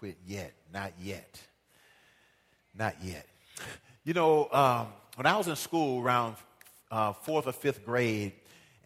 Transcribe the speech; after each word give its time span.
quit 0.00 0.16
yet. 0.26 0.54
Not 0.72 0.94
yet. 0.98 1.38
Not 2.74 2.94
yet. 3.04 3.26
You 4.02 4.14
know, 4.14 4.48
um, 4.50 4.86
when 5.16 5.26
I 5.26 5.36
was 5.36 5.46
in 5.46 5.56
school 5.56 6.02
around 6.02 6.36
uh, 6.90 7.12
fourth 7.12 7.46
or 7.46 7.52
fifth 7.52 7.84
grade, 7.84 8.32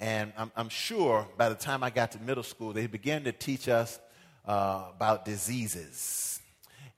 and 0.00 0.32
I'm, 0.36 0.50
I'm, 0.56 0.68
sure 0.68 1.28
by 1.38 1.50
the 1.50 1.54
time 1.54 1.84
I 1.84 1.90
got 1.90 2.10
to 2.12 2.18
middle 2.18 2.42
school, 2.42 2.72
they 2.72 2.88
began 2.88 3.22
to 3.24 3.32
teach 3.32 3.68
us 3.68 4.00
uh, 4.44 4.86
about 4.96 5.24
diseases. 5.24 6.40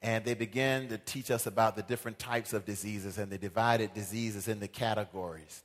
And 0.00 0.24
they 0.24 0.32
began 0.32 0.88
to 0.88 0.96
teach 0.96 1.30
us 1.30 1.46
about 1.46 1.76
the 1.76 1.82
different 1.82 2.18
types 2.18 2.54
of 2.54 2.64
diseases, 2.64 3.18
and 3.18 3.30
they 3.30 3.36
divided 3.36 3.92
diseases 3.92 4.48
into 4.48 4.66
categories. 4.66 5.62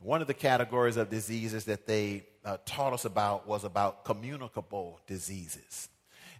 One 0.00 0.20
of 0.20 0.26
the 0.26 0.34
categories 0.34 0.96
of 0.96 1.10
diseases 1.10 1.64
that 1.66 1.86
they 1.86 2.24
uh, 2.44 2.56
taught 2.66 2.92
us 2.92 3.04
about 3.04 3.46
was 3.46 3.62
about 3.62 4.04
communicable 4.04 4.98
diseases. 5.06 5.88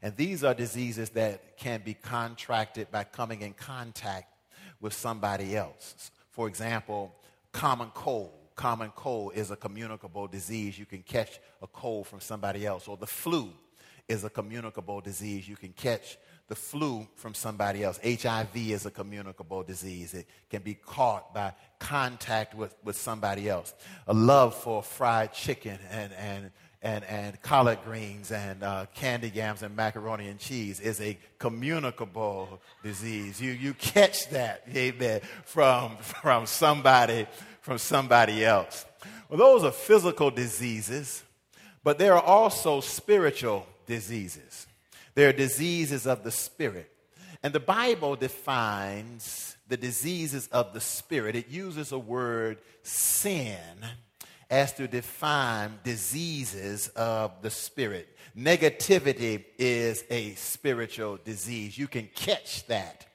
And 0.04 0.14
these 0.18 0.44
are 0.44 0.52
diseases 0.52 1.08
that 1.10 1.56
can 1.56 1.80
be 1.82 1.94
contracted 1.94 2.90
by 2.90 3.04
coming 3.04 3.40
in 3.40 3.54
contact 3.54 4.26
with 4.78 4.92
somebody 4.92 5.56
else. 5.56 6.10
For 6.30 6.46
example, 6.46 7.14
common 7.52 7.88
cold. 7.94 8.32
Common 8.54 8.90
cold 8.94 9.32
is 9.34 9.50
a 9.50 9.56
communicable 9.56 10.26
disease. 10.26 10.78
You 10.78 10.84
can 10.84 11.00
catch 11.00 11.40
a 11.62 11.66
cold 11.66 12.06
from 12.06 12.20
somebody 12.20 12.66
else. 12.66 12.86
Or 12.86 12.98
the 12.98 13.06
flu 13.06 13.50
is 14.06 14.24
a 14.24 14.30
communicable 14.30 15.00
disease. 15.00 15.48
You 15.48 15.56
can 15.56 15.72
catch 15.72 16.18
the 16.48 16.54
flu 16.54 17.08
from 17.14 17.32
somebody 17.32 17.82
else. 17.82 17.98
HIV 18.04 18.54
is 18.56 18.84
a 18.84 18.90
communicable 18.90 19.62
disease. 19.62 20.12
It 20.12 20.28
can 20.50 20.60
be 20.60 20.74
caught 20.74 21.32
by 21.32 21.54
contact 21.78 22.54
with, 22.54 22.76
with 22.84 22.96
somebody 22.96 23.48
else. 23.48 23.72
A 24.06 24.12
love 24.12 24.54
for 24.54 24.82
fried 24.82 25.32
chicken 25.32 25.78
and, 25.90 26.12
and 26.12 26.50
and, 26.84 27.02
and 27.04 27.40
collard 27.40 27.78
greens 27.82 28.30
and 28.30 28.62
uh, 28.62 28.84
candy 28.94 29.30
yams 29.30 29.62
and 29.62 29.74
macaroni 29.74 30.28
and 30.28 30.38
cheese 30.38 30.80
is 30.80 31.00
a 31.00 31.18
communicable 31.38 32.60
disease. 32.82 33.40
You, 33.40 33.52
you 33.52 33.72
catch 33.74 34.28
that, 34.28 34.64
amen, 34.76 35.22
from, 35.46 35.96
from 35.96 36.46
somebody, 36.46 37.26
from 37.62 37.78
somebody 37.78 38.44
else. 38.44 38.84
Well, 39.30 39.38
those 39.38 39.64
are 39.64 39.72
physical 39.72 40.30
diseases, 40.30 41.24
but 41.82 41.98
there 41.98 42.14
are 42.14 42.22
also 42.22 42.80
spiritual 42.80 43.66
diseases. 43.86 44.66
There 45.14 45.30
are 45.30 45.32
diseases 45.32 46.06
of 46.06 46.22
the 46.22 46.30
spirit. 46.30 46.90
And 47.42 47.54
the 47.54 47.60
Bible 47.60 48.14
defines 48.14 49.56
the 49.68 49.76
diseases 49.78 50.48
of 50.48 50.74
the 50.74 50.80
spirit. 50.80 51.34
It 51.34 51.48
uses 51.48 51.92
a 51.92 51.98
word, 51.98 52.58
sin, 52.82 53.56
as 54.50 54.72
to 54.74 54.88
define 54.88 55.78
diseases 55.84 56.88
of 56.88 57.42
the 57.42 57.50
spirit. 57.50 58.08
Negativity 58.36 59.44
is 59.58 60.04
a 60.10 60.34
spiritual 60.34 61.18
disease. 61.24 61.78
You 61.78 61.86
can 61.86 62.08
catch 62.14 62.66
that 62.66 63.06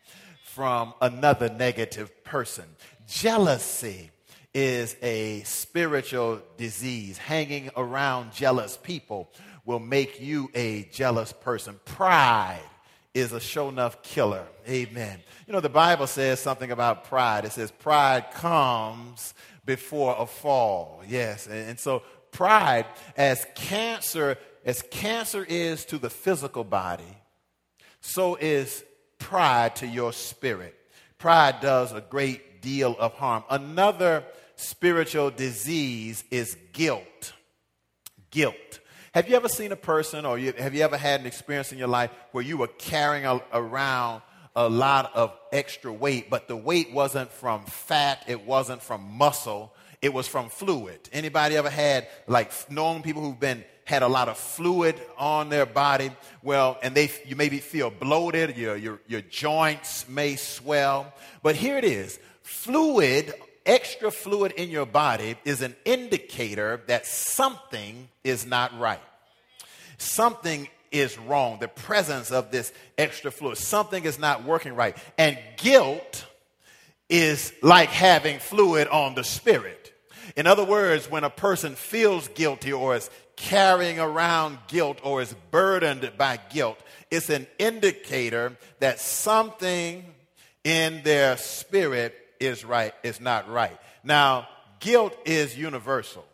from 0.43 0.93
another 1.01 1.49
negative 1.49 2.23
person. 2.23 2.65
Jealousy 3.07 4.11
is 4.53 4.95
a 5.01 5.41
spiritual 5.43 6.41
disease. 6.57 7.17
Hanging 7.17 7.69
around 7.75 8.33
jealous 8.33 8.77
people 8.77 9.31
will 9.65 9.79
make 9.79 10.21
you 10.21 10.49
a 10.55 10.83
jealous 10.91 11.31
person. 11.31 11.79
Pride 11.85 12.61
is 13.13 13.31
a 13.31 13.39
show 13.39 13.69
enough 13.69 14.01
killer. 14.03 14.45
Amen. 14.67 15.19
You 15.47 15.53
know, 15.53 15.59
the 15.59 15.69
Bible 15.69 16.07
says 16.07 16.39
something 16.39 16.71
about 16.71 17.05
pride. 17.05 17.45
It 17.45 17.51
says, 17.51 17.71
Pride 17.71 18.31
comes 18.31 19.33
before 19.69 20.15
a 20.17 20.25
fall. 20.25 21.03
Yes. 21.07 21.45
And, 21.45 21.69
and 21.69 21.79
so 21.79 22.01
pride, 22.31 22.87
as 23.15 23.45
cancer, 23.53 24.35
as 24.65 24.81
cancer 24.81 25.45
is 25.47 25.85
to 25.85 25.99
the 25.99 26.09
physical 26.09 26.63
body, 26.63 27.15
so 28.01 28.33
is 28.33 28.83
pride 29.19 29.75
to 29.75 29.85
your 29.85 30.11
spirit. 30.11 30.75
Pride 31.19 31.59
does 31.61 31.91
a 31.91 32.01
great 32.01 32.63
deal 32.63 32.95
of 32.97 33.13
harm. 33.13 33.43
Another 33.47 34.23
spiritual 34.55 35.29
disease 35.29 36.23
is 36.31 36.57
guilt. 36.73 37.33
Guilt. 38.31 38.79
Have 39.13 39.29
you 39.29 39.35
ever 39.35 39.49
seen 39.49 39.71
a 39.71 39.75
person 39.75 40.25
or 40.25 40.39
you, 40.39 40.51
have 40.57 40.73
you 40.73 40.81
ever 40.81 40.97
had 40.97 41.19
an 41.19 41.27
experience 41.27 41.71
in 41.71 41.77
your 41.77 41.87
life 41.87 42.09
where 42.31 42.43
you 42.43 42.57
were 42.57 42.69
carrying 42.79 43.27
a, 43.27 43.39
around 43.53 44.23
a 44.59 44.67
lot 44.67 45.15
of 45.15 45.31
extra 45.53 45.91
weight, 45.91 46.29
but 46.29 46.49
the 46.49 46.55
weight 46.55 46.91
wasn't 46.91 47.31
from 47.31 47.63
fat, 47.63 48.25
it 48.27 48.45
wasn't 48.45 48.81
from 48.83 49.01
muscle, 49.01 49.73
it 50.01 50.13
was 50.13 50.27
from 50.27 50.49
fluid. 50.49 50.99
Anybody 51.13 51.55
ever 51.55 51.69
had 51.69 52.09
like 52.27 52.51
known 52.69 53.01
people 53.01 53.21
who've 53.21 53.39
been 53.39 53.63
had 53.85 54.03
a 54.03 54.07
lot 54.09 54.27
of 54.27 54.37
fluid 54.37 54.99
on 55.17 55.47
their 55.47 55.65
body? 55.65 56.11
Well, 56.43 56.77
and 56.83 56.93
they 56.93 57.09
you 57.25 57.37
maybe 57.37 57.59
feel 57.59 57.89
bloated, 57.89 58.57
your 58.57 58.75
your 58.75 58.99
your 59.07 59.21
joints 59.21 60.09
may 60.09 60.35
swell. 60.35 61.13
But 61.41 61.55
here 61.55 61.77
it 61.77 61.85
is. 61.85 62.19
Fluid 62.43 63.33
extra 63.65 64.11
fluid 64.11 64.51
in 64.51 64.69
your 64.69 64.85
body 64.85 65.37
is 65.45 65.61
an 65.61 65.73
indicator 65.85 66.81
that 66.87 67.05
something 67.05 68.09
is 68.25 68.45
not 68.45 68.77
right. 68.77 68.99
Something 69.97 70.67
is 70.91 71.17
wrong. 71.17 71.59
The 71.59 71.67
presence 71.67 72.31
of 72.31 72.51
this 72.51 72.71
extra 72.97 73.31
fluid. 73.31 73.57
Something 73.57 74.05
is 74.05 74.19
not 74.19 74.43
working 74.43 74.75
right. 74.75 74.97
And 75.17 75.37
guilt 75.57 76.25
is 77.09 77.53
like 77.61 77.89
having 77.89 78.39
fluid 78.39 78.87
on 78.87 79.15
the 79.15 79.23
spirit. 79.23 79.93
In 80.35 80.47
other 80.47 80.63
words, 80.63 81.09
when 81.09 81.23
a 81.23 81.29
person 81.29 81.75
feels 81.75 82.27
guilty 82.29 82.71
or 82.71 82.95
is 82.95 83.09
carrying 83.35 83.99
around 83.99 84.59
guilt 84.67 84.99
or 85.03 85.21
is 85.21 85.33
burdened 85.49 86.11
by 86.17 86.39
guilt, 86.49 86.77
it's 87.09 87.29
an 87.29 87.47
indicator 87.57 88.55
that 88.79 88.99
something 88.99 90.05
in 90.63 91.01
their 91.03 91.37
spirit 91.37 92.15
is 92.39 92.63
right, 92.63 92.93
is 93.03 93.19
not 93.19 93.49
right. 93.49 93.77
Now, 94.03 94.47
guilt 94.79 95.17
is 95.25 95.57
universal. 95.57 96.25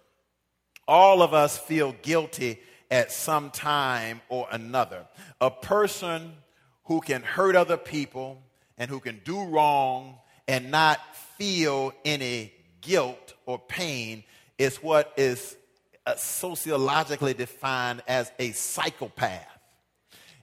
All 0.88 1.22
of 1.22 1.34
us 1.34 1.58
feel 1.58 1.96
guilty 2.02 2.60
at 2.92 3.12
some 3.12 3.50
time 3.50 4.22
or 4.30 4.48
another. 4.52 5.06
A 5.42 5.52
person 5.52 6.34
who 6.86 7.02
can 7.02 7.24
hurt 7.24 7.56
other 7.56 7.78
people 7.78 8.42
and 8.78 8.90
who 8.90 9.00
can 9.00 9.22
do 9.24 9.44
wrong 9.46 10.18
and 10.48 10.72
not 10.72 11.00
feel 11.38 11.94
any 12.04 12.54
guilt 12.82 13.34
or 13.46 13.60
pain 13.60 14.24
is 14.58 14.78
what 14.78 15.14
is 15.18 15.58
uh, 16.06 16.16
sociologically 16.16 17.34
defined 17.34 18.04
as 18.08 18.32
a 18.40 18.52
psychopath. 18.52 19.48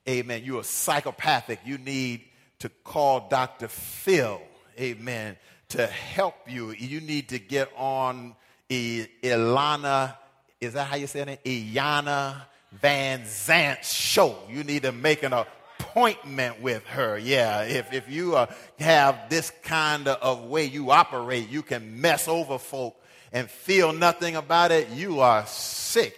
Amen. 0.09 0.42
You're 0.44 0.64
psychopathic. 0.64 1.60
You 1.64 1.78
need 1.78 2.22
to 2.59 2.69
call 2.69 3.28
Dr. 3.28 3.69
Phil, 3.69 4.41
amen, 4.78 5.36
to 5.69 5.86
help 5.86 6.34
you. 6.48 6.70
You 6.72 7.00
need 7.00 7.28
to 7.30 7.38
get 7.38 7.70
on 7.76 8.34
Ilana 8.69 10.16
is 10.62 10.75
that 10.75 10.87
how 10.87 10.97
you 10.97 11.09
say 11.09 11.21
it? 11.23 11.45
Iana 11.45 12.43
Vanzant 12.81 13.83
show. 13.83 14.39
You 14.49 14.62
need 14.62 14.84
to 14.84 14.93
make 14.93 15.25
an 15.25 15.33
appointment 15.33 16.62
with 16.62 16.84
her. 16.87 17.19
Yeah, 17.19 17.62
if, 17.62 17.93
if 17.93 18.09
you 18.09 18.37
uh, 18.37 18.47
have 18.78 19.28
this 19.28 19.51
kind 19.65 20.06
of 20.06 20.45
way 20.45 20.65
you 20.65 20.93
operate, 20.93 21.49
you 21.51 21.62
can 21.62 22.01
mess 22.01 22.28
over 22.28 22.59
folk 22.59 22.95
and 23.33 23.51
feel 23.51 23.93
nothing 23.93 24.37
about 24.37 24.71
it. 24.71 24.89
You 24.91 25.21
are 25.21 25.45
sick. 25.47 26.17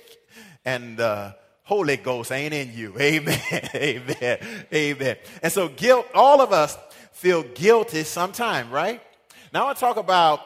And 0.65 1.01
uh, 1.01 1.33
Holy 1.63 1.97
Ghost 1.97 2.31
ain't 2.31 2.53
in 2.53 2.75
you. 2.75 2.95
Amen. 3.01 3.41
Amen. 3.75 4.39
Amen. 4.73 5.17
And 5.43 5.53
so 5.53 5.69
guilt, 5.69 6.07
all 6.15 6.43
of 6.43 6.53
us 6.53 6.77
feel 7.13 7.43
guilty 7.43 8.05
sometime, 8.05 8.71
right? 8.71 9.01
Now 9.55 9.63
I 9.63 9.65
want 9.65 9.79
to 9.79 9.81
talk 9.81 9.97
about 9.97 10.41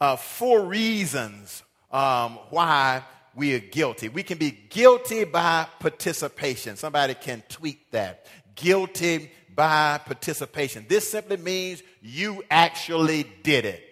uh, 0.00 0.16
four 0.16 0.64
reasons 0.64 1.62
um, 1.90 2.38
why 2.48 3.02
we 3.34 3.54
are 3.54 3.60
guilty. 3.60 4.08
We 4.08 4.22
can 4.22 4.38
be 4.38 4.50
guilty 4.50 5.24
by 5.24 5.66
participation. 5.80 6.76
Somebody 6.76 7.14
can 7.14 7.42
tweet 7.48 7.90
that. 7.92 8.26
Guilty 8.54 9.30
by 9.54 10.00
participation. 10.04 10.86
This 10.88 11.10
simply 11.10 11.38
means 11.38 11.82
you 12.00 12.42
actually 12.50 13.24
did 13.42 13.64
it. 13.64 13.82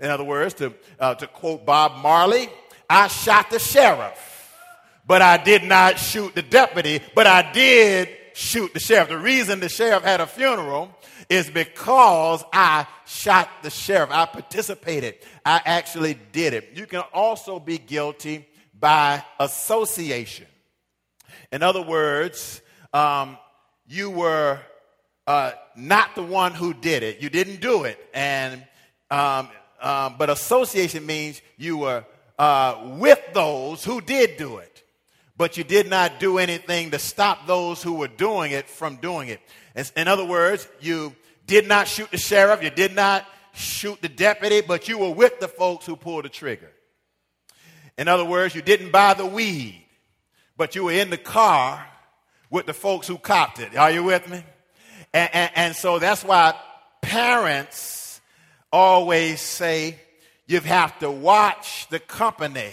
In 0.00 0.10
other 0.10 0.24
words, 0.24 0.54
to, 0.54 0.74
uh, 0.98 1.14
to 1.16 1.26
quote 1.26 1.66
Bob 1.66 2.02
Marley, 2.02 2.48
I 2.88 3.08
shot 3.08 3.50
the 3.50 3.58
sheriff, 3.58 4.54
but 5.06 5.22
I 5.22 5.36
did 5.36 5.64
not 5.64 5.98
shoot 5.98 6.34
the 6.34 6.42
deputy, 6.42 7.00
but 7.14 7.26
I 7.26 7.52
did 7.52 8.08
shoot 8.34 8.72
the 8.72 8.80
sheriff. 8.80 9.08
The 9.08 9.18
reason 9.18 9.60
the 9.60 9.68
sheriff 9.68 10.04
had 10.04 10.20
a 10.20 10.26
funeral 10.26 10.96
is 11.28 11.50
because 11.50 12.44
I 12.52 12.86
shot 13.06 13.48
the 13.62 13.70
sheriff. 13.70 14.10
I 14.10 14.26
participated. 14.26 15.16
I 15.44 15.60
actually 15.64 16.16
did 16.32 16.54
it. 16.54 16.70
You 16.74 16.86
can 16.86 17.02
also 17.12 17.58
be 17.58 17.78
guilty 17.78 18.47
by 18.78 19.24
association. 19.40 20.46
In 21.50 21.62
other 21.62 21.82
words, 21.82 22.60
um, 22.92 23.38
you 23.86 24.10
were 24.10 24.58
uh, 25.26 25.52
not 25.76 26.14
the 26.14 26.22
one 26.22 26.52
who 26.52 26.74
did 26.74 27.02
it. 27.02 27.20
You 27.20 27.30
didn't 27.30 27.60
do 27.60 27.84
it. 27.84 27.98
And, 28.14 28.64
um, 29.10 29.48
um, 29.80 30.16
but 30.18 30.30
association 30.30 31.06
means 31.06 31.40
you 31.56 31.78
were 31.78 32.04
uh, 32.38 32.96
with 32.98 33.20
those 33.32 33.84
who 33.84 34.00
did 34.00 34.36
do 34.36 34.58
it. 34.58 34.84
but 35.38 35.56
you 35.56 35.62
did 35.62 35.88
not 35.88 36.18
do 36.18 36.36
anything 36.38 36.90
to 36.90 36.98
stop 36.98 37.46
those 37.46 37.80
who 37.80 37.94
were 37.94 38.08
doing 38.08 38.50
it 38.50 38.68
from 38.68 38.96
doing 38.96 39.28
it. 39.28 39.40
In 39.96 40.08
other 40.08 40.24
words, 40.24 40.68
you 40.80 41.14
did 41.46 41.66
not 41.66 41.86
shoot 41.86 42.10
the 42.10 42.18
sheriff, 42.18 42.62
you 42.62 42.70
did 42.70 42.94
not 42.94 43.24
shoot 43.54 44.02
the 44.02 44.08
deputy, 44.08 44.60
but 44.60 44.88
you 44.88 44.98
were 44.98 45.10
with 45.10 45.38
the 45.38 45.48
folks 45.48 45.86
who 45.86 45.94
pulled 45.94 46.24
the 46.24 46.28
trigger. 46.28 46.70
In 47.98 48.06
other 48.08 48.24
words, 48.24 48.54
you 48.54 48.62
didn't 48.62 48.92
buy 48.92 49.12
the 49.12 49.26
weed, 49.26 49.84
but 50.56 50.76
you 50.76 50.84
were 50.84 50.92
in 50.92 51.10
the 51.10 51.18
car 51.18 51.84
with 52.48 52.64
the 52.66 52.72
folks 52.72 53.08
who 53.08 53.18
copped 53.18 53.58
it. 53.58 53.76
Are 53.76 53.90
you 53.90 54.04
with 54.04 54.28
me? 54.30 54.42
And, 55.12 55.30
and, 55.32 55.50
and 55.54 55.76
so 55.76 55.98
that's 55.98 56.22
why 56.22 56.54
parents 57.02 58.20
always 58.72 59.40
say 59.40 59.98
you 60.46 60.60
have 60.60 60.96
to 61.00 61.10
watch 61.10 61.88
the 61.90 61.98
company 61.98 62.70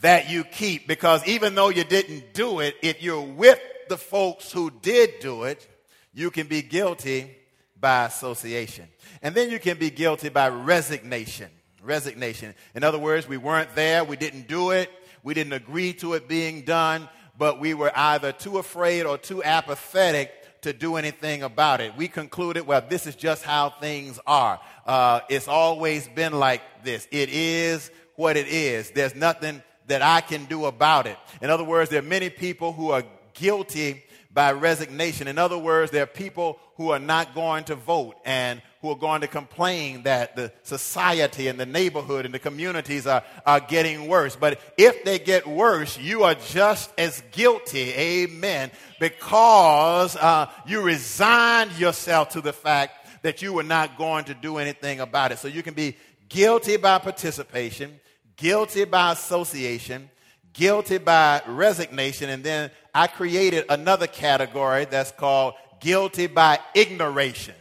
that 0.00 0.30
you 0.30 0.44
keep 0.44 0.86
because 0.86 1.26
even 1.26 1.54
though 1.54 1.68
you 1.68 1.84
didn't 1.84 2.32
do 2.34 2.60
it, 2.60 2.76
if 2.80 3.02
you're 3.02 3.20
with 3.20 3.60
the 3.88 3.98
folks 3.98 4.52
who 4.52 4.70
did 4.70 5.20
do 5.20 5.44
it, 5.44 5.68
you 6.14 6.30
can 6.30 6.46
be 6.46 6.62
guilty 6.62 7.36
by 7.78 8.06
association. 8.06 8.86
And 9.20 9.34
then 9.34 9.50
you 9.50 9.58
can 9.58 9.78
be 9.78 9.90
guilty 9.90 10.28
by 10.28 10.48
resignation. 10.48 11.50
Resignation. 11.82 12.54
In 12.74 12.84
other 12.84 12.98
words, 12.98 13.28
we 13.28 13.36
weren't 13.36 13.74
there, 13.74 14.04
we 14.04 14.16
didn't 14.16 14.48
do 14.48 14.70
it, 14.70 14.90
we 15.22 15.34
didn't 15.34 15.52
agree 15.52 15.92
to 15.94 16.14
it 16.14 16.28
being 16.28 16.62
done, 16.62 17.08
but 17.38 17.60
we 17.60 17.74
were 17.74 17.92
either 17.94 18.32
too 18.32 18.58
afraid 18.58 19.04
or 19.04 19.18
too 19.18 19.42
apathetic 19.42 20.30
to 20.62 20.72
do 20.72 20.96
anything 20.96 21.42
about 21.42 21.80
it. 21.80 21.96
We 21.96 22.08
concluded, 22.08 22.66
well, 22.66 22.82
this 22.88 23.06
is 23.06 23.16
just 23.16 23.42
how 23.42 23.70
things 23.70 24.20
are. 24.26 24.60
Uh, 24.86 25.20
it's 25.28 25.48
always 25.48 26.08
been 26.08 26.32
like 26.32 26.62
this. 26.84 27.08
It 27.10 27.30
is 27.30 27.90
what 28.14 28.36
it 28.36 28.46
is. 28.46 28.90
There's 28.92 29.14
nothing 29.14 29.62
that 29.88 30.02
I 30.02 30.20
can 30.20 30.44
do 30.44 30.66
about 30.66 31.06
it. 31.06 31.18
In 31.40 31.50
other 31.50 31.64
words, 31.64 31.90
there 31.90 31.98
are 31.98 32.02
many 32.02 32.30
people 32.30 32.72
who 32.72 32.90
are 32.92 33.02
guilty 33.34 34.04
by 34.34 34.52
resignation. 34.52 35.28
In 35.28 35.38
other 35.38 35.58
words, 35.58 35.90
there 35.90 36.02
are 36.02 36.06
people 36.06 36.58
who 36.76 36.90
are 36.90 36.98
not 36.98 37.34
going 37.34 37.64
to 37.64 37.74
vote 37.74 38.16
and 38.24 38.62
who 38.80 38.90
are 38.90 38.96
going 38.96 39.20
to 39.20 39.28
complain 39.28 40.02
that 40.04 40.34
the 40.34 40.52
society 40.62 41.48
and 41.48 41.60
the 41.60 41.66
neighborhood 41.66 42.24
and 42.24 42.32
the 42.32 42.38
communities 42.38 43.06
are, 43.06 43.22
are 43.44 43.60
getting 43.60 44.08
worse. 44.08 44.34
But 44.34 44.58
if 44.78 45.04
they 45.04 45.18
get 45.18 45.46
worse, 45.46 45.98
you 45.98 46.24
are 46.24 46.34
just 46.34 46.90
as 46.98 47.22
guilty, 47.30 47.92
amen, 47.92 48.70
because 48.98 50.16
uh, 50.16 50.50
you 50.66 50.80
resigned 50.80 51.72
yourself 51.78 52.30
to 52.30 52.40
the 52.40 52.52
fact 52.52 53.22
that 53.22 53.42
you 53.42 53.52
were 53.52 53.62
not 53.62 53.98
going 53.98 54.24
to 54.24 54.34
do 54.34 54.58
anything 54.58 55.00
about 55.00 55.30
it. 55.30 55.38
So 55.38 55.48
you 55.48 55.62
can 55.62 55.74
be 55.74 55.96
guilty 56.28 56.76
by 56.76 56.98
participation, 56.98 58.00
guilty 58.36 58.84
by 58.84 59.12
association, 59.12 60.10
guilty 60.52 60.98
by 60.98 61.42
resignation, 61.46 62.30
and 62.30 62.44
then 62.44 62.70
I 62.94 63.06
created 63.06 63.64
another 63.68 64.06
category 64.06 64.84
that's 64.84 65.10
called 65.12 65.54
guilty 65.80 66.26
by 66.26 66.60
ignoration. 66.74 67.54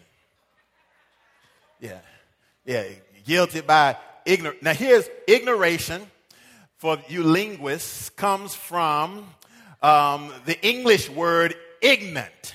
Yeah, 1.80 2.00
yeah, 2.66 2.84
guilty 3.26 3.62
by 3.62 3.98
ignorance. 4.26 4.62
Now, 4.62 4.74
here's 4.74 5.10
ignoration 5.28 6.02
for 6.78 6.98
you 7.08 7.24
linguists 7.24 8.10
comes 8.10 8.56
from 8.56 9.28
um, 9.82 10.32
the 10.46 10.60
English 10.66 11.10
word 11.10 11.56
ignorant. 11.82 12.54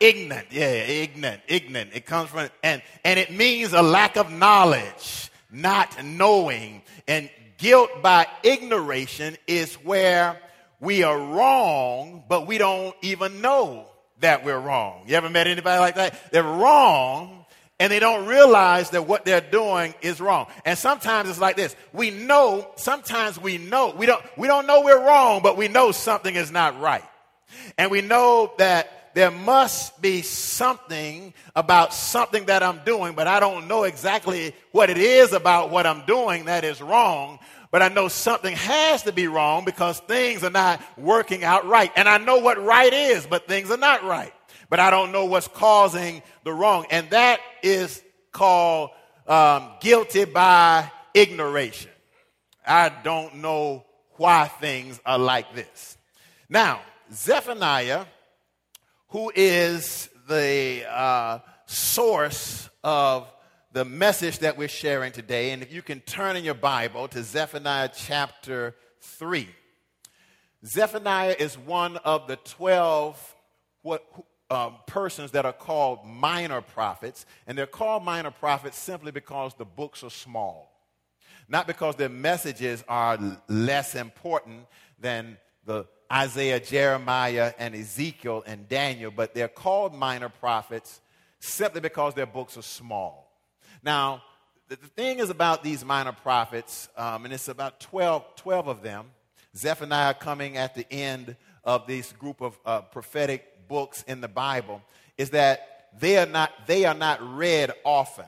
Ignorant, 0.00 0.46
yeah, 0.50 0.70
ignorant, 0.70 1.42
ignorant. 1.46 1.90
It 1.92 2.06
comes 2.06 2.30
from, 2.30 2.48
and, 2.62 2.80
and 3.04 3.18
it 3.20 3.30
means 3.30 3.74
a 3.74 3.82
lack 3.82 4.16
of 4.16 4.32
knowledge, 4.32 5.30
not 5.50 6.02
knowing. 6.02 6.80
And 7.06 7.28
guilt 7.60 8.02
by 8.02 8.26
ignoration 8.44 9.36
is 9.46 9.74
where 9.76 10.40
we 10.80 11.02
are 11.02 11.18
wrong, 11.18 12.24
but 12.28 12.46
we 12.46 12.58
don't 12.58 12.96
even 13.02 13.40
know 13.40 13.86
that 14.20 14.44
we're 14.44 14.58
wrong. 14.58 15.04
You 15.06 15.16
ever 15.16 15.28
met 15.28 15.46
anybody 15.46 15.78
like 15.78 15.94
that? 15.96 16.32
They're 16.32 16.42
wrong, 16.42 17.44
and 17.78 17.92
they 17.92 18.00
don't 18.00 18.26
realize 18.26 18.90
that 18.90 19.06
what 19.06 19.24
they're 19.24 19.40
doing 19.40 19.94
is 20.02 20.20
wrong. 20.20 20.46
And 20.64 20.78
sometimes 20.78 21.28
it's 21.28 21.40
like 21.40 21.56
this. 21.56 21.76
We 21.92 22.10
know, 22.10 22.70
sometimes 22.76 23.38
we 23.38 23.58
know, 23.58 23.94
we 23.96 24.06
don't, 24.06 24.22
we 24.36 24.48
don't 24.48 24.66
know 24.66 24.82
we're 24.82 25.06
wrong, 25.06 25.42
but 25.42 25.56
we 25.56 25.68
know 25.68 25.92
something 25.92 26.34
is 26.34 26.50
not 26.50 26.80
right. 26.80 27.04
And 27.76 27.90
we 27.90 28.00
know 28.00 28.52
that 28.58 28.99
there 29.14 29.30
must 29.30 30.00
be 30.00 30.22
something 30.22 31.34
about 31.56 31.92
something 31.92 32.46
that 32.46 32.62
I'm 32.62 32.80
doing, 32.84 33.14
but 33.14 33.26
I 33.26 33.40
don't 33.40 33.66
know 33.66 33.84
exactly 33.84 34.54
what 34.72 34.90
it 34.90 34.98
is 34.98 35.32
about 35.32 35.70
what 35.70 35.86
I'm 35.86 36.04
doing 36.06 36.44
that 36.44 36.64
is 36.64 36.80
wrong. 36.80 37.38
But 37.70 37.82
I 37.82 37.88
know 37.88 38.08
something 38.08 38.54
has 38.56 39.04
to 39.04 39.12
be 39.12 39.28
wrong 39.28 39.64
because 39.64 40.00
things 40.00 40.42
are 40.42 40.50
not 40.50 40.82
working 40.98 41.44
out 41.44 41.66
right. 41.66 41.92
And 41.94 42.08
I 42.08 42.18
know 42.18 42.38
what 42.38 42.62
right 42.62 42.92
is, 42.92 43.26
but 43.26 43.46
things 43.46 43.70
are 43.70 43.76
not 43.76 44.04
right. 44.04 44.32
But 44.68 44.80
I 44.80 44.90
don't 44.90 45.12
know 45.12 45.24
what's 45.24 45.48
causing 45.48 46.22
the 46.44 46.52
wrong. 46.52 46.86
And 46.90 47.08
that 47.10 47.40
is 47.62 48.02
called 48.32 48.90
um, 49.26 49.68
guilty 49.80 50.24
by 50.24 50.90
ignoration. 51.14 51.90
I 52.66 52.88
don't 52.88 53.36
know 53.36 53.84
why 54.16 54.48
things 54.48 55.00
are 55.06 55.18
like 55.18 55.54
this. 55.54 55.96
Now, 56.48 56.80
Zephaniah 57.12 58.04
who 59.10 59.32
is 59.34 60.08
the 60.28 60.84
uh, 60.88 61.40
source 61.66 62.68
of 62.82 63.32
the 63.72 63.84
message 63.84 64.38
that 64.38 64.56
we're 64.56 64.68
sharing 64.68 65.12
today. 65.12 65.50
And 65.50 65.62
if 65.62 65.72
you 65.72 65.82
can 65.82 66.00
turn 66.00 66.36
in 66.36 66.44
your 66.44 66.54
Bible 66.54 67.08
to 67.08 67.22
Zephaniah 67.22 67.90
chapter 67.94 68.74
3. 69.00 69.48
Zephaniah 70.64 71.36
is 71.38 71.58
one 71.58 71.96
of 71.98 72.28
the 72.28 72.36
12 72.36 73.36
what, 73.82 74.04
um, 74.50 74.76
persons 74.86 75.32
that 75.32 75.44
are 75.44 75.52
called 75.52 76.06
minor 76.06 76.60
prophets. 76.60 77.26
And 77.46 77.58
they're 77.58 77.66
called 77.66 78.04
minor 78.04 78.30
prophets 78.30 78.78
simply 78.78 79.10
because 79.10 79.54
the 79.54 79.64
books 79.64 80.04
are 80.04 80.10
small. 80.10 80.70
Not 81.48 81.66
because 81.66 81.96
their 81.96 82.08
messages 82.08 82.84
are 82.88 83.18
less 83.48 83.96
important 83.96 84.66
than 85.00 85.36
the 85.64 85.86
Isaiah, 86.12 86.58
Jeremiah, 86.58 87.52
and 87.58 87.74
Ezekiel 87.74 88.42
and 88.46 88.68
Daniel, 88.68 89.12
but 89.14 89.34
they're 89.34 89.48
called 89.48 89.94
minor 89.94 90.28
prophets 90.28 91.00
simply 91.38 91.80
because 91.80 92.14
their 92.14 92.26
books 92.26 92.56
are 92.56 92.62
small. 92.62 93.32
Now, 93.82 94.22
the, 94.68 94.76
thing 94.76 95.18
is 95.18 95.30
about 95.30 95.62
these 95.64 95.84
minor 95.84 96.12
prophets, 96.12 96.88
um, 96.96 97.24
and 97.24 97.34
it's 97.34 97.48
about 97.48 97.80
12, 97.80 98.36
12 98.36 98.68
of 98.68 98.82
them, 98.82 99.06
Zephaniah 99.56 100.14
coming 100.14 100.56
at 100.56 100.74
the 100.74 100.86
end 100.92 101.36
of 101.64 101.86
this 101.86 102.12
group 102.12 102.40
of 102.40 102.58
uh, 102.64 102.82
prophetic 102.82 103.68
books 103.68 104.04
in 104.06 104.20
the 104.20 104.28
Bible, 104.28 104.82
is 105.16 105.30
that 105.30 105.88
they 105.98 106.18
are 106.18 106.26
not, 106.26 106.52
they 106.66 106.84
are 106.84 106.94
not 106.94 107.20
read 107.36 107.72
often. 107.84 108.26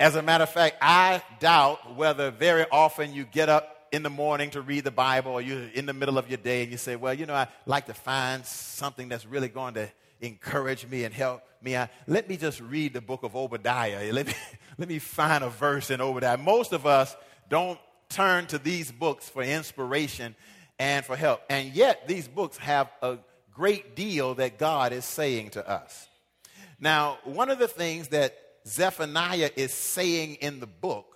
As 0.00 0.16
a 0.16 0.22
matter 0.22 0.44
of 0.44 0.50
fact, 0.50 0.78
I 0.80 1.22
doubt 1.38 1.94
whether 1.94 2.30
very 2.30 2.64
often 2.70 3.12
you 3.12 3.24
get 3.24 3.48
up 3.48 3.79
in 3.92 4.02
the 4.02 4.10
morning 4.10 4.50
to 4.50 4.62
read 4.62 4.84
the 4.84 4.90
Bible, 4.90 5.32
or 5.32 5.40
you're 5.40 5.68
in 5.74 5.86
the 5.86 5.92
middle 5.92 6.18
of 6.18 6.28
your 6.28 6.38
day 6.38 6.62
and 6.62 6.70
you 6.70 6.78
say, 6.78 6.96
Well, 6.96 7.14
you 7.14 7.26
know, 7.26 7.34
I 7.34 7.48
like 7.66 7.86
to 7.86 7.94
find 7.94 8.44
something 8.46 9.08
that's 9.08 9.26
really 9.26 9.48
going 9.48 9.74
to 9.74 9.88
encourage 10.20 10.86
me 10.86 11.04
and 11.04 11.14
help 11.14 11.42
me 11.62 11.74
out. 11.74 11.88
Let 12.06 12.28
me 12.28 12.36
just 12.36 12.60
read 12.60 12.92
the 12.92 13.00
book 13.00 13.22
of 13.22 13.34
Obadiah. 13.34 14.12
Let 14.12 14.26
me, 14.26 14.34
let 14.78 14.88
me 14.88 14.98
find 14.98 15.44
a 15.44 15.50
verse 15.50 15.90
in 15.90 16.00
Obadiah. 16.00 16.38
Most 16.38 16.72
of 16.72 16.86
us 16.86 17.16
don't 17.48 17.78
turn 18.08 18.46
to 18.46 18.58
these 18.58 18.90
books 18.90 19.28
for 19.28 19.42
inspiration 19.42 20.34
and 20.78 21.04
for 21.04 21.16
help. 21.16 21.42
And 21.50 21.72
yet, 21.74 22.08
these 22.08 22.26
books 22.26 22.56
have 22.58 22.90
a 23.02 23.18
great 23.52 23.94
deal 23.94 24.34
that 24.36 24.58
God 24.58 24.92
is 24.92 25.04
saying 25.04 25.50
to 25.50 25.68
us. 25.68 26.08
Now, 26.78 27.18
one 27.24 27.50
of 27.50 27.58
the 27.58 27.68
things 27.68 28.08
that 28.08 28.36
Zephaniah 28.66 29.50
is 29.56 29.72
saying 29.72 30.36
in 30.36 30.60
the 30.60 30.66
book 30.66 31.09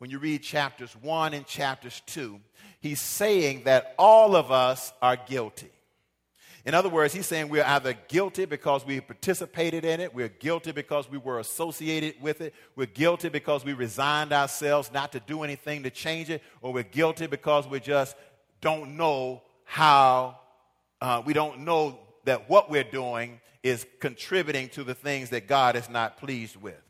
when 0.00 0.08
you 0.08 0.18
read 0.18 0.42
chapters 0.42 0.96
1 1.02 1.34
and 1.34 1.46
chapters 1.46 2.00
2, 2.06 2.40
he's 2.80 3.02
saying 3.02 3.64
that 3.64 3.94
all 3.98 4.34
of 4.34 4.50
us 4.50 4.94
are 5.02 5.14
guilty. 5.14 5.70
In 6.64 6.72
other 6.72 6.88
words, 6.88 7.12
he's 7.12 7.26
saying 7.26 7.50
we're 7.50 7.64
either 7.64 7.92
guilty 8.08 8.46
because 8.46 8.86
we 8.86 8.98
participated 9.02 9.84
in 9.84 10.00
it, 10.00 10.14
we're 10.14 10.30
guilty 10.30 10.72
because 10.72 11.10
we 11.10 11.18
were 11.18 11.38
associated 11.38 12.14
with 12.18 12.40
it, 12.40 12.54
we're 12.76 12.86
guilty 12.86 13.28
because 13.28 13.62
we 13.62 13.74
resigned 13.74 14.32
ourselves 14.32 14.90
not 14.90 15.12
to 15.12 15.20
do 15.20 15.42
anything 15.42 15.82
to 15.82 15.90
change 15.90 16.30
it, 16.30 16.42
or 16.62 16.72
we're 16.72 16.82
guilty 16.82 17.26
because 17.26 17.68
we 17.68 17.78
just 17.78 18.16
don't 18.62 18.96
know 18.96 19.42
how, 19.64 20.38
uh, 21.02 21.20
we 21.26 21.34
don't 21.34 21.60
know 21.60 21.98
that 22.24 22.48
what 22.48 22.70
we're 22.70 22.84
doing 22.84 23.38
is 23.62 23.86
contributing 24.00 24.70
to 24.70 24.82
the 24.82 24.94
things 24.94 25.28
that 25.28 25.46
God 25.46 25.76
is 25.76 25.90
not 25.90 26.16
pleased 26.16 26.56
with. 26.56 26.80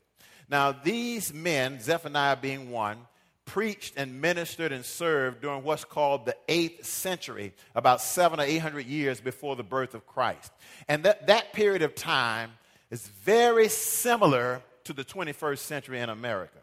Now, 0.51 0.73
these 0.73 1.33
men, 1.33 1.81
Zephaniah 1.81 2.37
being 2.37 2.71
one, 2.71 2.99
preached 3.45 3.95
and 3.97 4.21
ministered 4.21 4.73
and 4.73 4.85
served 4.85 5.43
during 5.43 5.63
what's 5.63 5.85
called 5.85 6.27
the 6.27 6.37
8th 6.49 6.85
century, 6.85 7.55
about 7.75 8.01
seven 8.01 8.41
or 8.41 8.45
800 8.45 8.87
years 8.87 9.21
before 9.21 9.57
the 9.57 9.63
birth 9.63 9.95
of 9.95 10.07
Christ. 10.07 10.53
And 10.89 11.05
that, 11.05 11.29
that 11.29 11.53
period 11.53 11.83
of 11.83 11.95
time 11.95 12.53
is 12.91 13.07
very 13.25 13.69
similar 13.69 14.63
to 14.85 14.93
the 14.93 15.05
21st 15.05 15.59
century 15.59 16.01
in 16.01 16.09
America. 16.09 16.59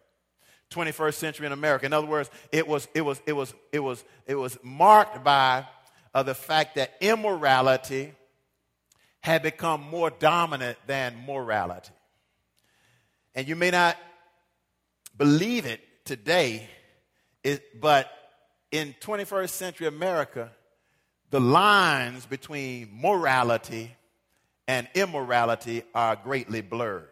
21st 0.72 1.14
century 1.14 1.46
in 1.46 1.54
America. 1.54 1.86
In 1.86 1.94
other 1.94 2.08
words, 2.08 2.30
it 2.52 2.68
was, 2.68 2.88
it 2.94 3.02
was, 3.02 3.22
it 3.26 3.34
was, 3.34 3.54
it 3.72 3.80
was, 3.80 4.04
it 4.26 4.36
was 4.36 4.58
marked 4.64 5.24
by 5.24 5.66
uh, 6.14 6.24
the 6.24 6.36
fact 6.36 6.76
that 6.76 6.94
immorality 7.00 8.14
had 9.22 9.44
become 9.44 9.82
more 9.82 10.10
dominant 10.10 10.78
than 10.88 11.16
morality. 11.26 11.92
And 13.38 13.48
you 13.48 13.56
may 13.56 13.70
not 13.70 13.96
believe 15.16 15.68
it 15.68 15.80
today, 16.06 16.68
it, 17.44 17.80
but 17.80 18.10
in 18.72 18.96
21st 19.00 19.50
century 19.50 19.86
America, 19.86 20.50
the 21.30 21.40
lines 21.40 22.26
between 22.26 22.90
morality 22.92 23.96
and 24.68 24.88
immorality 24.96 25.84
are 25.94 26.16
greatly 26.16 26.62
blurred. 26.62 27.10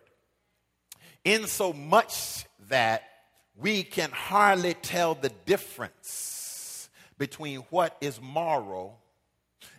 In 1.24 1.46
so 1.46 1.72
much 1.72 2.46
that 2.70 3.04
we 3.56 3.84
can 3.84 4.10
hardly 4.10 4.74
tell 4.74 5.14
the 5.14 5.32
difference 5.46 6.90
between 7.20 7.60
what 7.70 7.96
is 8.02 8.20
moral 8.20 8.98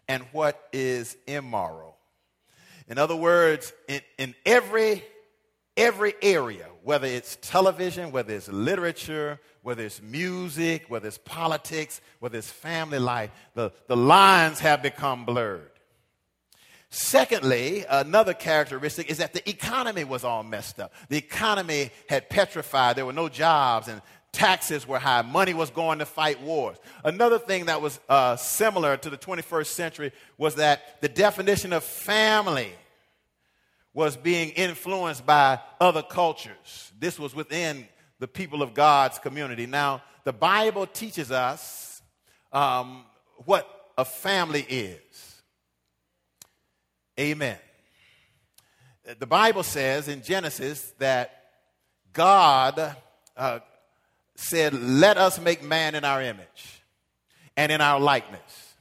and 0.06 0.22
what 0.30 0.68
is 0.72 1.16
immoral. 1.26 1.96
In 2.86 2.98
other 2.98 3.16
words, 3.16 3.72
in, 3.88 4.00
in 4.16 4.34
every 4.46 5.02
every 5.76 6.14
area, 6.22 6.66
whether 6.82 7.06
it's 7.06 7.36
television, 7.42 8.12
whether 8.12 8.34
it's 8.34 8.48
literature, 8.48 9.38
whether 9.62 9.84
it's 9.84 10.00
music, 10.00 10.84
whether 10.88 11.08
it's 11.08 11.18
politics, 11.18 12.00
whether 12.20 12.38
it's 12.38 12.50
family 12.50 12.98
life, 12.98 13.30
the, 13.54 13.72
the 13.88 13.96
lines 13.96 14.60
have 14.60 14.82
become 14.82 15.24
blurred. 15.24 15.70
Secondly, 16.88 17.84
another 17.90 18.32
characteristic 18.32 19.10
is 19.10 19.18
that 19.18 19.32
the 19.32 19.46
economy 19.48 20.04
was 20.04 20.24
all 20.24 20.42
messed 20.42 20.78
up. 20.78 20.94
The 21.08 21.18
economy 21.18 21.90
had 22.08 22.30
petrified. 22.30 22.96
There 22.96 23.04
were 23.04 23.12
no 23.12 23.28
jobs 23.28 23.88
and 23.88 24.00
taxes 24.32 24.86
were 24.86 24.98
high. 24.98 25.22
Money 25.22 25.52
was 25.52 25.70
going 25.70 25.98
to 25.98 26.06
fight 26.06 26.40
wars. 26.40 26.76
Another 27.04 27.38
thing 27.38 27.66
that 27.66 27.82
was 27.82 27.98
uh, 28.08 28.36
similar 28.36 28.96
to 28.98 29.10
the 29.10 29.16
21st 29.16 29.66
century 29.66 30.12
was 30.38 30.54
that 30.56 31.00
the 31.00 31.08
definition 31.08 31.72
of 31.72 31.82
family 31.82 32.70
was 33.96 34.14
being 34.14 34.50
influenced 34.50 35.24
by 35.24 35.58
other 35.80 36.02
cultures. 36.02 36.92
This 36.98 37.18
was 37.18 37.34
within 37.34 37.88
the 38.18 38.28
people 38.28 38.60
of 38.60 38.74
God's 38.74 39.18
community. 39.18 39.64
Now, 39.64 40.02
the 40.22 40.34
Bible 40.34 40.86
teaches 40.86 41.32
us 41.32 42.02
um, 42.52 43.04
what 43.46 43.66
a 43.96 44.04
family 44.04 44.66
is. 44.68 45.40
Amen. 47.18 47.56
The 49.18 49.26
Bible 49.26 49.62
says 49.62 50.08
in 50.08 50.22
Genesis 50.22 50.92
that 50.98 51.44
God 52.12 52.96
uh, 53.34 53.60
said, 54.34 54.74
Let 54.74 55.16
us 55.16 55.40
make 55.40 55.62
man 55.62 55.94
in 55.94 56.04
our 56.04 56.20
image 56.20 56.82
and 57.56 57.72
in 57.72 57.80
our 57.80 57.98
likeness. 57.98 58.74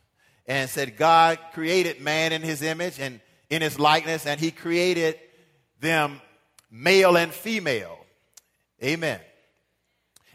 And 0.46 0.70
said, 0.70 0.98
God 0.98 1.40
created 1.54 2.02
man 2.02 2.34
in 2.34 2.42
his 2.42 2.62
image 2.62 3.00
and 3.00 3.22
in 3.50 3.62
his 3.62 3.80
likeness, 3.80 4.26
and 4.26 4.40
he 4.40 4.52
created 4.52 5.20
them 5.80 6.22
male 6.72 7.16
and 7.16 7.32
female. 7.32 7.98
Amen. 8.84 9.20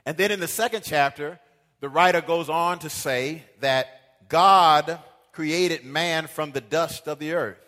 And 0.07 0.17
then 0.17 0.31
in 0.31 0.41
the 0.41 0.49
second 0.49 0.83
chapter, 0.85 1.39
the 1.81 1.89
writer 1.89 2.21
goes 2.21 2.49
on 2.49 2.79
to 2.81 2.91
say 2.91 3.45
that 3.61 4.29
God 4.29 4.99
created 5.33 5.85
man 5.85 6.27
from 6.27 6.53
the 6.53 6.61
dust 6.61 7.09
of 7.09 7.19
the 7.19 7.33
earth. 7.33 7.59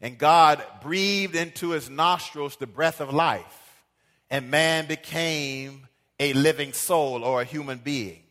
And 0.00 0.18
God 0.18 0.62
breathed 0.82 1.36
into 1.36 1.70
his 1.70 1.88
nostrils 1.88 2.56
the 2.56 2.66
breath 2.66 3.00
of 3.00 3.14
life, 3.14 3.84
and 4.30 4.50
man 4.50 4.86
became 4.86 5.86
a 6.18 6.32
living 6.32 6.72
soul 6.72 7.24
or 7.24 7.40
a 7.40 7.44
human 7.44 7.78
being. 7.78 8.22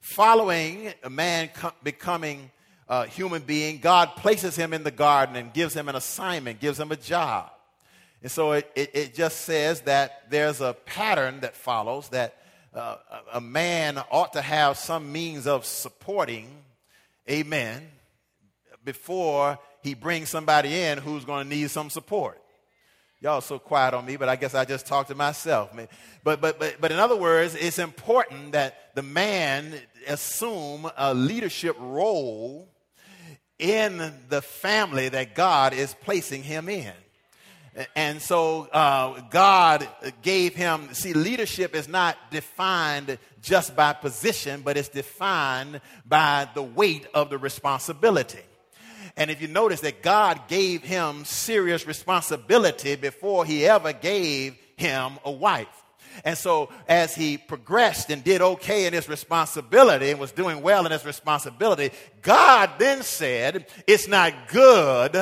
Following 0.00 0.92
a 1.02 1.10
man 1.10 1.50
becoming 1.82 2.50
uh, 2.88 3.04
human 3.04 3.42
being, 3.42 3.78
God 3.78 4.16
places 4.16 4.56
him 4.56 4.72
in 4.72 4.84
the 4.84 4.90
garden 4.90 5.36
and 5.36 5.52
gives 5.52 5.74
him 5.74 5.88
an 5.88 5.96
assignment, 5.96 6.60
gives 6.60 6.78
him 6.78 6.92
a 6.92 6.96
job. 6.96 7.50
And 8.22 8.30
so 8.30 8.52
it, 8.52 8.70
it, 8.74 8.90
it 8.94 9.14
just 9.14 9.42
says 9.42 9.82
that 9.82 10.30
there's 10.30 10.60
a 10.60 10.74
pattern 10.84 11.40
that 11.40 11.54
follows 11.54 12.08
that 12.10 12.36
uh, 12.74 12.96
a 13.32 13.40
man 13.40 13.98
ought 14.10 14.32
to 14.34 14.42
have 14.42 14.76
some 14.76 15.12
means 15.12 15.46
of 15.46 15.64
supporting, 15.64 16.48
amen, 17.28 17.82
before 18.84 19.58
he 19.82 19.94
brings 19.94 20.28
somebody 20.28 20.74
in 20.74 20.98
who's 20.98 21.24
going 21.24 21.48
to 21.48 21.54
need 21.54 21.70
some 21.70 21.90
support. 21.90 22.40
Y'all 23.20 23.40
so 23.40 23.58
quiet 23.58 23.94
on 23.94 24.04
me, 24.04 24.16
but 24.16 24.28
I 24.28 24.36
guess 24.36 24.54
I 24.54 24.64
just 24.64 24.86
talked 24.86 25.08
to 25.08 25.14
myself. 25.14 25.70
But, 26.22 26.40
but, 26.40 26.58
but, 26.58 26.76
but 26.80 26.92
in 26.92 26.98
other 26.98 27.16
words, 27.16 27.54
it's 27.54 27.78
important 27.78 28.52
that 28.52 28.94
the 28.94 29.02
man 29.02 29.74
assume 30.06 30.90
a 30.96 31.14
leadership 31.14 31.76
role 31.78 32.68
in 33.58 34.12
the 34.28 34.42
family 34.42 35.08
that 35.08 35.34
God 35.34 35.72
is 35.72 35.94
placing 36.02 36.42
him 36.42 36.68
in. 36.68 36.92
And 37.94 38.22
so 38.22 38.68
uh, 38.72 39.20
God 39.30 39.86
gave 40.22 40.54
him, 40.54 40.88
see, 40.92 41.12
leadership 41.12 41.74
is 41.74 41.88
not 41.88 42.16
defined 42.30 43.18
just 43.42 43.76
by 43.76 43.92
position, 43.92 44.62
but 44.64 44.78
it's 44.78 44.88
defined 44.88 45.80
by 46.06 46.48
the 46.54 46.62
weight 46.62 47.06
of 47.12 47.28
the 47.28 47.36
responsibility. 47.36 48.40
And 49.16 49.30
if 49.30 49.42
you 49.42 49.48
notice 49.48 49.80
that 49.80 50.02
God 50.02 50.48
gave 50.48 50.82
him 50.82 51.24
serious 51.24 51.86
responsibility 51.86 52.96
before 52.96 53.44
he 53.44 53.66
ever 53.66 53.92
gave 53.92 54.56
him 54.76 55.18
a 55.24 55.30
wife. 55.30 55.82
And 56.24 56.36
so, 56.36 56.70
as 56.88 57.14
he 57.14 57.38
progressed 57.38 58.10
and 58.10 58.22
did 58.22 58.40
okay 58.40 58.86
in 58.86 58.92
his 58.92 59.08
responsibility 59.08 60.10
and 60.10 60.20
was 60.20 60.32
doing 60.32 60.62
well 60.62 60.86
in 60.86 60.92
his 60.92 61.04
responsibility, 61.04 61.90
God 62.22 62.70
then 62.78 63.02
said, 63.02 63.66
It's 63.86 64.08
not 64.08 64.48
good 64.48 65.12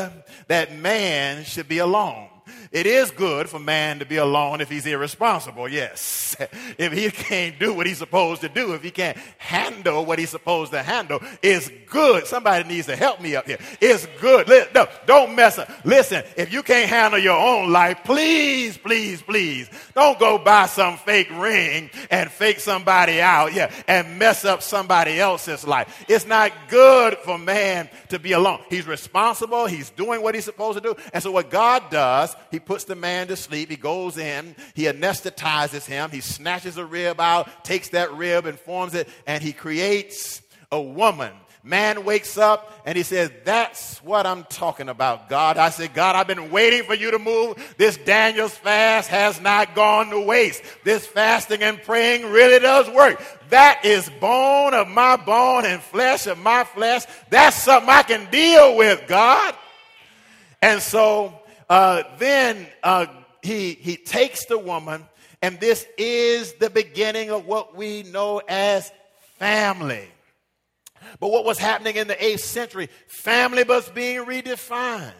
that 0.49 0.77
man 0.79 1.45
should 1.45 1.69
be 1.69 1.79
alone. 1.79 2.29
It 2.73 2.87
is 2.87 3.11
good 3.11 3.49
for 3.49 3.59
man 3.59 3.99
to 4.01 4.07
be 4.07 4.17
alone 4.17 4.61
if 4.61 4.69
he's 4.69 4.87
irresponsible, 4.87 5.69
yes. 5.69 6.37
If 6.77 6.93
he 6.93 7.11
can't 7.11 7.59
do 7.61 7.73
what 7.73 7.87
he's 7.87 7.99
supposed 7.99 8.41
to 8.41 8.49
do, 8.49 8.75
if 8.75 8.83
he 8.83 8.91
can't 8.91 9.17
handle 9.39 10.05
what 10.05 10.19
he's 10.19 10.31
supposed 10.31 10.73
to 10.73 10.83
handle, 10.83 11.21
it's 11.43 11.71
good. 11.89 12.27
Somebody 12.27 12.69
needs 12.69 12.89
to 12.89 12.97
help 12.97 13.21
me 13.21 13.37
up 13.37 13.47
here. 13.47 13.59
It's 13.81 14.07
good. 14.21 14.49
No, 14.75 14.89
don't 15.07 15.37
mess 15.37 15.59
up. 15.59 15.71
Listen, 15.85 16.25
if 16.37 16.53
you 16.53 16.65
can't 16.65 16.89
handle 16.89 17.21
your 17.21 17.39
own 17.39 17.71
life, 17.71 17.99
please, 18.05 18.77
please, 18.77 19.23
please, 19.23 19.71
don't 19.95 20.19
go 20.19 20.39
buy 20.39 20.67
some 20.67 20.97
fake 20.99 21.31
ring 21.31 21.91
and 22.11 22.31
fake 22.31 22.59
somebody 22.59 23.21
out, 23.21 23.55
yeah, 23.55 23.71
and 23.87 24.19
mess 24.19 24.45
up 24.45 24.63
somebody 24.63 25.21
else's 25.21 25.65
life. 25.65 26.05
It's 26.09 26.27
not 26.27 26.53
good 26.69 27.17
for 27.19 27.39
man 27.39 27.89
to 28.09 28.19
be 28.19 28.33
alone. 28.33 28.61
He's 28.69 28.87
responsible. 28.87 29.67
He's 29.67 29.91
doing 29.91 30.23
what 30.23 30.35
he's 30.35 30.45
supposed 30.45 30.83
to 30.83 30.95
do. 30.95 31.01
And 31.13 31.23
so 31.23 31.31
what 31.31 31.51
God 31.51 31.91
does, 31.91 32.34
he 32.51 32.61
puts 32.61 32.85
the 32.85 32.95
man 32.95 33.29
to 33.29 33.37
sleep. 33.37 33.71
He 33.71 33.77
goes 33.77 34.19
in, 34.19 34.57
he 34.75 34.85
anesthetizes 34.85 35.87
him, 35.87 36.11
he 36.11 36.21
snatches 36.21 36.77
a 36.77 36.85
rib 36.85 37.21
out, 37.21 37.65
takes 37.65 37.91
that 37.91 38.13
rib 38.13 38.47
and 38.47 38.59
forms 38.59 38.95
it, 38.95 39.09
and 39.27 39.43
he 39.43 39.53
creates 39.53 40.43
a 40.71 40.81
woman. 40.81 41.33
Man 41.67 42.05
wakes 42.05 42.37
up 42.37 42.83
and 42.85 42.95
he 42.95 43.03
says, 43.03 43.31
That's 43.45 43.97
what 44.05 44.27
I'm 44.27 44.45
talking 44.45 44.91
about, 44.91 45.31
God. 45.31 45.57
I 45.57 45.71
said, 45.71 45.95
God, 45.95 46.15
I've 46.15 46.27
been 46.27 46.51
waiting 46.51 46.83
for 46.83 46.93
you 46.93 47.11
to 47.13 47.19
move. 47.19 47.75
This 47.79 47.97
Daniel's 47.97 48.55
fast 48.55 49.09
has 49.09 49.41
not 49.41 49.75
gone 49.75 50.11
to 50.11 50.21
waste. 50.21 50.63
This 50.85 51.07
fasting 51.07 51.63
and 51.63 51.83
praying 51.83 52.31
really 52.31 52.59
does 52.59 52.91
work. 52.91 53.19
That 53.49 53.83
is 53.83 54.11
bone 54.21 54.75
of 54.75 54.89
my 54.89 55.17
bone 55.17 55.65
and 55.65 55.81
flesh 55.81 56.27
of 56.27 56.39
my 56.39 56.65
flesh. 56.65 57.05
That's 57.31 57.57
something 57.57 57.89
I 57.89 58.03
can 58.03 58.31
deal 58.31 58.77
with, 58.77 59.09
God. 59.09 59.55
And 60.61 60.83
so 60.83 61.33
uh, 61.69 62.03
then 62.19 62.67
uh, 62.83 63.07
he, 63.43 63.75
he 63.75 63.97
takes 63.97 64.47
the 64.47 64.59
woman, 64.59 65.05
and 65.43 65.61
this 65.61 65.87
is 65.99 66.55
the 66.55 66.71
beginning 66.71 67.31
of 67.31 67.47
what 67.47 67.77
we 67.77 68.03
know 68.03 68.41
as 68.49 68.91
family. 69.39 70.09
But 71.21 71.29
what 71.29 71.45
was 71.45 71.59
happening 71.59 71.97
in 71.97 72.09
the 72.09 72.15
8th 72.15 72.41
century, 72.41 72.89
family 73.07 73.63
was 73.65 73.89
being 73.91 74.25
redefined. 74.25 75.13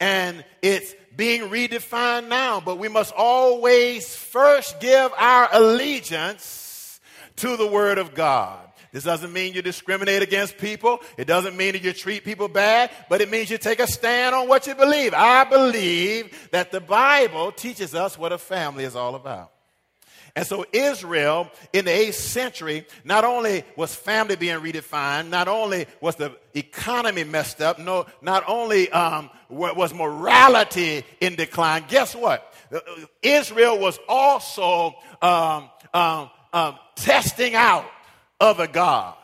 And 0.00 0.44
it's 0.62 0.94
being 1.16 1.42
redefined 1.42 2.28
now, 2.28 2.60
but 2.60 2.78
we 2.78 2.88
must 2.88 3.12
always 3.16 4.16
first 4.16 4.80
give 4.80 5.12
our 5.16 5.48
allegiance 5.52 7.00
to 7.36 7.56
the 7.56 7.66
Word 7.66 7.98
of 7.98 8.14
God. 8.14 8.58
This 8.92 9.04
doesn't 9.04 9.32
mean 9.32 9.54
you 9.54 9.62
discriminate 9.62 10.22
against 10.22 10.58
people. 10.58 11.00
It 11.16 11.26
doesn't 11.26 11.56
mean 11.56 11.72
that 11.72 11.82
you 11.82 11.94
treat 11.94 12.24
people 12.24 12.46
bad, 12.46 12.90
but 13.08 13.22
it 13.22 13.30
means 13.30 13.50
you 13.50 13.56
take 13.56 13.80
a 13.80 13.86
stand 13.86 14.34
on 14.34 14.48
what 14.48 14.66
you 14.66 14.74
believe. 14.74 15.14
I 15.14 15.44
believe 15.44 16.50
that 16.50 16.72
the 16.72 16.80
Bible 16.80 17.52
teaches 17.52 17.94
us 17.94 18.18
what 18.18 18.32
a 18.32 18.38
family 18.38 18.84
is 18.84 18.94
all 18.94 19.14
about. 19.14 19.50
And 20.34 20.46
so 20.46 20.64
Israel 20.72 21.50
in 21.72 21.84
the 21.84 21.90
8th 21.90 22.14
century, 22.14 22.86
not 23.04 23.24
only 23.24 23.64
was 23.76 23.94
family 23.94 24.36
being 24.36 24.60
redefined, 24.60 25.28
not 25.28 25.48
only 25.48 25.86
was 26.00 26.16
the 26.16 26.36
economy 26.54 27.24
messed 27.24 27.60
up, 27.60 27.78
no, 27.78 28.06
not 28.22 28.44
only 28.46 28.90
um, 28.90 29.30
was 29.48 29.92
morality 29.92 31.04
in 31.20 31.34
decline, 31.34 31.84
guess 31.88 32.14
what? 32.14 32.54
Israel 33.22 33.78
was 33.78 33.98
also 34.08 34.94
um, 35.20 35.68
um, 35.92 36.30
um, 36.54 36.78
testing 36.94 37.54
out 37.54 37.84
other 38.42 38.66
gods. 38.66 39.16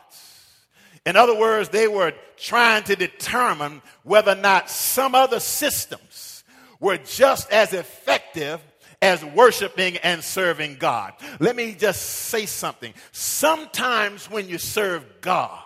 In 1.05 1.15
other 1.17 1.37
words, 1.37 1.69
they 1.69 1.87
were 1.87 2.13
trying 2.37 2.83
to 2.85 2.95
determine 2.95 3.81
whether 4.03 4.31
or 4.31 4.35
not 4.35 4.69
some 4.69 5.13
other 5.13 5.41
systems 5.41 6.43
were 6.79 6.97
just 6.97 7.51
as 7.51 7.73
effective 7.73 8.61
as 9.01 9.23
worshiping 9.23 9.97
and 9.97 10.23
serving 10.23 10.77
God. 10.77 11.13
Let 11.39 11.55
me 11.55 11.73
just 11.73 12.01
say 12.01 12.45
something. 12.45 12.93
Sometimes 13.11 14.31
when 14.31 14.47
you 14.47 14.57
serve 14.57 15.05
God, 15.21 15.61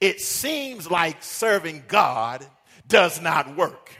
it 0.00 0.20
seems 0.20 0.88
like 0.88 1.22
serving 1.22 1.84
God 1.88 2.46
does 2.86 3.20
not 3.20 3.56
work. 3.56 3.90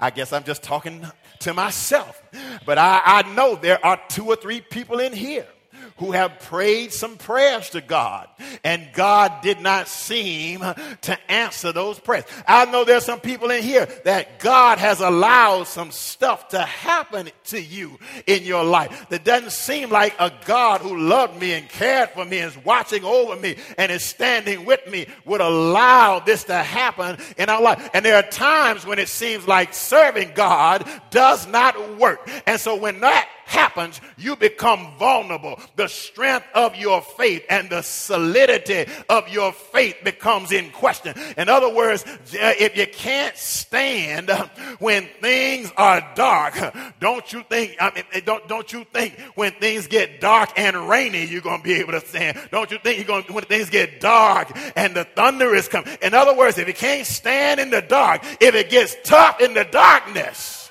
I 0.00 0.10
guess 0.10 0.32
I'm 0.32 0.44
just 0.44 0.62
talking 0.62 1.06
to 1.40 1.54
myself, 1.54 2.22
but 2.64 2.78
I, 2.78 3.02
I 3.04 3.34
know 3.34 3.54
there 3.54 3.84
are 3.84 4.00
two 4.08 4.26
or 4.26 4.36
three 4.36 4.62
people 4.62 4.98
in 4.98 5.12
here 5.12 5.46
who 5.96 6.12
have 6.12 6.40
prayed 6.40 6.92
some 6.92 7.16
prayers 7.16 7.70
to 7.70 7.80
God, 7.80 8.28
and 8.64 8.88
God 8.92 9.42
did 9.42 9.60
not 9.60 9.88
seem 9.88 10.60
to 10.60 11.18
answer 11.30 11.72
those 11.72 11.98
prayers. 12.00 12.24
I 12.46 12.64
know 12.66 12.84
there's 12.84 13.04
some 13.04 13.20
people 13.20 13.50
in 13.50 13.62
here 13.62 13.86
that 14.04 14.40
God 14.40 14.78
has 14.78 15.00
allowed 15.00 15.68
some 15.68 15.90
stuff 15.90 16.48
to 16.48 16.60
happen 16.60 17.30
to 17.44 17.60
you 17.60 17.98
in 18.26 18.42
your 18.42 18.64
life 18.64 19.06
that 19.10 19.24
doesn't 19.24 19.52
seem 19.52 19.90
like 19.90 20.14
a 20.18 20.32
God 20.46 20.80
who 20.80 20.98
loved 20.98 21.40
me 21.40 21.52
and 21.52 21.68
cared 21.68 22.10
for 22.10 22.24
me 22.24 22.38
and 22.38 22.50
is 22.50 22.64
watching 22.64 23.04
over 23.04 23.36
me 23.36 23.56
and 23.78 23.92
is 23.92 24.04
standing 24.04 24.64
with 24.64 24.86
me 24.90 25.06
would 25.24 25.40
allow 25.40 26.18
this 26.18 26.44
to 26.44 26.56
happen 26.56 27.18
in 27.36 27.48
our 27.48 27.62
life. 27.62 27.90
And 27.94 28.04
there 28.04 28.16
are 28.16 28.22
times 28.22 28.84
when 28.86 28.98
it 28.98 29.08
seems 29.08 29.46
like 29.46 29.74
serving 29.74 30.32
God 30.34 30.88
does 31.10 31.46
not 31.46 31.98
work. 31.98 32.28
And 32.46 32.60
so 32.60 32.76
when 32.76 33.00
that 33.00 33.28
happens, 33.46 34.00
you 34.16 34.36
become 34.36 34.96
vulnerable. 34.98 35.60
The 35.76 35.88
strength 35.88 36.46
of 36.54 36.76
your 36.76 37.02
faith 37.02 37.44
and 37.48 37.70
the 37.70 37.82
solidity 37.82 38.90
of 39.08 39.28
your 39.28 39.52
faith 39.52 39.96
becomes 40.04 40.52
in 40.52 40.70
question. 40.70 41.14
In 41.36 41.48
other 41.48 41.72
words, 41.72 42.04
if 42.32 42.76
you 42.76 42.86
can't 42.86 43.36
stand 43.36 44.30
when 44.78 45.08
things 45.20 45.72
are 45.76 46.06
dark, 46.14 46.54
don't 47.00 47.32
you 47.32 47.42
think, 47.48 47.76
I 47.80 47.92
mean, 47.94 48.04
eh, 48.12 48.20
don't, 48.24 48.46
don't 48.48 48.72
you 48.72 48.84
think 48.92 49.18
when 49.34 49.52
things 49.52 49.86
get 49.86 50.20
dark 50.20 50.50
and 50.56 50.88
rainy, 50.88 51.24
you're 51.24 51.40
going 51.40 51.58
to 51.58 51.64
be 51.64 51.74
able 51.74 51.92
to 51.92 52.00
stand? 52.00 52.38
Don't 52.50 52.70
you 52.70 52.78
think 52.78 52.98
you're 52.98 53.06
going 53.06 53.24
to, 53.24 53.32
when 53.32 53.44
things 53.44 53.70
get 53.70 54.00
dark 54.00 54.50
and 54.76 54.94
the 54.94 55.04
thunder 55.04 55.54
is 55.54 55.68
coming? 55.68 55.96
In 56.02 56.14
other 56.14 56.36
words, 56.36 56.58
if 56.58 56.68
you 56.68 56.74
can't 56.74 57.06
stand 57.06 57.60
in 57.60 57.70
the 57.70 57.82
dark, 57.82 58.22
if 58.40 58.54
it 58.54 58.70
gets 58.70 58.96
tough 59.04 59.40
in 59.40 59.54
the 59.54 59.64
darkness, 59.64 60.63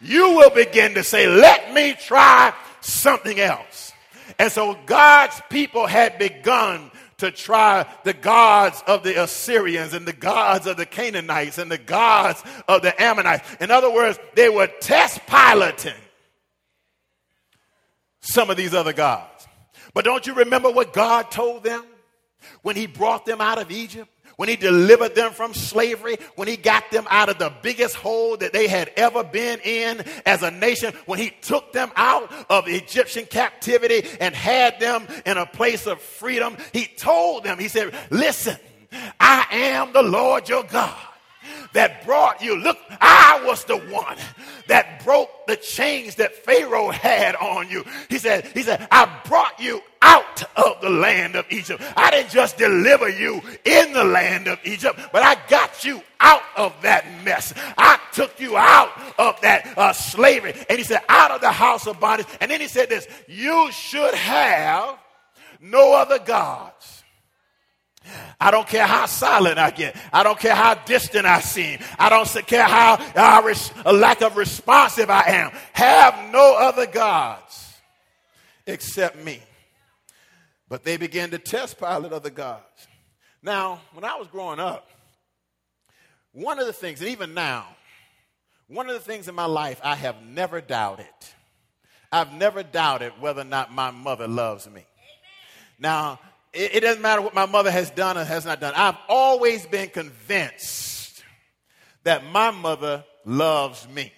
you 0.00 0.34
will 0.36 0.50
begin 0.50 0.94
to 0.94 1.04
say, 1.04 1.26
let 1.26 1.72
me 1.72 1.94
try 1.94 2.54
something 2.80 3.38
else. 3.40 3.92
And 4.38 4.52
so 4.52 4.78
God's 4.86 5.40
people 5.50 5.86
had 5.86 6.18
begun 6.18 6.90
to 7.18 7.32
try 7.32 7.86
the 8.04 8.12
gods 8.12 8.82
of 8.86 9.02
the 9.02 9.22
Assyrians 9.22 9.92
and 9.92 10.06
the 10.06 10.12
gods 10.12 10.66
of 10.66 10.76
the 10.76 10.86
Canaanites 10.86 11.58
and 11.58 11.70
the 11.70 11.78
gods 11.78 12.42
of 12.68 12.82
the 12.82 13.00
Ammonites. 13.02 13.44
In 13.60 13.70
other 13.70 13.92
words, 13.92 14.18
they 14.34 14.48
were 14.48 14.68
test 14.80 15.26
piloting 15.26 15.94
some 18.20 18.50
of 18.50 18.56
these 18.56 18.74
other 18.74 18.92
gods. 18.92 19.48
But 19.94 20.04
don't 20.04 20.26
you 20.26 20.34
remember 20.34 20.70
what 20.70 20.92
God 20.92 21.30
told 21.30 21.64
them 21.64 21.84
when 22.62 22.76
He 22.76 22.86
brought 22.86 23.26
them 23.26 23.40
out 23.40 23.60
of 23.60 23.72
Egypt? 23.72 24.08
When 24.38 24.48
he 24.48 24.54
delivered 24.54 25.16
them 25.16 25.32
from 25.32 25.52
slavery, 25.52 26.16
when 26.36 26.46
he 26.46 26.56
got 26.56 26.88
them 26.92 27.04
out 27.10 27.28
of 27.28 27.38
the 27.38 27.52
biggest 27.60 27.96
hole 27.96 28.36
that 28.36 28.52
they 28.52 28.68
had 28.68 28.88
ever 28.96 29.24
been 29.24 29.58
in 29.64 30.00
as 30.24 30.44
a 30.44 30.50
nation, 30.52 30.94
when 31.06 31.18
he 31.18 31.30
took 31.42 31.72
them 31.72 31.90
out 31.96 32.32
of 32.48 32.68
Egyptian 32.68 33.26
captivity 33.26 34.08
and 34.20 34.32
had 34.36 34.78
them 34.78 35.08
in 35.26 35.36
a 35.38 35.44
place 35.44 35.88
of 35.88 36.00
freedom, 36.00 36.56
he 36.72 36.86
told 36.86 37.42
them, 37.42 37.58
he 37.58 37.66
said, 37.66 37.92
listen, 38.10 38.56
I 39.18 39.44
am 39.50 39.92
the 39.92 40.04
Lord 40.04 40.48
your 40.48 40.62
God 40.62 41.07
that 41.72 42.04
brought 42.04 42.42
you. 42.42 42.56
Look, 42.56 42.78
I 43.00 43.42
was 43.44 43.64
the 43.64 43.78
one 43.78 44.16
that 44.66 45.04
broke 45.04 45.30
the 45.46 45.56
chains 45.56 46.16
that 46.16 46.34
Pharaoh 46.34 46.90
had 46.90 47.34
on 47.36 47.68
you. 47.68 47.84
He 48.08 48.18
said, 48.18 48.46
he 48.46 48.62
said, 48.62 48.86
I 48.90 49.20
brought 49.24 49.58
you 49.60 49.82
out 50.02 50.42
of 50.56 50.80
the 50.80 50.90
land 50.90 51.36
of 51.36 51.46
Egypt. 51.50 51.82
I 51.96 52.10
didn't 52.10 52.30
just 52.30 52.56
deliver 52.56 53.08
you 53.08 53.40
in 53.64 53.92
the 53.92 54.04
land 54.04 54.46
of 54.46 54.58
Egypt, 54.64 54.98
but 55.12 55.22
I 55.22 55.36
got 55.48 55.84
you 55.84 56.02
out 56.20 56.42
of 56.56 56.74
that 56.82 57.04
mess. 57.24 57.52
I 57.76 57.98
took 58.12 58.38
you 58.40 58.56
out 58.56 58.90
of 59.18 59.40
that 59.40 59.76
uh, 59.76 59.92
slavery. 59.92 60.54
And 60.68 60.78
he 60.78 60.84
said, 60.84 61.00
out 61.08 61.30
of 61.30 61.40
the 61.40 61.52
house 61.52 61.86
of 61.86 61.98
bondage. 62.00 62.26
And 62.40 62.50
then 62.50 62.60
he 62.60 62.68
said 62.68 62.88
this, 62.88 63.08
you 63.26 63.70
should 63.72 64.14
have 64.14 64.98
no 65.60 65.94
other 65.94 66.18
gods 66.18 66.97
I 68.40 68.50
don't 68.50 68.66
care 68.66 68.86
how 68.86 69.06
silent 69.06 69.58
I 69.58 69.70
get. 69.70 69.96
I 70.12 70.22
don't 70.22 70.38
care 70.38 70.54
how 70.54 70.74
distant 70.74 71.26
I 71.26 71.40
seem. 71.40 71.78
I 71.98 72.08
don't 72.08 72.28
care 72.46 72.64
how 72.64 72.94
uh, 73.14 73.42
res- 73.44 73.72
a 73.84 73.92
lack 73.92 74.22
of 74.22 74.36
responsive 74.36 75.10
I 75.10 75.22
am. 75.28 75.50
Have 75.72 76.32
no 76.32 76.56
other 76.56 76.86
gods 76.86 77.74
except 78.66 79.22
me. 79.22 79.40
But 80.68 80.84
they 80.84 80.96
began 80.96 81.30
to 81.30 81.38
test 81.38 81.78
pilot 81.78 82.12
other 82.12 82.30
gods. 82.30 82.62
Now, 83.42 83.80
when 83.92 84.04
I 84.04 84.16
was 84.16 84.28
growing 84.28 84.60
up, 84.60 84.88
one 86.32 86.58
of 86.58 86.66
the 86.66 86.72
things, 86.72 87.00
and 87.00 87.10
even 87.10 87.34
now, 87.34 87.66
one 88.68 88.88
of 88.88 88.94
the 88.94 89.00
things 89.00 89.28
in 89.28 89.34
my 89.34 89.46
life 89.46 89.80
I 89.82 89.94
have 89.94 90.22
never 90.22 90.60
doubted. 90.60 91.06
I've 92.12 92.32
never 92.32 92.62
doubted 92.62 93.12
whether 93.20 93.40
or 93.40 93.44
not 93.44 93.72
my 93.72 93.90
mother 93.90 94.28
loves 94.28 94.68
me. 94.68 94.84
Now, 95.78 96.18
it, 96.58 96.74
it 96.76 96.80
doesn't 96.80 97.02
matter 97.02 97.22
what 97.22 97.34
my 97.34 97.46
mother 97.46 97.70
has 97.70 97.90
done 97.90 98.18
or 98.18 98.24
has 98.24 98.44
not 98.44 98.60
done. 98.60 98.74
I've 98.76 98.98
always 99.08 99.64
been 99.66 99.88
convinced 99.90 101.22
that 102.02 102.24
my 102.26 102.50
mother 102.50 103.04
loves 103.24 103.88
me. 103.88 104.12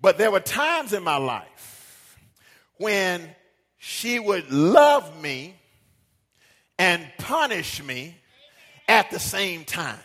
But 0.00 0.18
there 0.18 0.30
were 0.30 0.40
times 0.40 0.92
in 0.92 1.02
my 1.02 1.16
life 1.16 2.18
when 2.76 3.34
she 3.78 4.18
would 4.18 4.50
love 4.50 5.22
me 5.22 5.54
and 6.78 7.06
punish 7.18 7.82
me 7.82 8.16
at 8.88 9.10
the 9.10 9.20
same 9.20 9.64
time. 9.64 9.98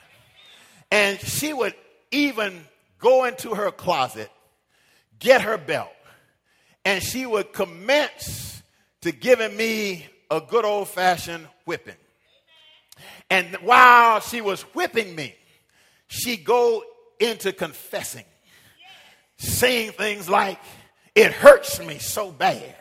And 0.91 1.19
she 1.19 1.51
would 1.51 1.73
even 2.11 2.65
go 2.99 3.25
into 3.25 3.55
her 3.55 3.71
closet, 3.71 4.29
get 5.17 5.41
her 5.41 5.57
belt, 5.57 5.89
and 6.85 7.03
she 7.03 7.25
would 7.25 7.53
commence 7.53 8.61
to 9.01 9.11
giving 9.11 9.55
me 9.55 10.07
a 10.29 10.41
good 10.41 10.65
old 10.65 10.87
fashioned 10.87 11.47
whipping. 11.65 11.95
And 13.29 13.55
while 13.61 14.19
she 14.19 14.41
was 14.41 14.61
whipping 14.73 15.15
me, 15.15 15.35
she 16.07 16.37
go 16.37 16.83
into 17.19 17.53
confessing, 17.53 18.25
saying 19.37 19.91
things 19.91 20.29
like, 20.29 20.59
"It 21.15 21.31
hurts 21.31 21.79
me 21.79 21.99
so 21.99 22.31
bad." 22.31 22.75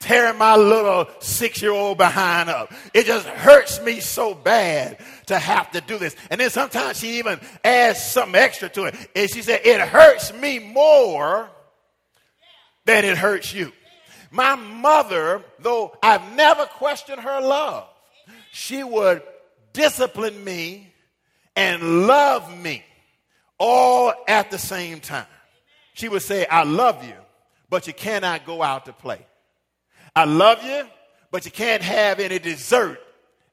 Tearing 0.00 0.38
my 0.38 0.56
little 0.56 1.06
six 1.18 1.60
year 1.60 1.72
old 1.72 1.98
behind 1.98 2.48
up. 2.48 2.72
It 2.94 3.04
just 3.04 3.26
hurts 3.26 3.82
me 3.82 4.00
so 4.00 4.34
bad 4.34 4.96
to 5.26 5.38
have 5.38 5.70
to 5.72 5.82
do 5.82 5.98
this. 5.98 6.16
And 6.30 6.40
then 6.40 6.48
sometimes 6.48 6.98
she 6.98 7.18
even 7.18 7.38
adds 7.62 8.02
something 8.02 8.34
extra 8.34 8.70
to 8.70 8.84
it. 8.84 8.94
And 9.14 9.28
she 9.28 9.42
said, 9.42 9.60
It 9.62 9.78
hurts 9.78 10.32
me 10.32 10.58
more 10.58 11.50
than 12.86 13.04
it 13.04 13.18
hurts 13.18 13.52
you. 13.52 13.72
My 14.30 14.54
mother, 14.54 15.42
though 15.58 15.96
I've 16.02 16.34
never 16.36 16.66
questioned 16.66 17.20
her 17.20 17.40
love, 17.40 17.88
she 18.52 18.84
would 18.84 19.22
discipline 19.72 20.42
me 20.44 20.92
and 21.56 22.06
love 22.06 22.56
me 22.56 22.84
all 23.58 24.12
at 24.28 24.50
the 24.50 24.58
same 24.58 25.00
time. 25.00 25.26
She 25.94 26.08
would 26.08 26.22
say, 26.22 26.46
I 26.46 26.62
love 26.62 27.04
you, 27.04 27.14
but 27.68 27.86
you 27.86 27.92
cannot 27.92 28.46
go 28.46 28.62
out 28.62 28.86
to 28.86 28.92
play. 28.92 29.26
I 30.14 30.24
love 30.24 30.64
you, 30.64 30.86
but 31.30 31.44
you 31.44 31.50
can't 31.50 31.82
have 31.82 32.20
any 32.20 32.38
dessert 32.38 33.00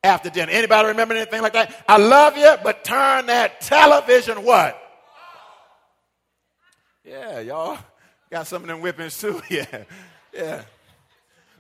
after 0.04 0.30
dinner. 0.30 0.52
Anybody 0.52 0.88
remember 0.90 1.16
anything 1.16 1.42
like 1.42 1.54
that? 1.54 1.84
I 1.88 1.98
love 1.98 2.38
you, 2.38 2.56
but 2.64 2.84
turn 2.84 3.28
that 3.28 3.62
television 3.62 4.44
what? 4.44 4.82
Yeah, 7.04 7.40
y'all 7.40 7.80
got 8.32 8.48
some 8.48 8.64
of 8.64 8.68
them 8.68 8.82
whippings 8.82 9.20
too. 9.20 9.42
Yeah. 9.50 9.84
Yeah. 10.38 10.62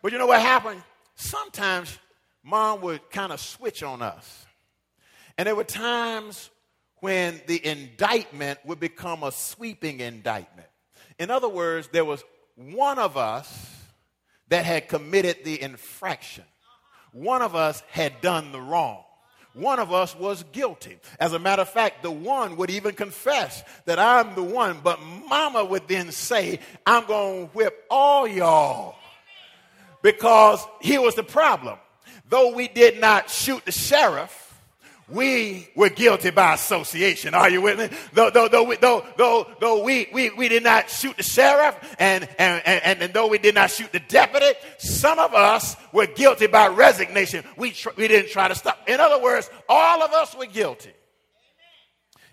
But 0.01 0.11
you 0.11 0.19
know 0.19 0.27
what 0.27 0.39
happened? 0.39 0.83
Sometimes 1.15 1.97
mom 2.43 2.81
would 2.81 3.09
kind 3.09 3.31
of 3.31 3.39
switch 3.39 3.81
on 3.81 4.01
us. 4.01 4.45
And 5.37 5.47
there 5.47 5.55
were 5.55 5.63
times 5.63 6.49
when 6.99 7.41
the 7.47 7.63
indictment 7.65 8.59
would 8.65 8.79
become 8.79 9.23
a 9.23 9.31
sweeping 9.31 9.99
indictment. 9.99 10.67
In 11.19 11.31
other 11.31 11.49
words, 11.49 11.89
there 11.91 12.05
was 12.05 12.23
one 12.55 12.99
of 12.99 13.17
us 13.17 13.73
that 14.49 14.65
had 14.65 14.87
committed 14.87 15.43
the 15.43 15.61
infraction, 15.61 16.45
one 17.11 17.41
of 17.41 17.55
us 17.55 17.83
had 17.89 18.21
done 18.21 18.51
the 18.51 18.61
wrong. 18.61 19.03
One 19.57 19.79
of 19.79 19.91
us 19.91 20.15
was 20.15 20.43
guilty. 20.51 20.97
As 21.19 21.33
a 21.33 21.39
matter 21.39 21.63
of 21.63 21.69
fact, 21.69 22.03
the 22.03 22.11
one 22.11 22.57
would 22.57 22.69
even 22.69 22.93
confess 22.93 23.63
that 23.85 23.99
I'm 23.99 24.35
the 24.35 24.43
one, 24.43 24.79
but 24.83 25.01
mama 25.01 25.65
would 25.65 25.87
then 25.87 26.11
say, 26.11 26.59
I'm 26.85 27.05
going 27.05 27.47
to 27.47 27.53
whip 27.53 27.85
all 27.89 28.27
y'all 28.27 28.95
because 30.01 30.65
here 30.81 31.01
was 31.01 31.15
the 31.15 31.23
problem. 31.23 31.77
Though 32.29 32.53
we 32.53 32.67
did 32.67 32.99
not 32.99 33.29
shoot 33.29 33.65
the 33.65 33.71
sheriff, 33.71 34.46
we 35.09 35.69
were 35.75 35.89
guilty 35.89 36.31
by 36.31 36.53
association. 36.53 37.33
Are 37.33 37.49
you 37.49 37.61
with 37.61 37.79
me? 37.79 37.97
Though, 38.11 38.29
though, 38.29 38.49
though, 38.49 38.63
we, 38.63 38.75
though, 38.75 39.05
though, 39.17 39.47
though 39.59 39.83
we, 39.83 40.09
we, 40.11 40.31
we 40.31 40.49
did 40.49 40.63
not 40.63 40.89
shoot 40.89 41.15
the 41.15 41.23
sheriff 41.23 41.77
and, 41.97 42.27
and, 42.37 42.61
and, 42.65 43.01
and 43.01 43.13
though 43.13 43.27
we 43.27 43.37
did 43.37 43.55
not 43.55 43.71
shoot 43.71 43.91
the 43.93 44.01
deputy, 44.01 44.47
some 44.77 45.17
of 45.17 45.33
us 45.33 45.77
were 45.93 46.07
guilty 46.07 46.47
by 46.47 46.67
resignation. 46.67 47.45
We, 47.55 47.71
tr- 47.71 47.89
we 47.95 48.09
didn't 48.09 48.31
try 48.31 48.49
to 48.49 48.55
stop. 48.55 48.79
In 48.87 48.99
other 48.99 49.23
words, 49.23 49.49
all 49.69 50.03
of 50.03 50.11
us 50.11 50.35
were 50.35 50.45
guilty. 50.45 50.91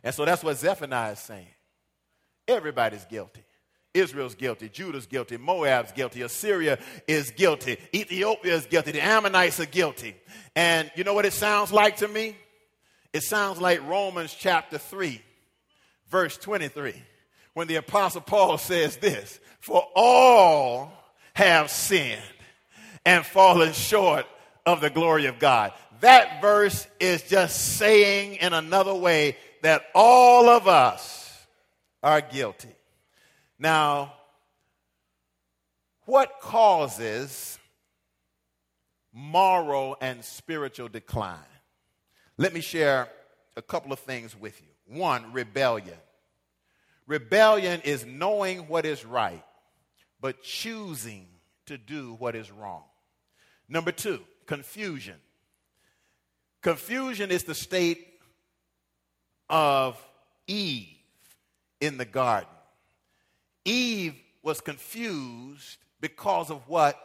And 0.02 0.12
so 0.12 0.24
that's 0.24 0.42
what 0.42 0.56
Zephaniah 0.56 1.12
is 1.12 1.20
saying. 1.20 1.46
Everybody's 2.48 3.04
guilty. 3.04 3.44
Israel's 3.94 4.34
guilty, 4.34 4.68
Judah's 4.68 5.06
guilty, 5.06 5.36
Moab's 5.36 5.92
guilty, 5.92 6.22
Assyria 6.22 6.80
is 7.06 7.30
guilty, 7.30 7.78
Ethiopia 7.94 8.56
is 8.56 8.66
guilty, 8.66 8.90
the 8.90 9.00
Ammonites 9.00 9.60
are 9.60 9.66
guilty. 9.66 10.16
And 10.56 10.90
you 10.96 11.04
know 11.04 11.14
what 11.14 11.24
it 11.24 11.32
sounds 11.32 11.72
like 11.72 11.98
to 11.98 12.08
me? 12.08 12.36
It 13.14 13.22
sounds 13.22 13.60
like 13.60 13.88
Romans 13.88 14.34
chapter 14.36 14.76
3, 14.76 15.22
verse 16.10 16.36
23, 16.36 17.00
when 17.54 17.68
the 17.68 17.76
Apostle 17.76 18.20
Paul 18.20 18.58
says 18.58 18.96
this 18.96 19.38
For 19.60 19.86
all 19.94 20.92
have 21.34 21.70
sinned 21.70 22.20
and 23.06 23.24
fallen 23.24 23.72
short 23.72 24.26
of 24.66 24.80
the 24.80 24.90
glory 24.90 25.26
of 25.26 25.38
God. 25.38 25.72
That 26.00 26.42
verse 26.42 26.88
is 26.98 27.22
just 27.22 27.76
saying 27.76 28.34
in 28.36 28.52
another 28.52 28.94
way 28.94 29.36
that 29.62 29.84
all 29.94 30.48
of 30.48 30.66
us 30.66 31.46
are 32.02 32.20
guilty. 32.20 32.74
Now, 33.60 34.14
what 36.06 36.40
causes 36.40 37.60
moral 39.12 39.96
and 40.00 40.24
spiritual 40.24 40.88
decline? 40.88 41.38
Let 42.36 42.52
me 42.52 42.60
share 42.60 43.08
a 43.56 43.62
couple 43.62 43.92
of 43.92 44.00
things 44.00 44.38
with 44.38 44.60
you. 44.60 44.96
One, 44.98 45.32
rebellion. 45.32 45.96
Rebellion 47.06 47.80
is 47.82 48.04
knowing 48.04 48.68
what 48.68 48.86
is 48.86 49.04
right, 49.04 49.44
but 50.20 50.42
choosing 50.42 51.26
to 51.66 51.78
do 51.78 52.14
what 52.18 52.34
is 52.34 52.50
wrong. 52.50 52.82
Number 53.68 53.92
two, 53.92 54.20
confusion. 54.46 55.16
Confusion 56.62 57.30
is 57.30 57.44
the 57.44 57.54
state 57.54 58.06
of 59.48 60.02
Eve 60.46 60.88
in 61.80 61.98
the 61.98 62.04
garden. 62.04 62.48
Eve 63.64 64.14
was 64.42 64.60
confused 64.60 65.78
because 66.00 66.50
of 66.50 66.68
what 66.68 66.98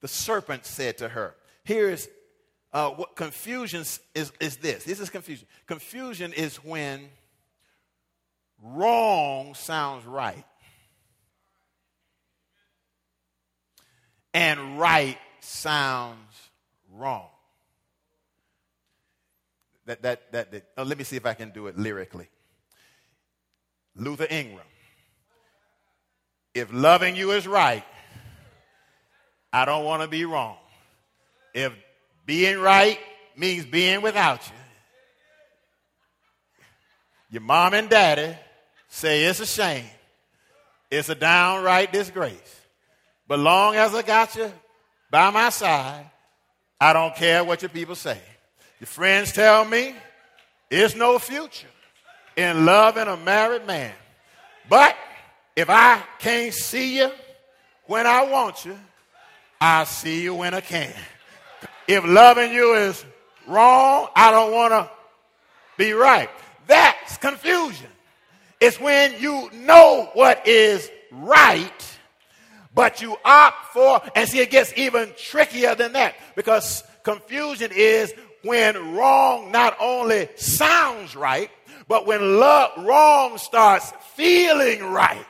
the 0.00 0.08
serpent 0.08 0.64
said 0.64 0.98
to 0.98 1.08
her. 1.08 1.34
Here's 1.64 2.08
uh, 2.72 2.90
what 2.90 3.16
confusion 3.16 3.80
is, 3.80 4.32
is 4.40 4.56
this. 4.58 4.84
This 4.84 5.00
is 5.00 5.10
confusion. 5.10 5.46
Confusion 5.66 6.32
is 6.32 6.56
when 6.56 7.08
wrong 8.62 9.54
sounds 9.54 10.04
right 10.04 10.44
and 14.34 14.78
right 14.78 15.18
sounds 15.40 16.50
wrong. 16.92 17.28
That, 19.86 20.02
that, 20.02 20.32
that, 20.32 20.52
that 20.52 20.64
oh, 20.76 20.82
let 20.82 20.98
me 20.98 21.04
see 21.04 21.16
if 21.16 21.24
I 21.24 21.34
can 21.34 21.50
do 21.50 21.66
it 21.68 21.78
lyrically. 21.78 22.28
Luther 23.96 24.26
Ingram. 24.28 24.66
If 26.54 26.72
loving 26.72 27.16
you 27.16 27.30
is 27.30 27.46
right, 27.46 27.84
I 29.52 29.64
don't 29.64 29.84
want 29.84 30.02
to 30.02 30.08
be 30.08 30.24
wrong. 30.24 30.56
If 31.54 31.72
being 32.28 32.58
right 32.58 32.98
means 33.36 33.64
being 33.64 34.02
without 34.02 34.46
you. 34.46 34.54
Your 37.30 37.40
mom 37.40 37.72
and 37.72 37.88
daddy 37.88 38.36
say 38.88 39.24
it's 39.24 39.40
a 39.40 39.46
shame. 39.46 39.86
It's 40.90 41.08
a 41.08 41.14
downright 41.14 41.90
disgrace. 41.90 42.60
But 43.26 43.38
long 43.38 43.76
as 43.76 43.94
I 43.94 44.02
got 44.02 44.36
you 44.36 44.52
by 45.10 45.30
my 45.30 45.48
side, 45.48 46.04
I 46.78 46.92
don't 46.92 47.16
care 47.16 47.42
what 47.42 47.62
your 47.62 47.70
people 47.70 47.94
say. 47.94 48.20
Your 48.78 48.88
friends 48.88 49.32
tell 49.32 49.64
me 49.64 49.94
it's 50.70 50.94
no 50.94 51.18
future 51.18 51.66
in 52.36 52.66
loving 52.66 53.08
a 53.08 53.16
married 53.16 53.66
man. 53.66 53.94
But 54.68 54.94
if 55.56 55.70
I 55.70 56.02
can't 56.18 56.52
see 56.52 56.98
you 56.98 57.10
when 57.86 58.06
I 58.06 58.30
want 58.30 58.66
you, 58.66 58.78
I'll 59.58 59.86
see 59.86 60.22
you 60.22 60.34
when 60.34 60.52
I 60.52 60.60
can. 60.60 60.92
If 61.88 62.04
loving 62.04 62.52
you 62.52 62.74
is 62.74 63.02
wrong, 63.46 64.08
I 64.14 64.30
don't 64.30 64.52
want 64.52 64.72
to 64.72 64.90
be 65.78 65.92
right. 65.92 66.28
That's 66.66 67.16
confusion. 67.16 67.88
It's 68.60 68.78
when 68.78 69.18
you 69.18 69.48
know 69.54 70.10
what 70.12 70.46
is 70.46 70.90
right, 71.10 71.98
but 72.74 73.00
you 73.00 73.16
opt 73.24 73.72
for, 73.72 74.02
and 74.14 74.28
see, 74.28 74.40
it 74.40 74.50
gets 74.50 74.72
even 74.76 75.12
trickier 75.16 75.74
than 75.74 75.94
that 75.94 76.14
because 76.36 76.84
confusion 77.04 77.70
is 77.74 78.12
when 78.42 78.94
wrong 78.94 79.50
not 79.50 79.76
only 79.80 80.28
sounds 80.36 81.16
right, 81.16 81.50
but 81.88 82.06
when 82.06 82.38
love, 82.38 82.84
wrong 82.84 83.38
starts 83.38 83.94
feeling 84.14 84.82
right 84.84 85.24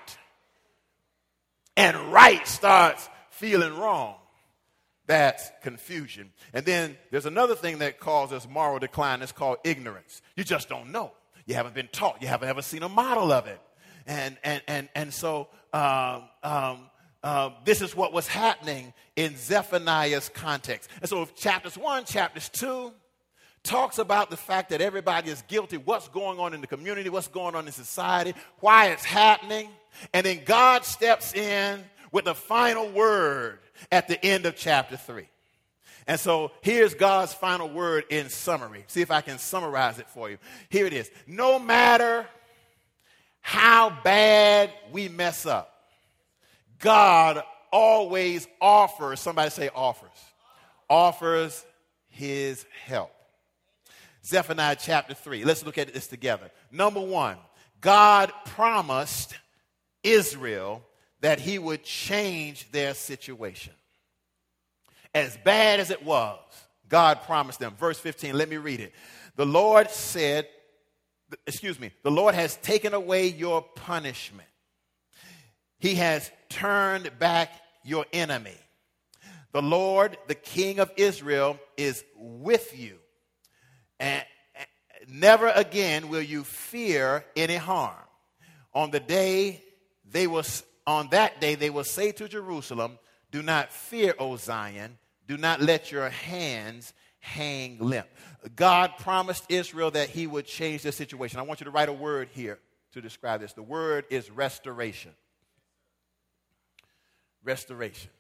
and 1.77 1.97
right 2.13 2.47
starts 2.49 3.09
feeling 3.31 3.79
wrong. 3.79 4.18
That's 5.09 5.51
confusion. 5.63 6.33
And 6.53 6.67
then 6.67 6.97
there's 7.11 7.25
another 7.25 7.55
thing 7.55 7.79
that 7.79 7.99
causes 7.99 8.47
moral 8.47 8.79
decline. 8.79 9.23
It's 9.23 9.33
called 9.33 9.57
ignorance. 9.65 10.21
You 10.37 10.45
just 10.45 10.69
don't 10.69 10.93
know. 10.93 11.13
You 11.47 11.55
haven't 11.55 11.75
been 11.75 11.89
taught. 11.91 12.21
You 12.21 12.29
haven't 12.29 12.49
ever 12.49 12.61
seen 12.61 12.83
a 12.83 12.91
model 12.91 13.33
of 13.33 13.47
it. 13.47 13.59
And, 14.07 14.37
and, 14.45 14.63
and, 14.69 14.89
and 14.95 15.13
so 15.13 15.49
um, 15.73 16.25
um, 16.43 16.91
uh, 17.23 17.51
this 17.65 17.81
is 17.81 17.97
what 17.97 18.13
was 18.13 18.27
happening 18.29 18.93
in 19.17 19.35
Zephaniah's 19.35 20.29
context. 20.29 20.91
And 21.01 21.09
so 21.09 21.25
chapters 21.25 21.79
1, 21.79 22.05
chapters 22.05 22.51
2, 22.51 22.93
talks 23.63 23.97
about 23.97 24.29
the 24.29 24.37
fact 24.37 24.69
that 24.71 24.83
everybody 24.83 25.31
is 25.31 25.43
guilty, 25.49 25.79
what's 25.79 26.09
going 26.09 26.39
on 26.39 26.53
in 26.53 26.61
the 26.61 26.67
community, 26.67 27.09
what's 27.09 27.29
going 27.29 27.55
on 27.55 27.67
in 27.67 27.73
society, 27.73 28.35
why 28.61 28.89
it's 28.89 29.05
happening. 29.07 29.71
And 30.13 30.27
then 30.27 30.43
God 30.45 30.85
steps 30.85 31.33
in 31.33 31.83
with 32.13 32.25
the 32.25 32.35
final 32.35 32.91
word 32.91 33.59
at 33.93 34.09
the 34.09 34.23
end 34.25 34.47
of 34.47 34.57
chapter 34.57 34.97
3. 34.97 35.29
And 36.07 36.19
so 36.19 36.53
here's 36.63 36.95
God's 36.95 37.35
final 37.35 37.69
word 37.69 38.05
in 38.09 38.31
summary. 38.31 38.85
See 38.87 39.03
if 39.03 39.11
I 39.11 39.21
can 39.21 39.39
summarize 39.39 39.99
it 39.99 40.09
for 40.09 40.31
you. 40.31 40.39
Here 40.71 40.87
it 40.87 40.95
is. 40.95 41.11
No 41.27 41.59
matter 41.59 42.27
how 43.43 43.91
bad 44.03 44.73
we 44.91 45.09
mess 45.09 45.45
up, 45.45 45.75
God 46.79 47.43
always 47.71 48.49
offers, 48.61 49.21
somebody 49.21 49.51
say 49.51 49.69
offers, 49.75 50.09
offers 50.89 51.65
his 52.09 52.65
help. 52.87 53.13
Zephaniah 54.25 54.77
chapter 54.79 55.15
3. 55.15 55.45
Let's 55.45 55.65
look 55.65 55.79
at 55.79 55.93
this 55.93 56.07
together. 56.07 56.51
Number 56.71 57.01
one, 57.01 57.37
God 57.81 58.33
promised 58.47 59.35
Israel 60.03 60.83
that 61.21 61.41
he 61.41 61.59
would 61.59 61.85
change 61.85 62.71
their 62.71 62.95
situation. 62.95 63.73
As 65.15 65.37
bad 65.45 65.81
as 65.81 65.91
it 65.91 66.05
was, 66.05 66.39
God 66.89 67.23
promised 67.23 67.59
them. 67.59 67.75
Verse 67.79 67.99
15, 67.99 68.37
let 68.37 68.49
me 68.49 68.57
read 68.57 68.81
it. 68.81 68.93
The 69.37 69.47
Lord 69.47 69.91
said, 69.91 70.47
excuse 71.47 71.79
me, 71.79 71.91
the 72.03 72.11
Lord 72.11 72.35
has 72.35 72.57
taken 72.57 72.95
away 72.95 73.29
your 73.29 73.63
punishment. 73.63 74.49
He 75.79 75.97
has 75.97 76.31
turned 76.49 77.19
back 77.19 77.53
your 77.85 78.05
enemy. 78.13 78.57
The 79.53 79.63
Lord, 79.63 80.19
the 80.27 80.35
King 80.35 80.79
of 80.79 80.91
Israel, 80.97 81.59
is 81.77 82.05
with 82.17 82.79
you. 82.79 82.99
And 83.99 84.25
never 85.09 85.49
again 85.49 86.09
will 86.09 86.23
you 86.23 86.45
fear 86.45 87.25
any 87.35 87.57
harm. 87.57 87.95
On 88.75 88.91
the 88.91 89.01
day 89.01 89.63
they 90.05 90.27
will 90.27 90.45
on 90.89 91.09
that 91.11 91.39
day 91.39 91.55
they 91.55 91.69
will 91.69 91.85
say 91.85 92.13
to 92.13 92.27
Jerusalem, 92.27 92.99
Do 93.31 93.43
not 93.43 93.71
fear, 93.71 94.15
O 94.19 94.37
Zion, 94.37 94.97
do 95.27 95.37
not 95.37 95.61
let 95.61 95.93
your 95.93 96.09
hands 96.09 96.95
hang 97.21 97.77
limp. 97.79 98.09
God 98.57 98.93
promised 98.99 99.45
Israel 99.51 99.91
that 99.91 100.09
he 100.09 100.27
would 100.27 100.47
change 100.47 100.83
the 100.83 100.93
situation. 100.93 101.39
I 101.39 101.43
want 101.43 101.61
you 101.61 101.65
to 101.65 101.71
write 101.71 101.91
a 101.91 101.93
word 101.93 102.29
here 102.33 102.59
to 102.93 103.03
describe 103.03 103.43
this. 103.43 103.53
The 103.53 103.63
word 103.63 104.07
is 104.09 104.31
restoration. 104.31 105.13
Restoration. 107.45 108.11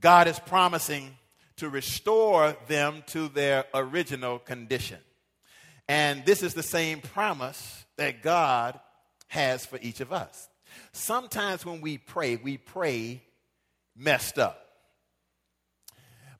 God 0.00 0.26
is 0.26 0.40
promising 0.40 1.16
to 1.58 1.68
restore 1.68 2.56
them 2.66 3.04
to 3.08 3.28
their 3.28 3.66
original 3.74 4.40
condition. 4.40 4.98
And 5.88 6.24
this 6.24 6.42
is 6.42 6.54
the 6.54 6.64
same 6.64 7.00
promise 7.00 7.84
that 7.96 8.22
God 8.22 8.80
has 9.28 9.64
for 9.64 9.78
each 9.80 10.00
of 10.00 10.12
us. 10.12 10.48
Sometimes 10.92 11.64
when 11.64 11.80
we 11.80 11.98
pray, 11.98 12.36
we 12.36 12.58
pray 12.58 13.22
messed 13.96 14.38
up. 14.38 14.58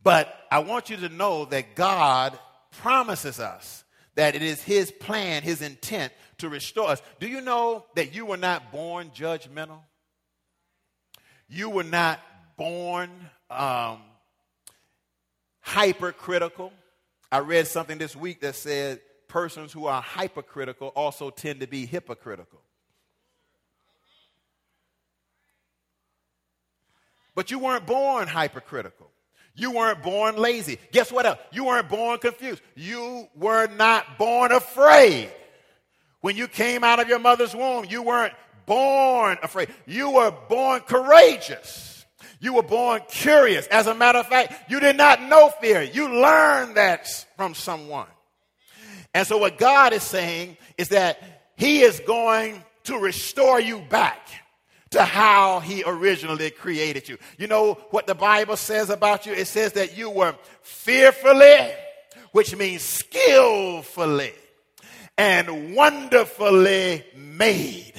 But 0.03 0.35
I 0.51 0.61
want 0.61 0.90
you 0.90 0.97
to 0.99 1.09
know 1.09 1.45
that 1.47 1.75
God 1.75 2.38
promises 2.73 3.38
us 3.38 3.85
that 4.14 4.35
it 4.35 4.42
is 4.42 4.62
His 4.62 4.90
plan, 4.90 5.42
His 5.42 5.62
intent 5.62 6.12
to 6.38 6.49
restore 6.49 6.88
us. 6.90 7.03
Do 7.21 7.29
you 7.29 7.40
know 7.40 7.85
that 7.95 8.14
you 8.14 8.27
were 8.27 8.37
not 8.37 8.73
born 8.73 9.11
judgmental? 9.14 9.81
You 11.49 11.71
were 11.71 11.85
not 11.85 12.21
born 12.57 13.11
um, 13.51 13.99
hypercritical. 15.61 16.73
I 17.31 17.38
read 17.38 17.66
something 17.66 17.99
this 17.99 18.14
week 18.16 18.40
that 18.40 18.55
said 18.55 19.01
persons 19.29 19.73
who 19.73 19.87
are 19.87 20.03
hypercritical 20.03 20.88
also 20.88 21.31
tend 21.31 21.61
to 21.61 21.66
be 21.66 21.87
hypocritical. 21.87 22.61
But 27.35 27.51
you 27.51 27.59
weren't 27.59 27.87
born 27.87 28.29
hypercritical. 28.29 29.11
You 29.55 29.73
weren't 29.73 30.03
born 30.03 30.37
lazy. 30.37 30.79
Guess 30.92 31.12
what 31.12 31.27
else? 31.27 31.38
You 31.53 31.64
weren't 31.64 31.88
born 31.88 32.18
confused. 32.18 32.62
You 32.75 33.29
were 33.35 33.66
not 33.66 34.18
born 34.18 34.51
afraid. 34.53 35.31
When 36.21 36.37
you 36.37 36.49
came 36.49 36.85
out 36.85 37.01
of 37.01 37.09
your 37.09 37.18
mother's 37.18 37.55
womb, 37.55 37.85
you 37.88 38.03
weren't 38.03 38.33
born 38.64 39.38
afraid. 39.42 39.68
You 39.87 40.11
were 40.11 40.33
born 40.49 40.81
courageous. 40.81 42.07
You 42.40 42.55
were 42.55 42.62
born 42.62 43.03
curious. 43.09 43.66
As 43.66 43.87
a 43.87 43.95
matter 43.95 44.18
of 44.18 44.27
fact, 44.27 44.71
you 44.71 44.81
did 44.81 44.97
not 44.97 45.23
know 45.23 45.51
fear. 45.61 45.83
You 45.83 46.21
learned 46.21 46.77
that 46.77 47.09
from 47.37 47.55
someone. 47.55 48.09
And 49.14 49.27
so, 49.27 49.37
what 49.37 49.59
God 49.59 49.92
is 49.92 50.03
saying 50.03 50.57
is 50.79 50.88
that 50.88 51.23
He 51.57 51.83
is 51.83 52.01
going 52.01 52.64
to 52.85 52.99
restore 52.99 53.61
you 53.61 53.81
back 53.81 54.27
to 54.92 55.05
how 55.05 55.61
he 55.61 55.83
originally 55.85 56.50
created 56.50 57.09
you. 57.09 57.18
You 57.38 57.48
know 57.48 57.74
what 57.90 58.07
the 58.07 58.14
Bible 58.14 58.57
says 58.57 58.90
about 58.90 59.26
you? 59.26 59.33
It 59.33 59.46
says 59.46 59.72
that 59.72 59.96
you 59.96 60.11
were 60.11 60.35
fearfully, 60.62 61.72
which 62.33 62.57
means 62.57 62.83
skillfully 62.83 64.33
and 65.18 65.74
wonderfully 65.74 67.05
made. 67.16 67.94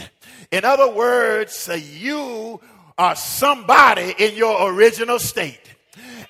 In 0.51 0.65
other 0.65 0.91
words, 0.91 1.67
you 1.67 2.61
are 2.97 3.15
somebody 3.15 4.13
in 4.17 4.35
your 4.35 4.71
original 4.71 5.19
state. 5.19 5.73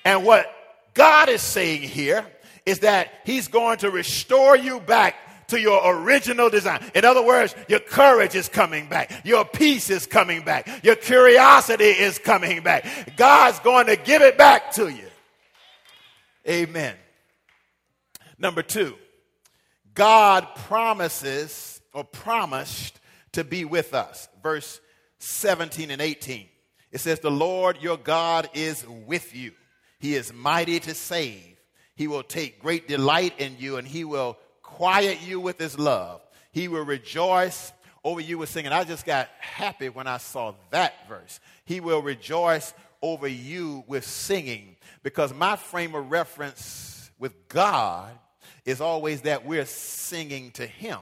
And 0.04 0.24
what 0.24 0.46
God 0.94 1.28
is 1.28 1.42
saying 1.42 1.82
here 1.82 2.26
is 2.64 2.80
that 2.80 3.20
He's 3.24 3.48
going 3.48 3.78
to 3.78 3.90
restore 3.90 4.56
you 4.56 4.80
back 4.80 5.14
to 5.48 5.60
your 5.60 5.80
original 6.02 6.50
design. 6.50 6.80
In 6.94 7.04
other 7.04 7.24
words, 7.24 7.54
your 7.68 7.80
courage 7.80 8.34
is 8.34 8.48
coming 8.48 8.88
back. 8.88 9.24
Your 9.24 9.44
peace 9.44 9.90
is 9.90 10.06
coming 10.06 10.42
back. 10.42 10.84
Your 10.84 10.96
curiosity 10.96 11.84
is 11.84 12.18
coming 12.18 12.62
back. 12.62 13.16
God's 13.16 13.58
going 13.60 13.86
to 13.86 13.96
give 13.96 14.22
it 14.22 14.38
back 14.38 14.72
to 14.72 14.88
you. 14.88 15.08
Amen. 16.48 16.94
Number 18.38 18.62
two, 18.62 18.94
God 19.94 20.46
promises 20.56 21.80
or 21.92 22.04
promised 22.04 22.98
to 23.32 23.44
be 23.44 23.64
with 23.64 23.94
us. 23.94 24.28
Verse 24.42 24.80
17 25.18 25.90
and 25.90 26.02
18. 26.02 26.48
It 26.92 27.00
says, 27.00 27.20
The 27.20 27.30
Lord 27.30 27.78
your 27.80 27.96
God 27.96 28.48
is 28.54 28.86
with 28.86 29.34
you. 29.34 29.52
He 29.98 30.14
is 30.14 30.32
mighty 30.32 30.80
to 30.80 30.94
save. 30.94 31.56
He 31.96 32.08
will 32.08 32.22
take 32.22 32.60
great 32.60 32.88
delight 32.88 33.34
in 33.38 33.56
you, 33.58 33.76
and 33.76 33.86
he 33.86 34.04
will 34.04 34.36
quiet 34.74 35.22
you 35.22 35.40
with 35.40 35.58
his 35.58 35.78
love. 35.78 36.20
He 36.50 36.68
will 36.68 36.84
rejoice 36.84 37.72
over 38.02 38.20
you 38.20 38.38
with 38.38 38.48
singing. 38.48 38.72
I 38.72 38.84
just 38.84 39.06
got 39.06 39.28
happy 39.38 39.88
when 39.88 40.06
I 40.06 40.18
saw 40.18 40.54
that 40.70 41.08
verse. 41.08 41.40
He 41.64 41.80
will 41.80 42.02
rejoice 42.02 42.74
over 43.00 43.28
you 43.28 43.84
with 43.86 44.04
singing 44.04 44.76
because 45.02 45.32
my 45.32 45.56
frame 45.56 45.94
of 45.94 46.10
reference 46.10 47.10
with 47.18 47.48
God 47.48 48.18
is 48.64 48.80
always 48.80 49.22
that 49.22 49.46
we're 49.46 49.66
singing 49.66 50.50
to 50.52 50.66
him. 50.66 50.98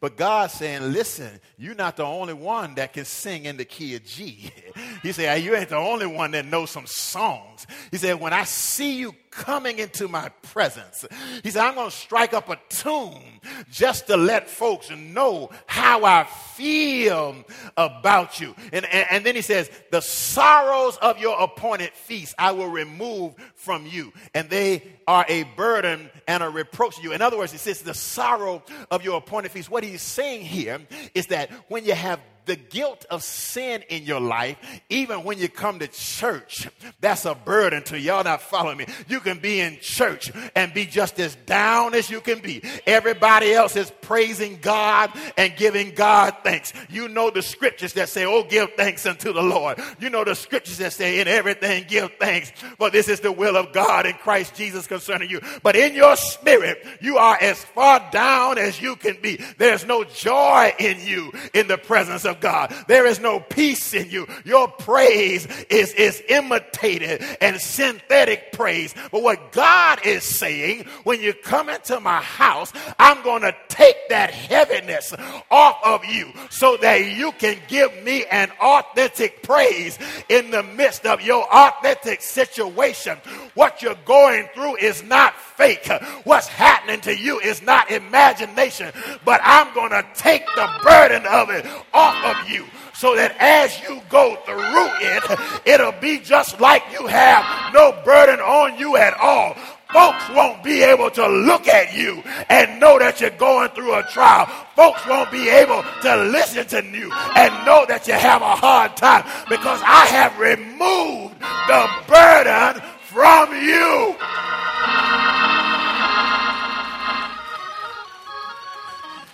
But 0.00 0.16
God's 0.16 0.52
saying, 0.54 0.92
listen, 0.92 1.40
you're 1.56 1.74
not 1.74 1.96
the 1.96 2.04
only 2.04 2.34
one 2.34 2.74
that 2.74 2.92
can 2.92 3.04
sing 3.04 3.44
in 3.44 3.56
the 3.56 3.64
key 3.64 3.94
of 3.94 4.04
G. 4.04 4.50
he 5.02 5.12
said, 5.12 5.42
you 5.42 5.54
ain't 5.54 5.70
the 5.70 5.76
only 5.76 6.06
one 6.06 6.32
that 6.32 6.44
knows 6.44 6.70
some 6.70 6.86
songs. 6.86 7.66
He 7.90 7.96
said, 7.96 8.20
when 8.20 8.32
I 8.32 8.44
see 8.44 8.98
you 8.98 9.14
coming 9.36 9.78
into 9.78 10.08
my 10.08 10.30
presence. 10.42 11.04
He 11.42 11.50
said, 11.50 11.62
I'm 11.62 11.74
going 11.74 11.90
to 11.90 11.96
strike 11.96 12.32
up 12.32 12.48
a 12.48 12.58
tune 12.68 13.22
just 13.70 14.06
to 14.06 14.16
let 14.16 14.48
folks 14.48 14.90
know 14.90 15.50
how 15.66 16.04
I 16.04 16.24
feel 16.54 17.36
about 17.76 18.40
you. 18.40 18.54
And, 18.72 18.86
and, 18.86 19.06
and, 19.10 19.26
then 19.26 19.34
he 19.34 19.42
says, 19.42 19.70
The 19.90 20.00
sorrows 20.00 20.96
of 20.96 21.18
your 21.18 21.38
appointed 21.38 21.90
feast 21.90 22.34
I 22.38 22.52
will 22.52 22.68
remove 22.68 23.34
from 23.54 23.86
you, 23.86 24.12
and 24.34 24.48
they 24.48 24.82
are 25.06 25.26
a 25.28 25.42
burden 25.56 26.10
and 26.26 26.42
a 26.42 26.48
reproach 26.48 26.96
to 26.96 27.02
you. 27.02 27.12
In 27.12 27.20
other 27.20 27.36
words, 27.36 27.52
he 27.52 27.58
says, 27.58 27.82
The 27.82 27.94
sorrow 27.94 28.62
of 28.90 29.04
your 29.04 29.18
appointed 29.18 29.52
feast. 29.52 29.70
What 29.70 29.84
he's 29.84 30.02
saying 30.02 30.46
here 30.46 30.80
is 31.14 31.26
that 31.26 31.50
when 31.68 31.84
you 31.84 31.94
have 31.94 32.20
the 32.46 32.56
guilt 32.56 33.04
of 33.10 33.22
sin 33.22 33.82
in 33.88 34.04
your 34.04 34.20
life, 34.20 34.56
even 34.88 35.24
when 35.24 35.38
you 35.38 35.48
come 35.48 35.80
to 35.80 35.88
church, 35.88 36.68
that's 37.00 37.24
a 37.24 37.34
burden 37.34 37.82
to 37.84 37.98
y'all 37.98 38.24
not 38.24 38.40
following 38.40 38.78
me. 38.78 38.86
You 39.08 39.20
can 39.20 39.38
be 39.38 39.60
in 39.60 39.78
church 39.80 40.32
and 40.54 40.72
be 40.72 40.86
just 40.86 41.18
as 41.20 41.34
down 41.46 41.94
as 41.94 42.08
you 42.08 42.20
can 42.20 42.38
be. 42.38 42.62
Everybody 42.86 43.52
else 43.52 43.76
is 43.76 43.92
praising 44.00 44.58
God 44.62 45.12
and 45.36 45.54
giving 45.56 45.94
God 45.94 46.36
thanks. 46.44 46.72
You 46.88 47.08
know 47.08 47.30
the 47.30 47.42
scriptures 47.42 47.92
that 47.94 48.08
say, 48.08 48.24
Oh, 48.24 48.44
give 48.44 48.70
thanks 48.76 49.04
unto 49.06 49.32
the 49.32 49.42
Lord. 49.42 49.80
You 49.98 50.08
know 50.08 50.24
the 50.24 50.34
scriptures 50.34 50.78
that 50.78 50.92
say, 50.92 51.20
In 51.20 51.28
everything 51.28 51.84
give 51.88 52.12
thanks, 52.20 52.52
for 52.78 52.90
this 52.90 53.08
is 53.08 53.20
the 53.20 53.32
will 53.32 53.56
of 53.56 53.72
God 53.72 54.06
in 54.06 54.14
Christ 54.14 54.54
Jesus 54.54 54.86
concerning 54.86 55.30
you. 55.30 55.40
But 55.62 55.74
in 55.74 55.94
your 55.94 56.16
spirit, 56.16 56.84
you 57.00 57.18
are 57.18 57.36
as 57.40 57.62
far 57.64 58.08
down 58.12 58.58
as 58.58 58.80
you 58.80 58.94
can 58.96 59.20
be. 59.20 59.40
There's 59.58 59.84
no 59.84 60.04
joy 60.04 60.72
in 60.78 61.00
you 61.00 61.32
in 61.52 61.66
the 61.66 61.78
presence 61.78 62.24
of 62.24 62.35
God. 62.40 62.74
There 62.88 63.06
is 63.06 63.20
no 63.20 63.40
peace 63.40 63.94
in 63.94 64.10
you. 64.10 64.26
Your 64.44 64.68
praise 64.68 65.46
is, 65.70 65.92
is 65.94 66.22
imitated 66.28 67.22
and 67.40 67.60
synthetic 67.60 68.52
praise. 68.52 68.94
But 69.10 69.22
what 69.22 69.52
God 69.52 70.04
is 70.04 70.24
saying, 70.24 70.86
when 71.04 71.20
you 71.20 71.32
come 71.32 71.68
into 71.68 72.00
my 72.00 72.20
house, 72.20 72.72
I'm 72.98 73.22
going 73.22 73.42
to 73.42 73.54
take 73.68 74.08
that 74.08 74.30
heaviness 74.30 75.14
off 75.50 75.78
of 75.84 76.04
you 76.04 76.32
so 76.50 76.76
that 76.78 76.96
you 76.96 77.32
can 77.32 77.56
give 77.68 78.02
me 78.02 78.24
an 78.26 78.50
authentic 78.60 79.42
praise 79.42 79.98
in 80.28 80.50
the 80.50 80.62
midst 80.62 81.06
of 81.06 81.20
your 81.20 81.46
authentic 81.52 82.20
situation. 82.20 83.18
What 83.54 83.82
you're 83.82 83.96
going 84.04 84.48
through 84.54 84.76
is 84.76 85.02
not 85.02 85.34
fake. 85.36 85.88
What's 86.24 86.48
happening 86.48 87.00
to 87.02 87.16
you 87.16 87.40
is 87.40 87.62
not 87.62 87.90
imagination, 87.90 88.92
but 89.24 89.40
I'm 89.42 89.72
going 89.74 89.90
to 89.90 90.04
take 90.14 90.44
the 90.54 90.68
burden 90.82 91.26
of 91.26 91.50
it 91.50 91.66
off 91.92 92.24
of 92.26 92.50
you 92.50 92.66
so 92.96 93.14
that 93.14 93.36
as 93.38 93.78
you 93.82 94.00
go 94.08 94.36
through 94.46 94.88
it, 95.00 95.22
it'll 95.66 96.00
be 96.00 96.18
just 96.18 96.58
like 96.60 96.82
you 96.92 97.06
have 97.06 97.72
no 97.74 97.92
burden 98.04 98.40
on 98.40 98.78
you 98.78 98.96
at 98.96 99.14
all. 99.14 99.54
Folks 99.92 100.28
won't 100.30 100.64
be 100.64 100.82
able 100.82 101.10
to 101.10 101.28
look 101.28 101.68
at 101.68 101.96
you 101.96 102.22
and 102.48 102.80
know 102.80 102.98
that 102.98 103.20
you're 103.20 103.30
going 103.30 103.68
through 103.70 103.94
a 103.94 104.02
trial. 104.04 104.46
Folks 104.74 105.06
won't 105.06 105.30
be 105.30 105.48
able 105.48 105.84
to 106.02 106.16
listen 106.16 106.66
to 106.66 106.84
you 106.84 107.12
and 107.36 107.66
know 107.66 107.84
that 107.86 108.04
you 108.06 108.14
have 108.14 108.42
a 108.42 108.56
hard 108.56 108.96
time 108.96 109.24
because 109.48 109.80
I 109.84 110.06
have 110.06 110.38
removed 110.38 111.38
the 111.68 111.88
burden 112.08 112.82
from 113.04 113.54
you. 113.54 114.16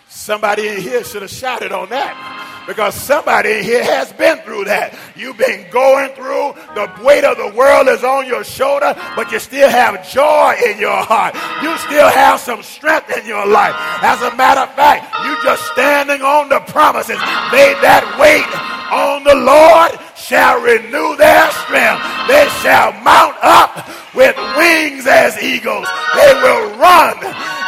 Somebody 0.09 0.68
in 0.68 0.81
here 0.81 1.02
should 1.02 1.22
have 1.22 1.31
shouted 1.31 1.72
on 1.72 1.88
that 1.88 2.41
because 2.66 2.94
somebody 2.94 3.59
in 3.59 3.64
here 3.64 3.85
has 3.85 4.12
been 4.12 4.38
through 4.38 4.64
that. 4.64 4.98
You've 5.16 5.38
been 5.38 5.70
going 5.70 6.11
through, 6.14 6.55
the 6.75 6.90
weight 7.03 7.25
of 7.25 7.37
the 7.37 7.53
world 7.57 7.88
is 7.88 8.05
on 8.05 8.27
your 8.27 8.44
shoulder, 8.44 8.94
but 9.16 9.31
you 9.33 9.38
still 9.38 9.68
have 9.68 10.09
joy 10.09 10.55
in 10.66 10.79
your 10.79 11.03
heart. 11.05 11.35
You 11.62 11.77
still 11.79 12.09
have 12.09 12.40
some 12.40 12.62
strength 12.62 13.11
in 13.16 13.27
your 13.27 13.46
life. 13.46 13.75
As 14.03 14.20
a 14.22 14.35
matter 14.37 14.62
of 14.62 14.75
fact, 14.75 15.12
you 15.25 15.37
just 15.42 15.64
standing 15.72 16.22
on 16.22 16.48
the 16.48 16.61
promises. 16.72 17.18
They 17.51 17.75
that 17.83 18.05
wait 18.18 18.82
on 18.90 19.25
the 19.25 19.35
Lord 19.35 19.92
shall 20.16 20.61
renew 20.61 21.16
their 21.16 21.51
strength. 21.64 22.03
They 22.29 22.49
shall 22.62 22.92
mount 23.03 23.37
up 23.42 23.88
with 24.14 24.37
wings 24.57 25.07
as 25.07 25.40
eagles. 25.42 25.87
They 26.14 26.33
will 26.42 26.79
run 26.79 27.16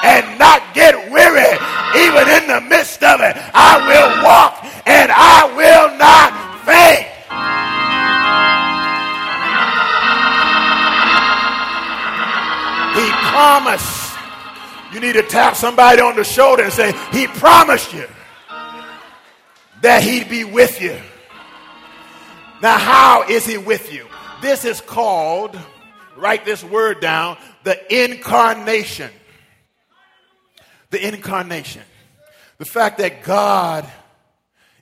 and 0.04 0.38
not 0.38 0.62
get 0.74 0.94
weary, 1.10 1.54
even 1.96 2.28
in 2.28 2.46
the 2.48 2.60
midst 2.68 3.02
of 3.02 3.20
it. 3.20 3.36
I 3.54 3.80
will 3.84 4.24
walk 4.24 4.64
and 4.86 5.10
I 5.12 5.46
will 5.56 5.98
not 5.98 6.30
faint. 6.64 7.14
He 12.94 13.10
promised. 13.32 14.14
You 14.92 15.00
need 15.00 15.14
to 15.14 15.22
tap 15.24 15.56
somebody 15.56 16.00
on 16.00 16.14
the 16.14 16.22
shoulder 16.22 16.62
and 16.62 16.72
say, 16.72 16.92
He 17.10 17.26
promised 17.26 17.92
you 17.92 18.06
that 19.84 20.02
He'd 20.02 20.30
be 20.30 20.44
with 20.44 20.80
you. 20.80 20.98
Now, 22.62 22.78
how 22.78 23.28
is 23.28 23.44
He 23.44 23.58
with 23.58 23.92
you? 23.92 24.06
This 24.40 24.64
is 24.64 24.80
called, 24.80 25.58
write 26.16 26.46
this 26.46 26.64
word 26.64 27.00
down, 27.00 27.36
the 27.64 27.78
incarnation. 27.94 29.10
The 30.88 31.06
incarnation. 31.06 31.82
The 32.56 32.64
fact 32.64 32.96
that 32.96 33.24
God 33.24 33.86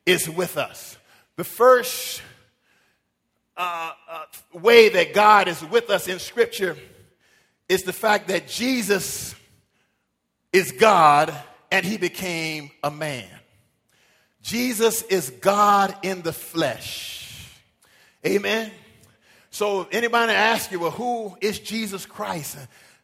is 0.07 0.31
with 0.31 0.57
us. 0.57 0.97
The 1.35 1.43
first 1.43 2.23
uh, 3.57 3.91
uh, 4.09 4.25
way 4.53 4.89
that 4.91 5.15
God 5.15 5.49
is 5.49 5.65
with 5.65 5.91
us 5.91 6.07
in 6.07 6.21
Scripture 6.21 6.77
is 7.69 7.83
the 7.83 7.93
fact 7.93 8.29
that 8.29 8.47
Jesus 8.47 9.35
is 10.53 10.71
God 10.71 11.35
and 11.73 11.85
he 11.85 11.97
became 11.97 12.71
a 12.85 12.91
man. 12.93 13.29
Jesus 14.43 15.03
is 15.03 15.31
God 15.31 15.95
in 16.03 16.23
the 16.23 16.33
flesh. 16.33 17.49
Amen. 18.27 18.71
So, 19.51 19.87
anybody 19.93 20.33
ask 20.33 20.71
you, 20.73 20.81
well, 20.81 20.91
who 20.91 21.37
is 21.41 21.59
Jesus 21.59 22.07
Christ? 22.07 22.57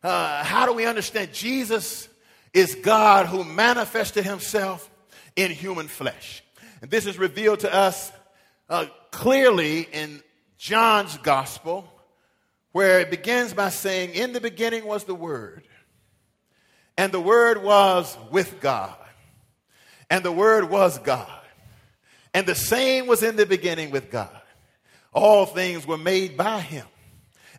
Uh, 0.02 0.42
how 0.44 0.66
do 0.66 0.72
we 0.72 0.86
understand? 0.86 1.32
Jesus 1.32 2.08
is 2.52 2.74
God 2.76 3.26
who 3.26 3.44
manifested 3.44 4.24
himself 4.24 4.90
in 5.36 5.50
human 5.50 5.88
flesh. 5.88 6.42
And 6.80 6.90
this 6.90 7.06
is 7.06 7.18
revealed 7.18 7.60
to 7.60 7.72
us 7.72 8.10
uh, 8.68 8.86
clearly 9.10 9.82
in 9.92 10.22
John's 10.56 11.16
gospel, 11.18 11.88
where 12.72 13.00
it 13.00 13.10
begins 13.10 13.54
by 13.54 13.68
saying, 13.68 14.10
In 14.10 14.32
the 14.32 14.40
beginning 14.40 14.84
was 14.84 15.04
the 15.04 15.14
Word, 15.14 15.64
and 16.96 17.12
the 17.12 17.20
Word 17.20 17.62
was 17.62 18.16
with 18.30 18.60
God, 18.60 18.96
and 20.10 20.24
the 20.24 20.32
Word 20.32 20.70
was 20.70 20.98
God, 20.98 21.30
and 22.34 22.46
the 22.46 22.54
same 22.54 23.06
was 23.06 23.22
in 23.22 23.36
the 23.36 23.46
beginning 23.46 23.90
with 23.90 24.10
God. 24.10 24.30
All 25.12 25.46
things 25.46 25.86
were 25.86 25.98
made 25.98 26.36
by 26.36 26.60
Him, 26.60 26.86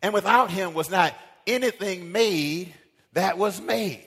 and 0.01 0.13
without 0.13 0.51
Him 0.51 0.73
was 0.73 0.89
not 0.89 1.13
anything 1.47 2.12
made 2.12 2.73
that 3.13 3.38
was 3.38 3.62
made. 3.62 4.05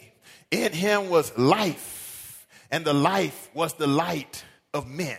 In 0.51 0.73
Him 0.73 1.09
was 1.09 1.37
life, 1.37 2.47
and 2.71 2.85
the 2.85 2.95
life 2.95 3.51
was 3.55 3.75
the 3.75 3.87
light 3.87 4.45
of 4.75 4.89
men. 4.89 5.19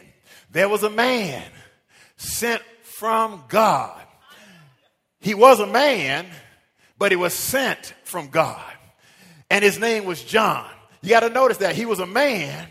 There 0.52 0.70
was 0.70 0.84
a 0.84 0.90
man 0.90 1.44
sent 2.18 2.62
from 2.82 3.44
God. 3.48 4.02
He 5.20 5.34
was 5.34 5.60
a 5.60 5.68
man, 5.68 6.28
but 6.98 7.12
he 7.12 7.16
was 7.16 7.34
sent 7.34 7.94
from 8.04 8.28
God. 8.28 8.62
And 9.50 9.64
his 9.64 9.80
name 9.80 10.06
was 10.06 10.22
John. 10.24 10.70
You 11.02 11.10
got 11.10 11.22
to 11.22 11.30
notice 11.30 11.58
that 11.58 11.76
he 11.76 11.86
was 11.86 12.00
a 12.00 12.06
man, 12.06 12.68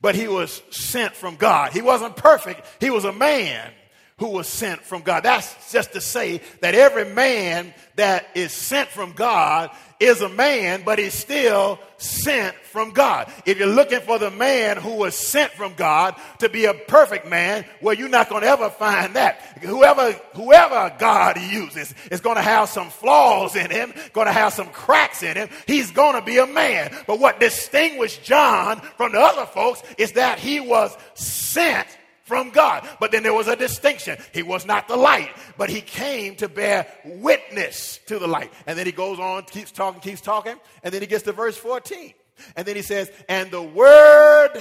but 0.00 0.14
he 0.14 0.28
was 0.28 0.62
sent 0.70 1.14
from 1.14 1.36
God. 1.36 1.72
He 1.72 1.82
wasn't 1.82 2.16
perfect, 2.16 2.66
he 2.80 2.90
was 2.90 3.04
a 3.04 3.12
man 3.12 3.72
who 4.18 4.30
was 4.30 4.48
sent 4.48 4.80
from 4.80 5.02
God. 5.02 5.24
That's 5.24 5.70
just 5.70 5.92
to 5.92 6.00
say 6.00 6.40
that 6.60 6.74
every 6.74 7.04
man 7.04 7.74
that 7.96 8.26
is 8.34 8.50
sent 8.50 8.88
from 8.88 9.12
God 9.12 9.70
is 10.00 10.22
a 10.22 10.28
man, 10.30 10.82
but 10.86 10.98
he's 10.98 11.12
still 11.12 11.78
sent 11.98 12.54
from 12.56 12.92
God. 12.92 13.30
If 13.44 13.58
you're 13.58 13.68
looking 13.68 14.00
for 14.00 14.18
the 14.18 14.30
man 14.30 14.78
who 14.78 14.96
was 14.96 15.14
sent 15.14 15.52
from 15.52 15.74
God 15.74 16.14
to 16.38 16.48
be 16.48 16.64
a 16.64 16.72
perfect 16.72 17.28
man, 17.28 17.66
well, 17.82 17.94
you're 17.94 18.08
not 18.08 18.30
going 18.30 18.40
to 18.40 18.48
ever 18.48 18.70
find 18.70 19.16
that. 19.16 19.58
Whoever, 19.60 20.12
whoever 20.34 20.94
God 20.98 21.38
uses 21.38 21.94
is 22.10 22.22
going 22.22 22.36
to 22.36 22.42
have 22.42 22.70
some 22.70 22.88
flaws 22.88 23.54
in 23.54 23.70
him, 23.70 23.92
going 24.14 24.28
to 24.28 24.32
have 24.32 24.54
some 24.54 24.68
cracks 24.68 25.22
in 25.22 25.36
him. 25.36 25.50
He's 25.66 25.90
going 25.90 26.18
to 26.18 26.24
be 26.24 26.38
a 26.38 26.46
man. 26.46 26.90
But 27.06 27.20
what 27.20 27.38
distinguished 27.38 28.24
John 28.24 28.80
from 28.96 29.12
the 29.12 29.20
other 29.20 29.44
folks 29.44 29.82
is 29.98 30.12
that 30.12 30.38
he 30.38 30.60
was 30.60 30.96
sent 31.12 31.86
from 32.26 32.50
God. 32.50 32.86
But 33.00 33.12
then 33.12 33.22
there 33.22 33.32
was 33.32 33.48
a 33.48 33.56
distinction. 33.56 34.18
He 34.34 34.42
was 34.42 34.66
not 34.66 34.88
the 34.88 34.96
light, 34.96 35.30
but 35.56 35.70
he 35.70 35.80
came 35.80 36.36
to 36.36 36.48
bear 36.48 36.86
witness 37.04 37.98
to 38.06 38.18
the 38.18 38.26
light. 38.26 38.52
And 38.66 38.78
then 38.78 38.84
he 38.84 38.92
goes 38.92 39.18
on, 39.18 39.44
keeps 39.44 39.70
talking, 39.70 40.00
keeps 40.00 40.20
talking, 40.20 40.56
and 40.82 40.92
then 40.92 41.00
he 41.00 41.06
gets 41.06 41.24
to 41.24 41.32
verse 41.32 41.56
14. 41.56 42.12
And 42.56 42.66
then 42.66 42.76
he 42.76 42.82
says, 42.82 43.10
And 43.28 43.50
the 43.50 43.62
word 43.62 44.52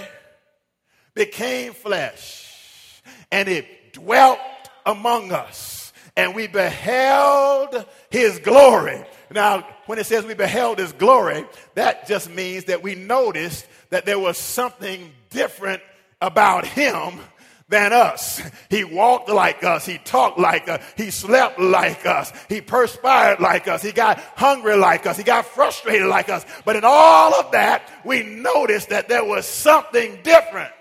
became 1.13 1.73
flesh, 1.73 3.01
and 3.31 3.49
it 3.49 3.93
dwelt 3.93 4.39
among 4.85 5.31
us, 5.31 5.91
and 6.15 6.35
we 6.35 6.47
beheld 6.47 7.85
his 8.09 8.39
glory. 8.39 9.03
Now, 9.31 9.67
when 9.87 9.97
it 9.97 10.05
says 10.05 10.25
we 10.25 10.35
beheld 10.35 10.77
his 10.77 10.93
glory, 10.93 11.45
that 11.73 12.07
just 12.07 12.29
means 12.29 12.65
that 12.65 12.83
we 12.83 12.95
noticed 12.95 13.65
that 13.89 14.05
there 14.05 14.19
was 14.19 14.37
something 14.37 15.11
different 15.29 15.81
about 16.21 16.65
him 16.65 17.19
than 17.67 17.93
us. 17.93 18.41
He 18.69 18.83
walked 18.83 19.29
like 19.29 19.63
us. 19.63 19.85
He 19.85 19.97
talked 19.97 20.37
like 20.37 20.69
us. 20.69 20.83
He 20.95 21.09
slept 21.09 21.59
like 21.59 22.05
us. 22.05 22.31
He 22.47 22.61
perspired 22.61 23.39
like 23.39 23.67
us. 23.67 23.81
He 23.81 23.91
got 23.91 24.19
hungry 24.35 24.75
like 24.75 25.05
us. 25.05 25.17
He 25.17 25.23
got 25.23 25.45
frustrated 25.45 26.07
like 26.07 26.29
us. 26.29 26.45
But 26.63 26.75
in 26.75 26.83
all 26.85 27.33
of 27.33 27.51
that, 27.53 27.89
we 28.03 28.23
noticed 28.23 28.89
that 28.89 29.09
there 29.09 29.25
was 29.25 29.47
something 29.47 30.19
different 30.21 30.71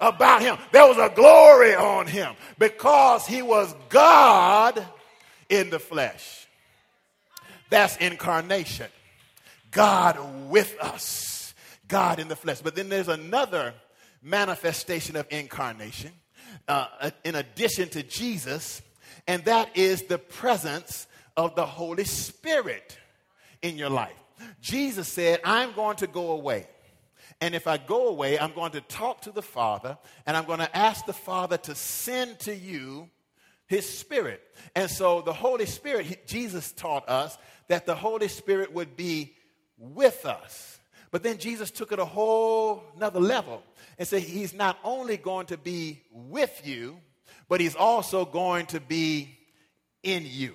about 0.00 0.42
him. 0.42 0.58
There 0.72 0.86
was 0.86 0.98
a 0.98 1.14
glory 1.14 1.74
on 1.74 2.06
him 2.06 2.34
because 2.58 3.26
he 3.26 3.40
was 3.40 3.74
God 3.88 4.86
in 5.48 5.70
the 5.70 5.78
flesh. 5.78 6.46
That's 7.70 7.96
incarnation. 7.96 8.88
God 9.70 10.18
with 10.50 10.76
us. 10.80 11.54
God 11.88 12.18
in 12.18 12.28
the 12.28 12.36
flesh. 12.36 12.60
But 12.60 12.74
then 12.74 12.88
there's 12.88 13.08
another 13.08 13.72
manifestation 14.22 15.16
of 15.16 15.26
incarnation 15.30 16.12
uh, 16.68 17.10
in 17.24 17.34
addition 17.34 17.88
to 17.90 18.02
Jesus, 18.02 18.82
and 19.26 19.44
that 19.44 19.76
is 19.76 20.02
the 20.02 20.18
presence 20.18 21.06
of 21.36 21.54
the 21.54 21.66
Holy 21.66 22.04
Spirit 22.04 22.98
in 23.62 23.76
your 23.76 23.90
life. 23.90 24.16
Jesus 24.60 25.08
said, 25.08 25.40
I'm 25.44 25.72
going 25.72 25.96
to 25.96 26.06
go 26.06 26.32
away. 26.32 26.66
And 27.40 27.54
if 27.54 27.66
I 27.66 27.76
go 27.76 28.08
away, 28.08 28.38
I'm 28.38 28.52
going 28.52 28.72
to 28.72 28.80
talk 28.80 29.22
to 29.22 29.32
the 29.32 29.42
Father, 29.42 29.98
and 30.26 30.36
I'm 30.36 30.46
going 30.46 30.60
to 30.60 30.76
ask 30.76 31.04
the 31.04 31.12
Father 31.12 31.58
to 31.58 31.74
send 31.74 32.38
to 32.40 32.54
you 32.54 33.10
his 33.66 33.86
Spirit. 33.86 34.40
And 34.74 34.90
so 34.90 35.20
the 35.20 35.32
Holy 35.32 35.66
Spirit, 35.66 36.26
Jesus 36.26 36.72
taught 36.72 37.08
us 37.08 37.36
that 37.68 37.84
the 37.84 37.94
Holy 37.94 38.28
Spirit 38.28 38.72
would 38.72 38.96
be 38.96 39.34
with 39.76 40.24
us. 40.24 40.75
But 41.10 41.22
then 41.22 41.38
Jesus 41.38 41.70
took 41.70 41.92
it 41.92 41.98
a 41.98 42.04
whole 42.04 42.82
another 42.96 43.20
level 43.20 43.62
and 43.98 44.06
said, 44.06 44.22
he's 44.22 44.52
not 44.52 44.78
only 44.84 45.16
going 45.16 45.46
to 45.46 45.56
be 45.56 46.02
with 46.12 46.62
you, 46.64 46.98
but 47.48 47.60
he's 47.60 47.76
also 47.76 48.24
going 48.24 48.66
to 48.66 48.80
be 48.80 49.36
in 50.02 50.24
you. 50.26 50.54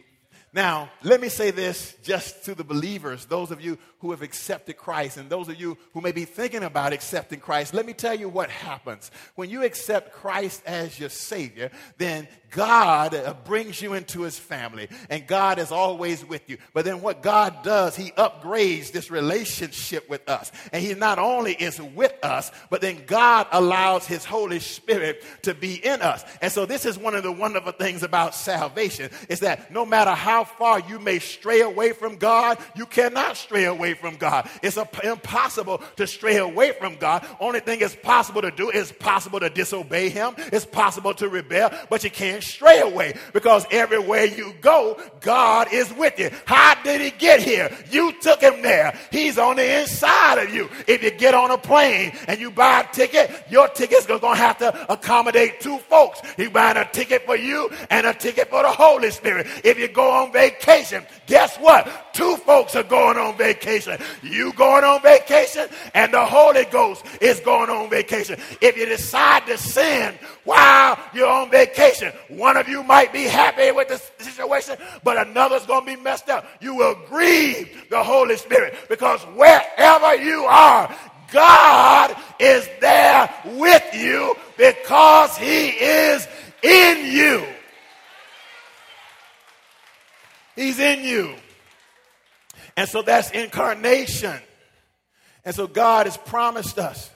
Now, 0.53 0.91
let 1.01 1.21
me 1.21 1.29
say 1.29 1.51
this 1.51 1.95
just 2.03 2.43
to 2.45 2.55
the 2.55 2.65
believers, 2.65 3.25
those 3.25 3.51
of 3.51 3.61
you 3.61 3.77
who 3.99 4.11
have 4.11 4.21
accepted 4.21 4.75
Christ, 4.75 5.17
and 5.17 5.29
those 5.29 5.47
of 5.47 5.59
you 5.59 5.77
who 5.93 6.01
may 6.01 6.11
be 6.11 6.25
thinking 6.25 6.63
about 6.63 6.91
accepting 6.91 7.39
Christ. 7.39 7.73
Let 7.73 7.85
me 7.85 7.93
tell 7.93 8.15
you 8.15 8.27
what 8.27 8.49
happens. 8.49 9.11
When 9.35 9.49
you 9.49 9.63
accept 9.63 10.11
Christ 10.11 10.61
as 10.65 10.99
your 10.99 11.09
Savior, 11.09 11.71
then 11.97 12.27
God 12.51 13.15
uh, 13.15 13.33
brings 13.45 13.81
you 13.81 13.93
into 13.93 14.21
his 14.21 14.37
family 14.37 14.89
and 15.09 15.25
God 15.25 15.57
is 15.57 15.71
always 15.71 16.25
with 16.25 16.49
you. 16.49 16.57
But 16.73 16.83
then 16.83 17.01
what 17.01 17.21
God 17.21 17.63
does, 17.63 17.95
he 17.95 18.11
upgrades 18.11 18.91
this 18.91 19.09
relationship 19.09 20.09
with 20.09 20.27
us. 20.27 20.51
And 20.73 20.83
he 20.83 20.93
not 20.93 21.17
only 21.17 21.53
is 21.53 21.81
with 21.81 22.13
us, 22.23 22.51
but 22.69 22.81
then 22.81 23.03
God 23.05 23.47
allows 23.51 24.05
his 24.05 24.25
Holy 24.25 24.59
Spirit 24.59 25.23
to 25.43 25.53
be 25.53 25.75
in 25.75 26.01
us. 26.01 26.25
And 26.41 26.51
so 26.51 26.65
this 26.65 26.85
is 26.85 26.97
one 26.97 27.15
of 27.15 27.23
the 27.23 27.31
wonderful 27.31 27.71
things 27.71 28.03
about 28.03 28.35
salvation 28.35 29.11
is 29.29 29.39
that 29.39 29.71
no 29.71 29.85
matter 29.85 30.11
how 30.11 30.40
far 30.43 30.79
you 30.79 30.99
may 30.99 31.19
stray 31.19 31.61
away 31.61 31.93
from 31.93 32.17
God, 32.17 32.57
you 32.75 32.85
cannot 32.85 33.37
stray 33.37 33.65
away 33.65 33.93
from 33.93 34.15
God. 34.15 34.49
It's 34.61 34.77
a, 34.77 34.87
impossible 35.03 35.81
to 35.97 36.07
stray 36.07 36.37
away 36.37 36.73
from 36.73 36.97
God. 36.97 37.25
Only 37.39 37.59
thing 37.59 37.79
it's 37.81 37.95
possible 37.95 38.41
to 38.41 38.51
do 38.51 38.69
is 38.69 38.91
possible 38.91 39.39
to 39.39 39.49
disobey 39.49 40.09
him. 40.09 40.33
It's 40.37 40.65
possible 40.65 41.13
to 41.15 41.29
rebel, 41.29 41.71
but 41.89 42.03
you 42.03 42.09
can't 42.09 42.43
stray 42.43 42.79
away 42.79 43.13
because 43.33 43.65
everywhere 43.71 44.25
you 44.25 44.53
go, 44.61 44.99
God 45.21 45.67
is 45.71 45.91
with 45.93 46.17
you. 46.19 46.29
How 46.45 46.75
did 46.83 47.01
he 47.01 47.11
get 47.11 47.41
here? 47.41 47.75
You 47.89 48.13
took 48.21 48.41
him 48.41 48.61
there. 48.61 48.97
He's 49.11 49.37
on 49.37 49.57
the 49.57 49.81
inside 49.81 50.39
of 50.39 50.53
you. 50.53 50.69
If 50.87 51.03
you 51.03 51.11
get 51.11 51.33
on 51.33 51.51
a 51.51 51.57
plane 51.57 52.13
and 52.27 52.39
you 52.39 52.51
buy 52.51 52.81
a 52.81 52.93
ticket, 52.93 53.31
your 53.49 53.67
ticket's 53.69 54.05
going 54.05 54.21
to 54.21 54.35
have 54.35 54.57
to 54.59 54.91
accommodate 54.91 55.59
two 55.59 55.77
folks. 55.79 56.21
He's 56.37 56.49
buying 56.49 56.77
a 56.77 56.85
ticket 56.91 57.25
for 57.25 57.35
you 57.35 57.69
and 57.89 58.05
a 58.05 58.13
ticket 58.13 58.49
for 58.49 58.61
the 58.63 58.71
Holy 58.71 59.11
Spirit. 59.11 59.47
If 59.63 59.77
you 59.79 59.87
go 59.87 60.09
on 60.09 60.30
on 60.31 60.33
vacation. 60.33 61.05
Guess 61.27 61.57
what? 61.57 61.89
Two 62.13 62.35
folks 62.37 62.75
are 62.75 62.83
going 62.83 63.17
on 63.17 63.37
vacation. 63.37 63.97
You 64.21 64.53
going 64.53 64.83
on 64.83 65.01
vacation, 65.01 65.67
and 65.93 66.13
the 66.13 66.25
Holy 66.25 66.65
Ghost 66.65 67.05
is 67.21 67.39
going 67.41 67.69
on 67.69 67.89
vacation. 67.89 68.39
If 68.61 68.77
you 68.77 68.85
decide 68.85 69.45
to 69.47 69.57
sin 69.57 70.15
while 70.43 70.97
you're 71.13 71.27
on 71.27 71.49
vacation, 71.49 72.11
one 72.29 72.57
of 72.57 72.67
you 72.67 72.83
might 72.83 73.13
be 73.13 73.23
happy 73.23 73.71
with 73.71 73.87
the 73.87 74.23
situation, 74.23 74.77
but 75.03 75.27
another's 75.27 75.65
going 75.65 75.85
to 75.85 75.95
be 75.95 76.01
messed 76.01 76.29
up. 76.29 76.45
You 76.61 76.75
will 76.75 76.95
grieve 77.07 77.85
the 77.89 78.03
Holy 78.03 78.37
Spirit 78.37 78.75
because 78.89 79.21
wherever 79.35 80.15
you 80.15 80.43
are, 80.45 80.93
God 81.31 82.15
is 82.39 82.67
there 82.81 83.33
with 83.45 83.83
you 83.93 84.35
because 84.57 85.37
He 85.37 85.69
is 85.69 86.27
in 86.61 87.05
you. 87.13 87.45
He's 90.55 90.79
in 90.79 91.03
you. 91.03 91.35
And 92.77 92.87
so 92.87 93.01
that's 93.01 93.31
incarnation. 93.31 94.39
And 95.43 95.55
so 95.55 95.67
God 95.67 96.05
has 96.05 96.17
promised 96.17 96.77
us 96.79 97.09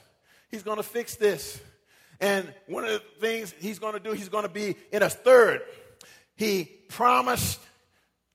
He's 0.52 0.64
going 0.64 0.78
to 0.78 0.84
fix 0.84 1.16
this. 1.16 1.60
And 2.22 2.54
one 2.68 2.86
of 2.86 2.92
the 2.92 3.02
things 3.20 3.54
He's 3.60 3.80
going 3.80 3.94
to 3.94 4.00
do, 4.00 4.14
He's 4.14 4.30
going 4.30 4.44
to 4.44 4.50
be 4.50 4.76
in 4.92 5.04
us. 5.04 5.16
Third, 5.16 5.62
He 6.36 6.64
promised 6.90 7.60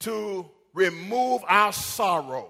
to 0.01 0.51
remove 0.74 1.42
our 1.48 1.72
sorrow. 1.72 2.48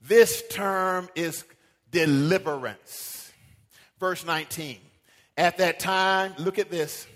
This 0.00 0.42
term 0.50 1.08
is 1.14 1.44
deliverance. 1.90 3.32
Verse 3.98 4.24
19. 4.24 4.78
At 5.36 5.58
that 5.58 5.80
time, 5.80 6.32
look 6.38 6.58
at 6.58 6.70
this. 6.70 7.06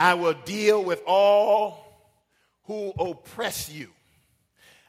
I 0.00 0.14
will 0.14 0.34
deal 0.44 0.82
with 0.82 1.00
all 1.06 1.85
who 2.66 2.90
oppress 2.98 3.70
you. 3.70 3.88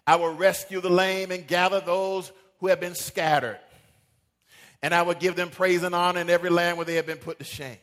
I 0.05 0.15
will 0.15 0.34
rescue 0.34 0.82
the 0.82 0.89
lame 0.89 1.32
and 1.32 1.45
gather 1.45 1.80
those 1.80 2.32
who 2.59 2.67
have 2.67 2.80
been 2.80 2.95
scattered. 2.95 3.59
And 4.82 4.93
I 4.93 5.01
will 5.01 5.15
give 5.15 5.36
them 5.36 5.49
praise 5.49 5.84
and 5.84 5.93
honor 5.93 6.21
in 6.21 6.30
every 6.30 6.49
land 6.49 6.78
where 6.78 6.86
they 6.86 6.95
have 6.95 7.05
been 7.05 7.17
put 7.17 7.39
to 7.39 7.45
shame. 7.45 7.78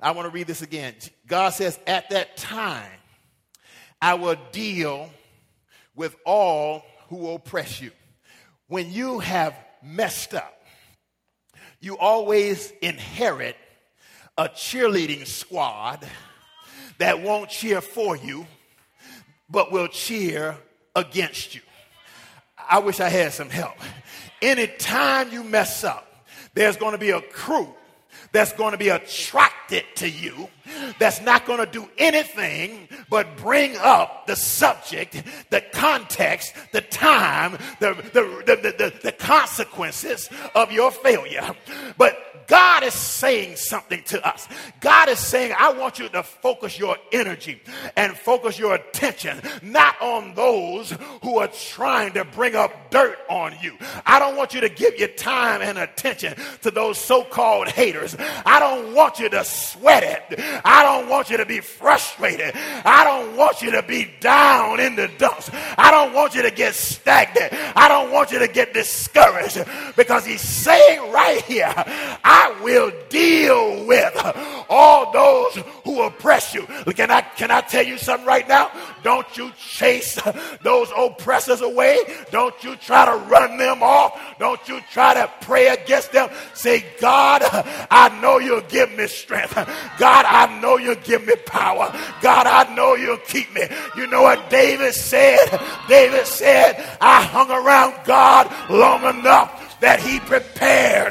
I 0.00 0.12
want 0.12 0.26
to 0.26 0.32
read 0.32 0.46
this 0.46 0.62
again. 0.62 0.94
God 1.26 1.50
says, 1.50 1.78
At 1.86 2.10
that 2.10 2.36
time, 2.36 2.90
I 4.00 4.14
will 4.14 4.36
deal 4.50 5.10
with 5.94 6.16
all 6.24 6.84
who 7.08 7.30
oppress 7.30 7.80
you. 7.80 7.90
When 8.66 8.90
you 8.90 9.20
have 9.20 9.54
messed 9.82 10.34
up, 10.34 10.62
you 11.80 11.98
always 11.98 12.72
inherit 12.80 13.56
a 14.38 14.48
cheerleading 14.48 15.26
squad 15.26 16.06
that 16.98 17.20
won't 17.20 17.50
cheer 17.50 17.80
for 17.80 18.16
you, 18.16 18.46
but 19.52 19.70
will 19.70 19.88
cheer 19.88 20.56
against 20.96 21.54
you. 21.54 21.60
I 22.58 22.78
wish 22.78 22.98
I 23.00 23.08
had 23.08 23.32
some 23.32 23.50
help. 23.50 23.76
Anytime 24.40 25.30
you 25.30 25.44
mess 25.44 25.84
up, 25.84 26.26
there's 26.54 26.76
going 26.76 26.92
to 26.92 26.98
be 26.98 27.10
a 27.10 27.20
crew 27.20 27.72
that's 28.32 28.52
going 28.54 28.72
to 28.72 28.78
be 28.78 28.88
attracted 28.88 29.84
to 29.96 30.08
you, 30.08 30.48
that's 30.98 31.20
not 31.20 31.46
going 31.46 31.58
to 31.58 31.70
do 31.70 31.88
anything 31.98 32.88
but 33.10 33.36
bring 33.36 33.76
up 33.76 34.26
the 34.26 34.36
subject, 34.36 35.22
the 35.50 35.60
context, 35.72 36.54
the 36.72 36.80
time, 36.80 37.58
the, 37.78 37.94
the, 38.12 38.44
the, 38.46 38.92
the, 39.02 39.12
consequences 39.12 40.30
of 40.54 40.72
your 40.72 40.90
failure. 40.90 41.54
But 41.98 42.31
God 42.46 42.82
is 42.82 42.94
saying 42.94 43.56
something 43.56 44.02
to 44.04 44.26
us. 44.26 44.48
God 44.80 45.08
is 45.08 45.18
saying, 45.18 45.54
I 45.58 45.72
want 45.72 45.98
you 45.98 46.08
to 46.10 46.22
focus 46.22 46.78
your 46.78 46.96
energy 47.12 47.60
and 47.96 48.16
focus 48.16 48.58
your 48.58 48.74
attention 48.74 49.40
not 49.62 50.00
on 50.00 50.34
those 50.34 50.94
who 51.22 51.38
are 51.38 51.48
trying 51.48 52.12
to 52.12 52.24
bring 52.24 52.54
up 52.54 52.90
dirt 52.90 53.18
on 53.28 53.54
you. 53.60 53.76
I 54.06 54.18
don't 54.18 54.36
want 54.36 54.54
you 54.54 54.60
to 54.62 54.68
give 54.68 54.98
your 54.98 55.08
time 55.08 55.62
and 55.62 55.78
attention 55.78 56.34
to 56.62 56.70
those 56.70 56.98
so 56.98 57.24
called 57.24 57.68
haters. 57.68 58.16
I 58.44 58.60
don't 58.60 58.94
want 58.94 59.18
you 59.18 59.28
to 59.28 59.44
sweat 59.44 60.02
it. 60.02 60.40
I 60.64 60.82
don't 60.82 61.08
want 61.08 61.30
you 61.30 61.36
to 61.38 61.46
be 61.46 61.60
frustrated. 61.60 62.52
I 62.84 63.04
don't 63.04 63.36
want 63.36 63.62
you 63.62 63.72
to 63.72 63.82
be 63.82 64.10
down 64.20 64.80
in 64.80 64.96
the 64.96 65.08
dumps. 65.18 65.50
I 65.52 65.90
don't 65.90 66.12
want 66.12 66.34
you 66.34 66.42
to 66.42 66.50
get 66.50 66.74
stagnant. 66.74 67.52
I 67.76 67.88
don't 67.88 68.12
want 68.12 68.30
you 68.30 68.38
to 68.38 68.48
get 68.48 68.74
discouraged 68.74 69.64
because 69.96 70.24
he's 70.24 70.40
saying 70.40 71.12
right 71.12 71.42
here, 71.42 71.72
I 72.34 72.58
will 72.62 72.90
deal 73.10 73.86
with 73.86 74.66
all 74.70 75.12
those 75.12 75.62
who 75.84 76.00
oppress 76.00 76.54
you. 76.54 76.62
Can 76.94 77.10
I, 77.10 77.20
can 77.20 77.50
I 77.50 77.60
tell 77.60 77.84
you 77.84 77.98
something 77.98 78.26
right 78.26 78.48
now? 78.48 78.70
Don't 79.02 79.36
you 79.36 79.52
chase 79.58 80.18
those 80.62 80.88
oppressors 80.96 81.60
away. 81.60 81.98
Don't 82.30 82.54
you 82.64 82.76
try 82.76 83.04
to 83.04 83.16
run 83.26 83.58
them 83.58 83.82
off. 83.82 84.18
Don't 84.38 84.66
you 84.66 84.80
try 84.90 85.12
to 85.12 85.30
pray 85.42 85.68
against 85.68 86.12
them. 86.12 86.30
Say, 86.54 86.86
God, 87.00 87.42
I 87.90 88.18
know 88.22 88.38
you'll 88.38 88.62
give 88.62 88.90
me 88.92 89.08
strength. 89.08 89.54
God, 89.98 90.24
I 90.24 90.58
know 90.62 90.78
you'll 90.78 90.94
give 90.96 91.26
me 91.26 91.34
power. 91.44 91.92
God, 92.22 92.46
I 92.46 92.74
know 92.74 92.94
you'll 92.94 93.18
keep 93.18 93.52
me. 93.52 93.62
You 93.94 94.06
know 94.06 94.22
what 94.22 94.48
David 94.48 94.94
said? 94.94 95.60
David 95.86 96.26
said, 96.26 96.82
I 96.98 97.22
hung 97.22 97.50
around 97.50 98.06
God 98.06 98.50
long 98.70 99.04
enough 99.18 99.71
that 99.82 99.98
he 99.98 100.22
prepared 100.30 101.10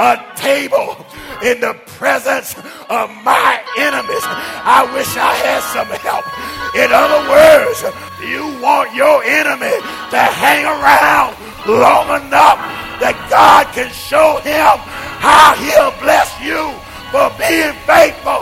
a 0.00 0.16
table 0.40 0.96
in 1.44 1.60
the 1.60 1.76
presence 2.00 2.56
of 2.88 3.12
my 3.20 3.60
enemies. 3.76 4.24
I 4.64 4.88
wish 4.96 5.12
I 5.20 5.36
had 5.44 5.60
some 5.76 5.92
help. 6.00 6.24
In 6.72 6.88
other 6.96 7.20
words, 7.28 7.84
you 8.24 8.56
want 8.64 8.96
your 8.96 9.20
enemy 9.20 9.76
to 10.16 10.20
hang 10.32 10.64
around 10.64 11.36
long 11.68 12.08
enough 12.24 12.56
that 13.04 13.20
God 13.28 13.68
can 13.76 13.92
show 13.92 14.40
him 14.40 14.80
how 15.20 15.52
he'll 15.60 15.92
bless 16.00 16.32
you 16.40 16.72
for 17.12 17.28
being 17.36 17.76
faithful. 17.84 18.40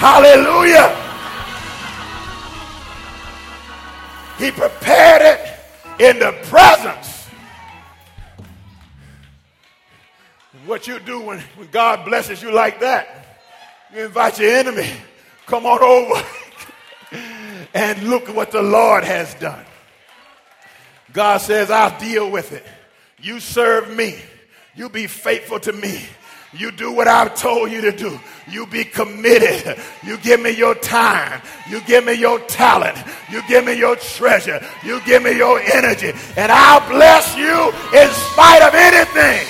Hallelujah. 0.00 0.88
He 4.40 4.50
prepared 4.50 5.20
it 5.20 5.51
in 6.02 6.18
the 6.18 6.32
presence. 6.42 7.28
What 10.66 10.88
you 10.88 10.98
do 10.98 11.20
when, 11.20 11.38
when 11.56 11.68
God 11.70 12.04
blesses 12.04 12.42
you 12.42 12.52
like 12.52 12.80
that, 12.80 13.38
you 13.94 14.04
invite 14.04 14.38
your 14.40 14.50
enemy, 14.50 14.90
come 15.46 15.64
on 15.64 15.80
over 15.80 16.26
and 17.74 18.02
look 18.02 18.28
at 18.28 18.34
what 18.34 18.50
the 18.50 18.62
Lord 18.62 19.04
has 19.04 19.32
done. 19.34 19.64
God 21.12 21.38
says, 21.38 21.70
I'll 21.70 21.98
deal 22.00 22.30
with 22.30 22.52
it. 22.52 22.64
You 23.20 23.38
serve 23.38 23.94
me. 23.94 24.16
You 24.74 24.88
be 24.88 25.06
faithful 25.06 25.60
to 25.60 25.72
me. 25.72 26.02
You 26.54 26.70
do 26.70 26.92
what 26.92 27.08
I've 27.08 27.34
told 27.34 27.70
you 27.70 27.80
to 27.82 27.92
do. 27.92 28.20
You 28.48 28.66
be 28.66 28.84
committed. 28.84 29.78
You 30.04 30.18
give 30.18 30.40
me 30.40 30.50
your 30.50 30.74
time. 30.74 31.40
You 31.68 31.80
give 31.82 32.04
me 32.04 32.12
your 32.12 32.40
talent. 32.40 32.98
You 33.30 33.42
give 33.48 33.64
me 33.64 33.78
your 33.78 33.96
treasure. 33.96 34.62
You 34.84 35.00
give 35.06 35.22
me 35.22 35.34
your 35.36 35.60
energy. 35.60 36.12
And 36.36 36.52
I'll 36.52 36.86
bless 36.90 37.36
you 37.36 37.70
in 37.98 38.08
spite 38.10 38.62
of 38.62 38.74
anything. 38.74 39.48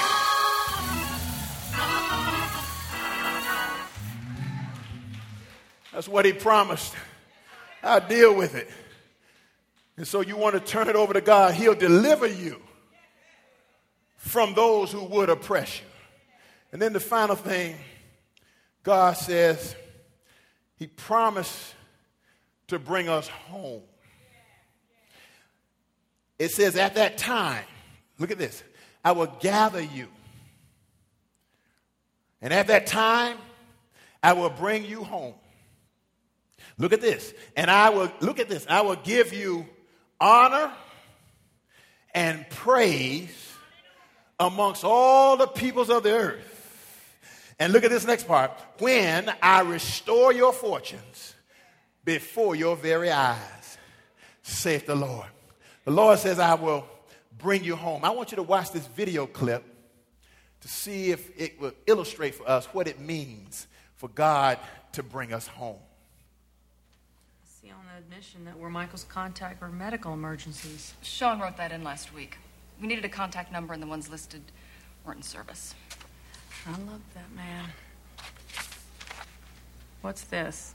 That's 5.92 6.08
what 6.08 6.24
he 6.24 6.32
promised. 6.32 6.94
I'll 7.82 8.06
deal 8.06 8.34
with 8.34 8.54
it. 8.54 8.70
And 9.96 10.06
so 10.06 10.20
you 10.20 10.36
want 10.36 10.54
to 10.54 10.60
turn 10.60 10.88
it 10.88 10.96
over 10.96 11.12
to 11.12 11.20
God. 11.20 11.54
He'll 11.54 11.74
deliver 11.74 12.26
you 12.26 12.62
from 14.16 14.54
those 14.54 14.92
who 14.92 15.04
would 15.04 15.28
oppress 15.28 15.80
you. 15.80 15.91
And 16.72 16.80
then 16.80 16.92
the 16.92 17.00
final 17.00 17.36
thing, 17.36 17.76
God 18.82 19.16
says, 19.16 19.76
He 20.78 20.86
promised 20.86 21.74
to 22.68 22.78
bring 22.78 23.08
us 23.08 23.28
home. 23.28 23.82
It 26.38 26.50
says, 26.50 26.74
at 26.76 26.96
that 26.96 27.18
time, 27.18 27.64
look 28.18 28.30
at 28.30 28.38
this, 28.38 28.64
I 29.04 29.12
will 29.12 29.32
gather 29.40 29.80
you. 29.80 30.08
And 32.40 32.52
at 32.52 32.66
that 32.66 32.86
time, 32.86 33.36
I 34.22 34.32
will 34.32 34.50
bring 34.50 34.84
you 34.84 35.04
home. 35.04 35.34
Look 36.78 36.92
at 36.92 37.00
this. 37.00 37.32
And 37.56 37.70
I 37.70 37.90
will, 37.90 38.10
look 38.20 38.40
at 38.40 38.48
this, 38.48 38.66
I 38.68 38.80
will 38.80 38.96
give 38.96 39.32
you 39.32 39.66
honor 40.20 40.72
and 42.14 42.48
praise 42.50 43.52
amongst 44.40 44.82
all 44.82 45.36
the 45.36 45.46
peoples 45.46 45.90
of 45.90 46.02
the 46.02 46.12
earth. 46.12 46.51
And 47.58 47.72
look 47.72 47.84
at 47.84 47.90
this 47.90 48.06
next 48.06 48.26
part. 48.26 48.50
When 48.78 49.32
I 49.40 49.60
restore 49.60 50.32
your 50.32 50.52
fortunes 50.52 51.34
before 52.04 52.56
your 52.56 52.76
very 52.76 53.10
eyes, 53.10 53.78
saith 54.42 54.86
the 54.86 54.94
Lord. 54.94 55.26
The 55.84 55.92
Lord 55.92 56.18
says, 56.18 56.38
I 56.38 56.54
will 56.54 56.84
bring 57.38 57.64
you 57.64 57.76
home. 57.76 58.04
I 58.04 58.10
want 58.10 58.32
you 58.32 58.36
to 58.36 58.42
watch 58.42 58.72
this 58.72 58.86
video 58.86 59.26
clip 59.26 59.64
to 60.60 60.68
see 60.68 61.10
if 61.10 61.30
it 61.38 61.60
will 61.60 61.72
illustrate 61.86 62.34
for 62.34 62.48
us 62.48 62.66
what 62.66 62.86
it 62.86 63.00
means 63.00 63.66
for 63.96 64.08
God 64.08 64.58
to 64.92 65.02
bring 65.02 65.32
us 65.32 65.46
home. 65.46 65.78
I 67.42 67.46
see 67.46 67.70
on 67.70 67.84
the 67.92 67.98
admission 67.98 68.44
that 68.44 68.58
were 68.58 68.70
Michael's 68.70 69.04
contact 69.04 69.58
for 69.58 69.68
medical 69.68 70.12
emergencies. 70.12 70.94
Sean 71.02 71.40
wrote 71.40 71.56
that 71.56 71.72
in 71.72 71.82
last 71.82 72.14
week. 72.14 72.38
We 72.80 72.86
needed 72.86 73.04
a 73.04 73.08
contact 73.08 73.52
number, 73.52 73.74
and 73.74 73.82
the 73.82 73.86
ones 73.86 74.08
listed 74.08 74.42
weren't 75.04 75.18
in 75.18 75.22
service. 75.22 75.74
I 76.66 76.70
love 76.70 77.00
that 77.14 77.30
man. 77.34 77.64
What's 80.00 80.22
this? 80.22 80.74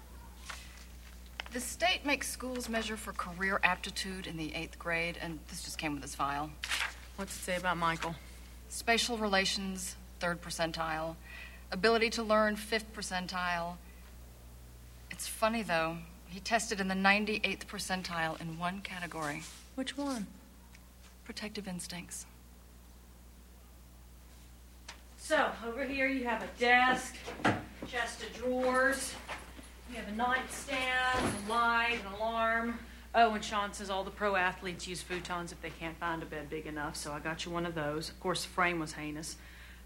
The 1.53 1.59
state 1.61 2.05
makes 2.05 2.27
schools 2.27 2.67
measure 2.67 2.97
for 2.97 3.13
career 3.13 3.59
aptitude 3.63 4.27
in 4.27 4.35
the 4.37 4.53
eighth 4.53 4.77
grade, 4.77 5.17
and 5.21 5.39
this 5.49 5.63
just 5.63 5.77
came 5.77 5.93
with 5.93 6.03
his 6.03 6.13
file. 6.13 6.49
What's 7.15 7.35
it 7.35 7.39
say 7.39 7.55
about 7.55 7.77
Michael? 7.77 8.15
Spatial 8.69 9.17
relations, 9.17 9.95
third 10.19 10.41
percentile. 10.41 11.15
Ability 11.71 12.09
to 12.11 12.23
learn, 12.23 12.55
fifth 12.57 12.93
percentile. 12.93 13.75
It's 15.09 15.27
funny, 15.27 15.63
though. 15.63 15.97
He 16.27 16.41
tested 16.41 16.81
in 16.81 16.89
the 16.89 16.95
98th 16.95 17.65
percentile 17.65 18.39
in 18.41 18.59
one 18.59 18.81
category 18.81 19.43
Which 19.75 19.97
one? 19.97 20.27
protective 21.23 21.67
instincts. 21.67 22.25
So, 25.27 25.51
over 25.67 25.83
here 25.83 26.07
you 26.07 26.23
have 26.23 26.41
a 26.41 26.47
desk, 26.57 27.13
chest 27.85 28.23
of 28.23 28.33
drawers, 28.37 29.13
you 29.89 29.97
have 29.97 30.07
a 30.07 30.15
nightstand, 30.15 31.19
a 31.45 31.51
light, 31.51 31.99
an 32.05 32.13
alarm. 32.13 32.79
Oh, 33.13 33.33
and 33.33 33.43
Sean 33.43 33.73
says 33.73 33.89
all 33.89 34.05
the 34.05 34.09
pro 34.09 34.37
athletes 34.37 34.87
use 34.87 35.03
futons 35.03 35.51
if 35.51 35.61
they 35.61 35.69
can't 35.69 35.97
find 35.97 36.23
a 36.23 36.25
bed 36.25 36.49
big 36.49 36.65
enough, 36.65 36.95
so 36.95 37.11
I 37.11 37.19
got 37.19 37.45
you 37.45 37.51
one 37.51 37.65
of 37.65 37.75
those. 37.75 38.07
Of 38.07 38.17
course, 38.21 38.43
the 38.43 38.49
frame 38.51 38.79
was 38.79 38.93
heinous. 38.93 39.35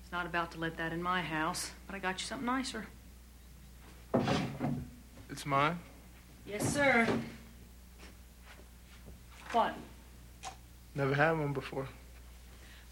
It's 0.04 0.12
not 0.12 0.28
about 0.28 0.52
to 0.52 0.60
let 0.60 0.78
that 0.78 0.94
in 0.94 1.02
my 1.02 1.24
house, 1.24 1.72
but 1.88 1.96
I 1.96 1.98
got 1.98 2.22
you 2.22 2.28
something 2.28 2.46
nicer. 2.46 2.86
It's 5.32 5.48
mine. 5.48 5.80
Yes, 6.46 6.72
sir. 6.72 7.08
What? 9.54 9.74
Never 10.94 11.16
had 11.16 11.32
one 11.32 11.54
before. 11.54 11.88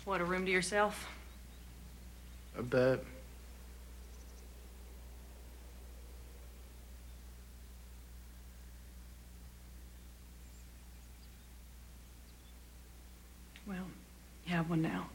What, 0.03 0.19
a 0.19 0.25
room 0.25 0.47
to 0.47 0.51
yourself? 0.51 1.07
A 2.59 2.61
bed. 2.61 2.99
Well, 13.65 13.77
you 14.45 14.53
have 14.53 14.69
one 14.69 14.81
now. 14.81 15.07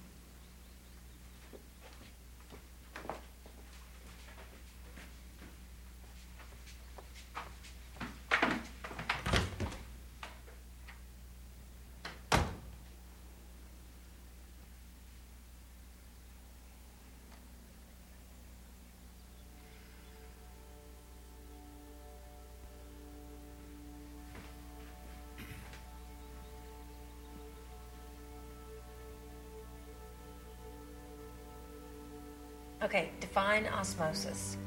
Okay, 32.85 33.09
define 33.19 33.67
osmosis. 33.67 34.59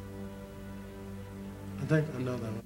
I 1.79 1.85
think 1.85 2.07
I 2.15 2.19
know 2.19 2.35
that 2.35 2.51
one. 2.51 2.63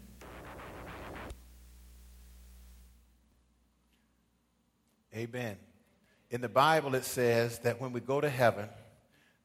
Amen. 5.13 5.57
In 6.29 6.39
the 6.39 6.47
Bible, 6.47 6.95
it 6.95 7.03
says 7.03 7.59
that 7.59 7.81
when 7.81 7.91
we 7.91 7.99
go 7.99 8.21
to 8.21 8.29
heaven, 8.29 8.69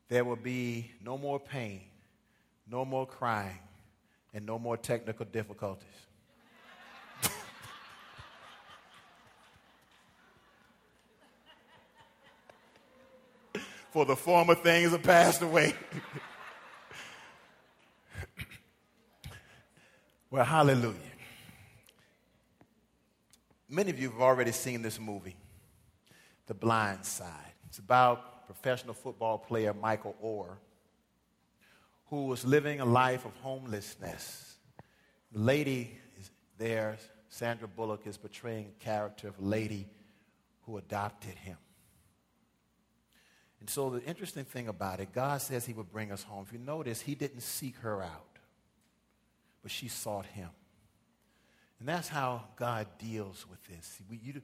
there 0.09 0.25
will 0.25 0.37
be 0.37 0.93
no 1.05 1.19
more 1.19 1.41
pain, 1.41 1.81
no 2.71 2.85
more 2.85 3.05
crying, 3.05 3.59
and 4.33 4.47
no 4.47 4.61
more 4.61 4.77
technical 4.77 5.27
difficulties. 5.27 5.89
For 13.97 14.05
the 14.05 14.15
former 14.15 14.55
things 14.55 14.93
are 14.93 14.99
passed 14.99 15.41
away. 15.41 15.73
well, 20.31 20.45
hallelujah. 20.45 20.93
Many 23.71 23.89
of 23.89 23.99
you 23.99 24.11
have 24.11 24.21
already 24.21 24.53
seen 24.53 24.83
this 24.83 25.01
movie. 25.01 25.35
The 26.47 26.53
Blind 26.53 27.07
Side. 27.07 27.55
It's 27.69 27.79
about 27.79 28.45
professional 28.45 28.93
football 28.93 29.39
player 29.39 29.73
Michael 29.73 30.15
Oher, 30.23 30.59
who 32.11 32.27
was 32.27 32.45
living 32.45 32.81
a 32.81 32.85
life 32.85 33.25
of 33.25 33.33
homelessness. 33.37 34.59
The 35.33 35.39
lady 35.39 35.99
is 36.21 36.31
there, 36.59 36.99
Sandra 37.31 37.67
Bullock, 37.67 38.07
is 38.07 38.19
portraying 38.19 38.75
a 38.79 38.85
character 38.85 39.29
of 39.29 39.39
a 39.39 39.43
lady 39.43 39.89
who 40.67 40.77
adopted 40.77 41.37
him. 41.37 41.57
And 43.61 43.71
so 43.71 43.91
the 43.91 44.05
interesting 44.05 44.45
thing 44.45 44.69
about 44.69 45.01
it, 45.01 45.13
God 45.13 45.41
says 45.41 45.65
he 45.65 45.73
would 45.73 45.91
bring 45.91 46.13
us 46.13 46.23
home. 46.23 46.45
If 46.47 46.53
you 46.53 46.59
notice, 46.59 47.01
he 47.01 47.15
didn't 47.15 47.41
seek 47.41 47.77
her 47.79 48.03
out, 48.03 48.39
but 49.63 49.71
she 49.71 49.89
sought 49.89 50.27
him. 50.27 50.51
And 51.79 51.89
that's 51.89 52.09
how 52.09 52.43
God 52.57 52.87
deals 52.99 53.45
with 53.51 53.63
this. 53.67 53.99
We, 54.11 54.19
you, 54.23 54.41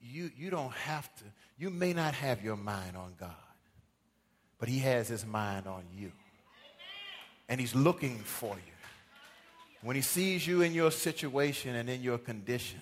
you, 0.00 0.30
you 0.36 0.50
don't 0.50 0.72
have 0.72 1.12
to, 1.16 1.24
you 1.58 1.70
may 1.70 1.92
not 1.92 2.14
have 2.14 2.42
your 2.42 2.56
mind 2.56 2.96
on 2.96 3.14
God, 3.18 3.30
but 4.58 4.68
He 4.68 4.78
has 4.80 5.08
His 5.08 5.26
mind 5.26 5.66
on 5.66 5.82
you. 5.96 6.12
And 7.48 7.60
He's 7.60 7.74
looking 7.74 8.18
for 8.18 8.54
you. 8.54 8.72
When 9.82 9.96
He 9.96 10.02
sees 10.02 10.46
you 10.46 10.62
in 10.62 10.72
your 10.72 10.90
situation 10.90 11.74
and 11.74 11.90
in 11.90 12.02
your 12.02 12.18
condition, 12.18 12.80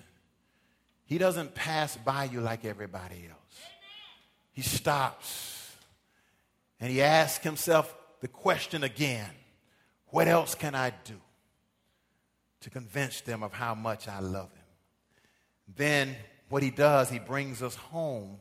He 1.05 1.17
doesn't 1.17 1.55
pass 1.55 1.97
by 1.97 2.25
you 2.25 2.41
like 2.41 2.63
everybody 2.63 3.25
else. 3.29 3.59
He 4.53 4.61
stops 4.61 5.64
and 6.79 6.91
He 6.91 7.01
asks 7.01 7.43
Himself 7.43 7.95
the 8.21 8.27
question 8.27 8.83
again 8.83 9.29
what 10.07 10.27
else 10.27 10.55
can 10.55 10.75
I 10.75 10.91
do? 11.03 11.19
to 12.65 12.71
convince 12.71 13.21
them 13.21 13.43
of 13.43 13.53
how 13.53 13.75
much 13.75 14.07
I 14.07 14.21
love 14.21 14.49
them. 14.51 14.63
Then 15.75 16.15
what 16.49 16.63
he 16.63 16.71
does, 16.71 17.11
he 17.11 17.19
brings 17.19 17.61
us 17.61 17.75
home. 17.75 18.37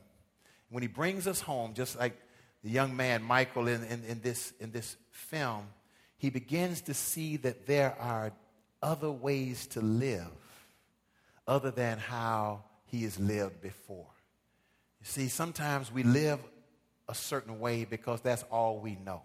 When 0.70 0.80
he 0.80 0.88
brings 0.88 1.26
us 1.26 1.42
home, 1.42 1.74
just 1.74 1.98
like 1.98 2.18
the 2.62 2.70
young 2.70 2.96
man 2.96 3.22
Michael 3.22 3.68
in, 3.68 3.84
in, 3.84 4.02
in, 4.04 4.22
this, 4.22 4.54
in 4.60 4.72
this 4.72 4.96
film, 5.10 5.66
he 6.16 6.30
begins 6.30 6.80
to 6.82 6.94
see 6.94 7.36
that 7.36 7.66
there 7.66 7.94
are 8.00 8.32
other 8.82 9.10
ways 9.10 9.66
to 9.66 9.82
live 9.82 10.32
other 11.46 11.70
than 11.70 11.98
how 11.98 12.64
he 12.86 13.02
has 13.02 13.20
lived 13.20 13.60
before. 13.60 14.08
You 15.00 15.06
see, 15.06 15.28
sometimes 15.28 15.92
we 15.92 16.02
live 16.02 16.38
a 17.08 17.14
certain 17.14 17.60
way 17.60 17.84
because 17.84 18.20
that's 18.20 18.44
all 18.50 18.78
we 18.78 18.96
know 19.04 19.22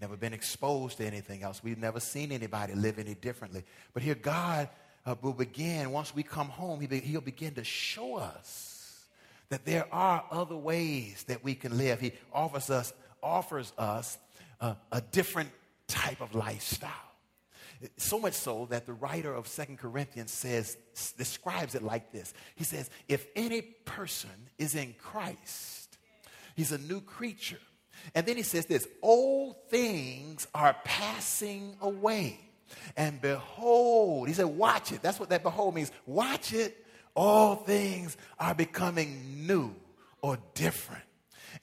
never 0.00 0.16
been 0.16 0.32
exposed 0.32 0.98
to 0.98 1.06
anything 1.06 1.42
else. 1.42 1.62
We've 1.62 1.78
never 1.78 2.00
seen 2.00 2.32
anybody 2.32 2.74
live 2.74 2.98
any 2.98 3.14
differently. 3.14 3.64
But 3.94 4.02
here, 4.02 4.14
God 4.14 4.68
uh, 5.04 5.14
will 5.22 5.32
begin, 5.32 5.90
once 5.90 6.14
we 6.14 6.22
come 6.22 6.48
home, 6.48 6.80
he 6.80 6.86
be, 6.86 7.00
He'll 7.00 7.20
begin 7.20 7.54
to 7.54 7.64
show 7.64 8.16
us 8.16 9.06
that 9.48 9.64
there 9.64 9.86
are 9.92 10.24
other 10.30 10.56
ways 10.56 11.24
that 11.28 11.42
we 11.44 11.54
can 11.54 11.78
live. 11.78 12.00
He 12.00 12.12
offers 12.32 12.68
us, 12.68 12.92
offers 13.22 13.72
us 13.78 14.18
uh, 14.60 14.74
a 14.92 15.00
different 15.00 15.50
type 15.86 16.20
of 16.20 16.34
lifestyle. 16.34 16.90
So 17.98 18.18
much 18.18 18.32
so 18.32 18.66
that 18.70 18.86
the 18.86 18.94
writer 18.94 19.32
of 19.32 19.46
Second 19.46 19.78
Corinthians 19.78 20.32
says, 20.32 20.76
describes 21.16 21.74
it 21.74 21.82
like 21.82 22.10
this. 22.10 22.34
He 22.54 22.64
says, 22.64 22.90
if 23.06 23.26
any 23.36 23.60
person 23.62 24.30
is 24.58 24.74
in 24.74 24.94
Christ, 24.98 25.85
he's 26.56 26.72
a 26.72 26.78
new 26.78 27.00
creature. 27.00 27.60
And 28.14 28.26
then 28.26 28.36
he 28.36 28.42
says 28.42 28.66
this 28.66 28.88
old 29.02 29.56
things 29.68 30.48
are 30.54 30.74
passing 30.84 31.76
away. 31.80 32.40
And 32.96 33.20
behold, 33.20 34.28
he 34.28 34.34
said, 34.34 34.46
watch 34.46 34.90
it. 34.90 35.02
That's 35.02 35.20
what 35.20 35.28
that 35.28 35.42
behold 35.42 35.74
means. 35.74 35.92
Watch 36.04 36.52
it. 36.52 36.84
All 37.14 37.54
things 37.56 38.16
are 38.38 38.54
becoming 38.54 39.46
new 39.46 39.74
or 40.20 40.38
different. 40.54 41.02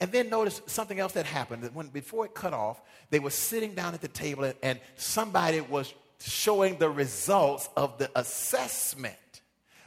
And 0.00 0.10
then 0.10 0.28
notice 0.28 0.60
something 0.66 0.98
else 0.98 1.12
that 1.12 1.26
happened. 1.26 1.62
That 1.62 1.74
when 1.74 1.88
before 1.88 2.24
it 2.24 2.34
cut 2.34 2.52
off, 2.52 2.80
they 3.10 3.20
were 3.20 3.30
sitting 3.30 3.74
down 3.74 3.94
at 3.94 4.00
the 4.00 4.08
table 4.08 4.44
and, 4.44 4.54
and 4.62 4.80
somebody 4.96 5.60
was 5.60 5.92
showing 6.20 6.78
the 6.78 6.88
results 6.88 7.68
of 7.76 7.98
the 7.98 8.10
assessment 8.16 9.14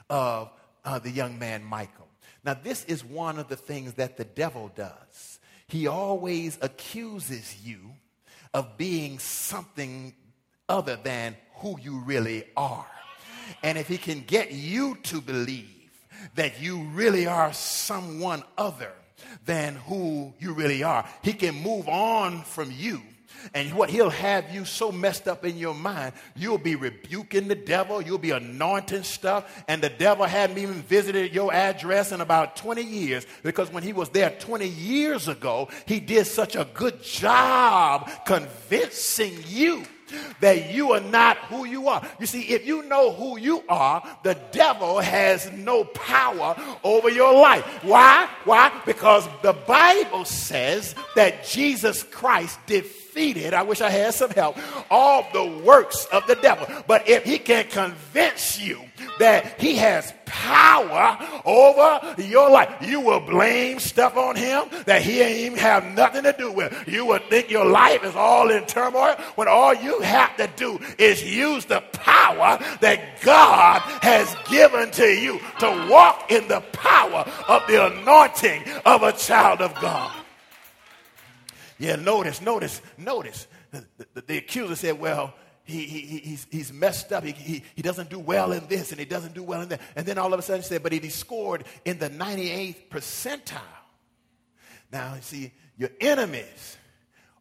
of 0.10 0.49
uh, 0.86 0.99
the 0.99 1.10
young 1.10 1.38
man 1.39 1.64
Michael. 1.64 2.07
Now, 2.44 2.54
this 2.54 2.86
is 2.86 3.04
one 3.04 3.40
of 3.40 3.48
the 3.48 3.56
things 3.56 3.94
that 3.94 4.18
the 4.18 4.26
devil 4.26 4.72
does 4.76 5.38
he 5.68 5.88
always 5.88 6.58
accuses 6.62 7.58
you 7.64 7.80
of 8.54 8.78
being 8.78 9.20
something 9.20 10.14
other 10.70 10.96
than 10.96 11.36
who 11.56 11.78
you 11.82 12.00
really 12.00 12.46
are. 12.56 12.88
And 13.64 13.78
if 13.78 13.88
he 13.88 13.98
can 13.98 14.22
get 14.22 14.52
you 14.52 14.96
to 15.04 15.20
believe 15.20 15.92
that 16.36 16.62
you 16.62 16.84
really 16.94 17.28
are 17.28 17.52
someone 17.54 18.44
other 18.58 18.92
than 19.46 19.76
who 19.76 20.34
you 20.40 20.54
really 20.54 20.84
are, 20.84 21.06
he 21.22 21.34
can 21.34 21.56
move 21.56 21.88
on 21.90 22.44
from 22.44 22.72
you 22.72 23.02
and 23.54 23.74
what 23.74 23.90
he'll 23.90 24.10
have 24.10 24.54
you 24.54 24.66
so 24.66 24.92
messed 24.92 25.28
up 25.28 25.46
in 25.46 25.58
your 25.58 25.74
mind, 25.74 26.14
you'll 26.36 26.58
be 26.58 26.76
rebuking 26.76 27.48
the 27.48 27.56
devil, 27.56 28.02
you'll 28.02 28.18
be 28.18 28.32
anointing 28.32 29.04
stuff, 29.04 29.64
and 29.68 29.82
the 29.82 29.90
devil 29.90 30.26
hadn't 30.26 30.58
even 30.58 30.82
visited 30.84 31.34
your 31.34 31.54
address 31.54 32.12
in 32.12 32.22
about 32.22 32.56
20 32.56 32.82
years 32.84 33.26
because 33.44 33.72
when 33.72 33.84
he 33.84 33.94
was 33.94 34.10
there 34.10 34.30
20 34.30 34.68
years 34.68 35.28
ago, 35.28 35.70
he 35.86 36.00
did 36.00 36.26
such 36.26 36.56
a 36.56 36.68
good 36.74 37.02
job 37.04 38.10
convincing 38.26 39.34
you 39.48 39.84
that 40.40 40.74
you 40.74 40.92
are 40.94 41.02
not 41.02 41.38
who 41.38 41.66
you 41.66 41.88
are. 41.88 42.06
You 42.20 42.26
see, 42.26 42.42
if 42.44 42.66
you 42.66 42.84
know 42.84 43.12
who 43.12 43.38
you 43.38 43.64
are, 43.68 44.04
the 44.24 44.38
devil 44.52 45.00
has 45.00 45.52
no 45.52 45.84
power 45.84 46.56
over 46.84 47.10
your 47.10 47.34
life. 47.34 47.66
Why? 47.84 48.30
Why? 48.46 48.82
Because 48.86 49.28
the 49.42 49.54
Bible 49.54 50.26
says 50.26 50.96
that 51.16 51.46
Jesus 51.46 52.04
Christ 52.04 52.60
did 52.66 52.86
defeated, 53.18 53.53
I 53.53 53.63
wish 53.63 53.82
I 53.82 53.89
had 53.89 54.13
some 54.13 54.30
help, 54.30 54.57
all 54.91 55.28
the 55.34 55.63
works 55.65 56.05
of 56.13 56.26
the 56.28 56.36
devil. 56.36 56.68
But 56.86 57.09
if 57.09 57.24
he 57.24 57.39
can 57.39 57.68
convince 57.68 58.59
you 58.59 58.80
that 59.20 59.59
he 59.59 59.76
has 59.78 60.13
power 60.26 61.18
over 61.43 62.22
your 62.22 62.51
life, 62.51 62.70
you 62.82 63.01
will 63.01 63.20
blame 63.20 63.80
stuff 63.80 64.15
on 64.15 64.36
him 64.36 64.65
that 64.86 65.01
he 65.01 65.22
ain't 65.22 65.39
even 65.39 65.57
have 65.57 65.84
nothing 65.95 66.24
to 66.24 66.36
do 66.38 66.51
with. 66.51 66.88
You 66.88 67.05
will 67.05 67.20
think 67.30 67.49
your 67.49 67.65
life 67.65 68.03
is 68.03 68.15
all 68.15 68.51
in 68.51 68.65
turmoil 68.65 69.15
when 69.36 69.47
all 69.47 69.74
you 69.74 69.99
have 70.01 70.38
to 70.38 70.47
do 70.55 70.80
is 70.99 71.24
use 71.24 71.65
the 71.65 71.82
power 71.93 72.59
that 72.82 73.22
God 73.22 73.82
has 74.03 74.34
given 74.49 74.91
to 74.91 75.07
you 75.07 75.39
to 75.59 75.88
walk 75.89 76.32
in 76.32 76.47
the 76.47 76.61
power 76.72 77.26
of 77.47 77.65
the 77.68 77.88
anointing 77.88 78.63
of 78.86 79.01
a 79.01 79.13
child 79.13 79.61
of 79.61 79.74
God. 79.82 80.16
Yeah, 81.80 81.95
notice, 81.95 82.41
notice, 82.41 82.82
notice. 82.97 83.47
The, 83.71 83.86
the, 84.13 84.21
the 84.21 84.38
accuser 84.38 84.75
said, 84.75 84.99
well, 84.99 85.34
he, 85.63 85.84
he, 85.84 86.17
he's, 86.19 86.47
he's 86.49 86.73
messed 86.73 87.11
up. 87.11 87.23
He, 87.23 87.34
he, 87.34 87.63
he 87.75 87.82
doesn't 87.82 88.09
do 88.09 88.19
well 88.19 88.51
in 88.51 88.67
this 88.67 88.91
and 88.91 88.99
he 88.99 89.05
doesn't 89.05 89.34
do 89.34 89.43
well 89.43 89.61
in 89.61 89.69
that. 89.69 89.82
And 89.95 90.05
then 90.05 90.17
all 90.17 90.34
of 90.34 90.39
a 90.39 90.41
sudden 90.41 90.61
he 90.61 90.67
said, 90.67 90.82
but 90.82 90.93
he 90.93 91.09
scored 91.09 91.65
in 91.86 91.99
the 91.99 92.09
98th 92.09 92.88
percentile. 92.89 93.61
Now, 94.91 95.15
you 95.15 95.21
see, 95.21 95.53
your 95.78 95.89
enemies 95.99 96.78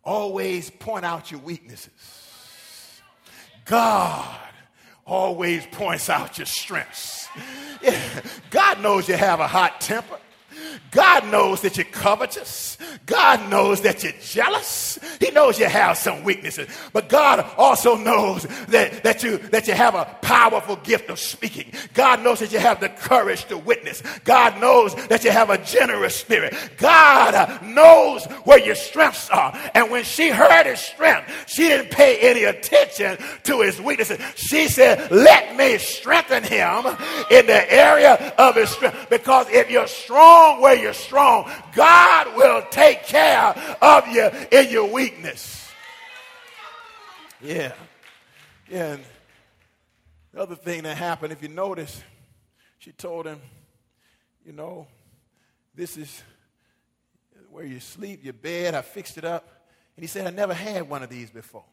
always 0.05 0.71
point 0.71 1.05
out 1.05 1.31
your 1.31 1.41
weaknesses. 1.41 3.01
God 3.65 4.39
always 5.05 5.65
points 5.67 6.11
out 6.11 6.39
your 6.39 6.47
strengths. 6.47 7.29
Yeah, 7.83 8.01
God 8.51 8.81
knows 8.81 9.09
you 9.09 9.17
have 9.17 9.41
a 9.41 9.47
hot 9.47 9.81
temper. 9.81 10.19
God 10.91 11.27
knows 11.31 11.61
that 11.63 11.77
you're 11.77 11.85
covetous. 11.85 12.79
God 13.05 13.51
knows 13.51 13.83
that 13.83 14.03
you're 14.03 14.13
jealous. 14.23 14.99
He 15.21 15.31
knows 15.31 15.59
you 15.59 15.67
have 15.67 15.97
some 15.99 16.25
weaknesses. 16.25 16.69
But 16.93 17.09
God 17.09 17.41
also 17.57 17.97
knows 17.97 18.45
that, 18.69 19.03
that, 19.03 19.23
you, 19.23 19.39
that 19.39 19.67
you 19.69 19.75
have 19.75 19.95
a 19.95 20.05
powerful 20.23 20.77
gift 20.77 21.11
of 21.11 21.19
speaking. 21.19 21.73
God 21.95 22.23
knows 22.23 22.41
that 22.41 22.53
you 22.53 22.59
have 22.59 22.81
the 22.81 22.89
courage 22.89 23.45
to 23.47 23.59
witness. 23.59 24.03
God 24.25 24.61
knows 24.61 24.95
that 25.09 25.25
you 25.25 25.31
have 25.31 25.51
a 25.51 25.59
generous 25.59 26.17
spirit. 26.17 26.55
God 26.79 27.63
knows 27.63 28.25
where 28.45 28.61
your 28.61 28.75
strengths 28.75 29.29
are. 29.31 29.59
And 29.75 29.91
when 29.91 30.05
she 30.05 30.31
heard 30.31 30.67
his 30.67 30.81
strength, 30.81 31.31
she 31.47 31.69
didn't 31.69 31.91
pay 31.91 32.19
any 32.21 32.45
attention 32.45 33.19
to 33.45 33.61
his 33.61 33.81
weaknesses. 33.81 34.19
She 34.37 34.69
said, 34.69 35.11
Let 35.11 35.57
me 35.57 35.79
strengthen 35.79 36.43
him 36.43 36.87
in 37.31 37.47
the 37.47 37.73
area 37.73 38.15
of 38.39 38.55
his 38.55 38.71
strength. 38.71 39.09
Because 39.11 39.49
if 39.51 39.71
you're 39.71 39.87
strong 39.87 40.46
where 40.55 40.77
you're 40.77 40.93
strong, 40.93 41.51
God 41.75 42.37
will 42.37 42.63
take 42.71 43.05
care 43.05 43.55
of 43.81 44.09
you 44.09 44.31
in 44.51 44.71
your 44.71 44.93
weakness. 44.93 45.71
Yeah. 47.41 47.73
Yeah. 48.71 48.95
And 48.95 49.05
the 50.33 50.41
other 50.41 50.57
thing 50.57 50.83
that 50.85 50.97
happened, 50.97 51.33
if 51.33 51.43
you 51.43 51.49
notice, 51.49 52.03
she 52.79 52.93
told 52.93 53.27
him, 53.27 53.41
you 54.45 54.53
know, 54.53 54.87
this 55.75 55.97
is 55.97 56.23
where 57.51 57.65
you 57.65 57.81
sleep, 57.81 58.25
your 58.25 58.33
bed, 58.33 58.75
I 58.75 58.83
fixed 58.83 59.19
it 59.19 59.25
up. 59.25 59.47
And 59.97 60.03
he 60.03 60.07
said, 60.07 60.27
I 60.27 60.31
never 60.31 60.55
had 60.55 60.89
one 60.89 61.03
of 61.03 61.09
these 61.09 61.31
before. 61.31 61.65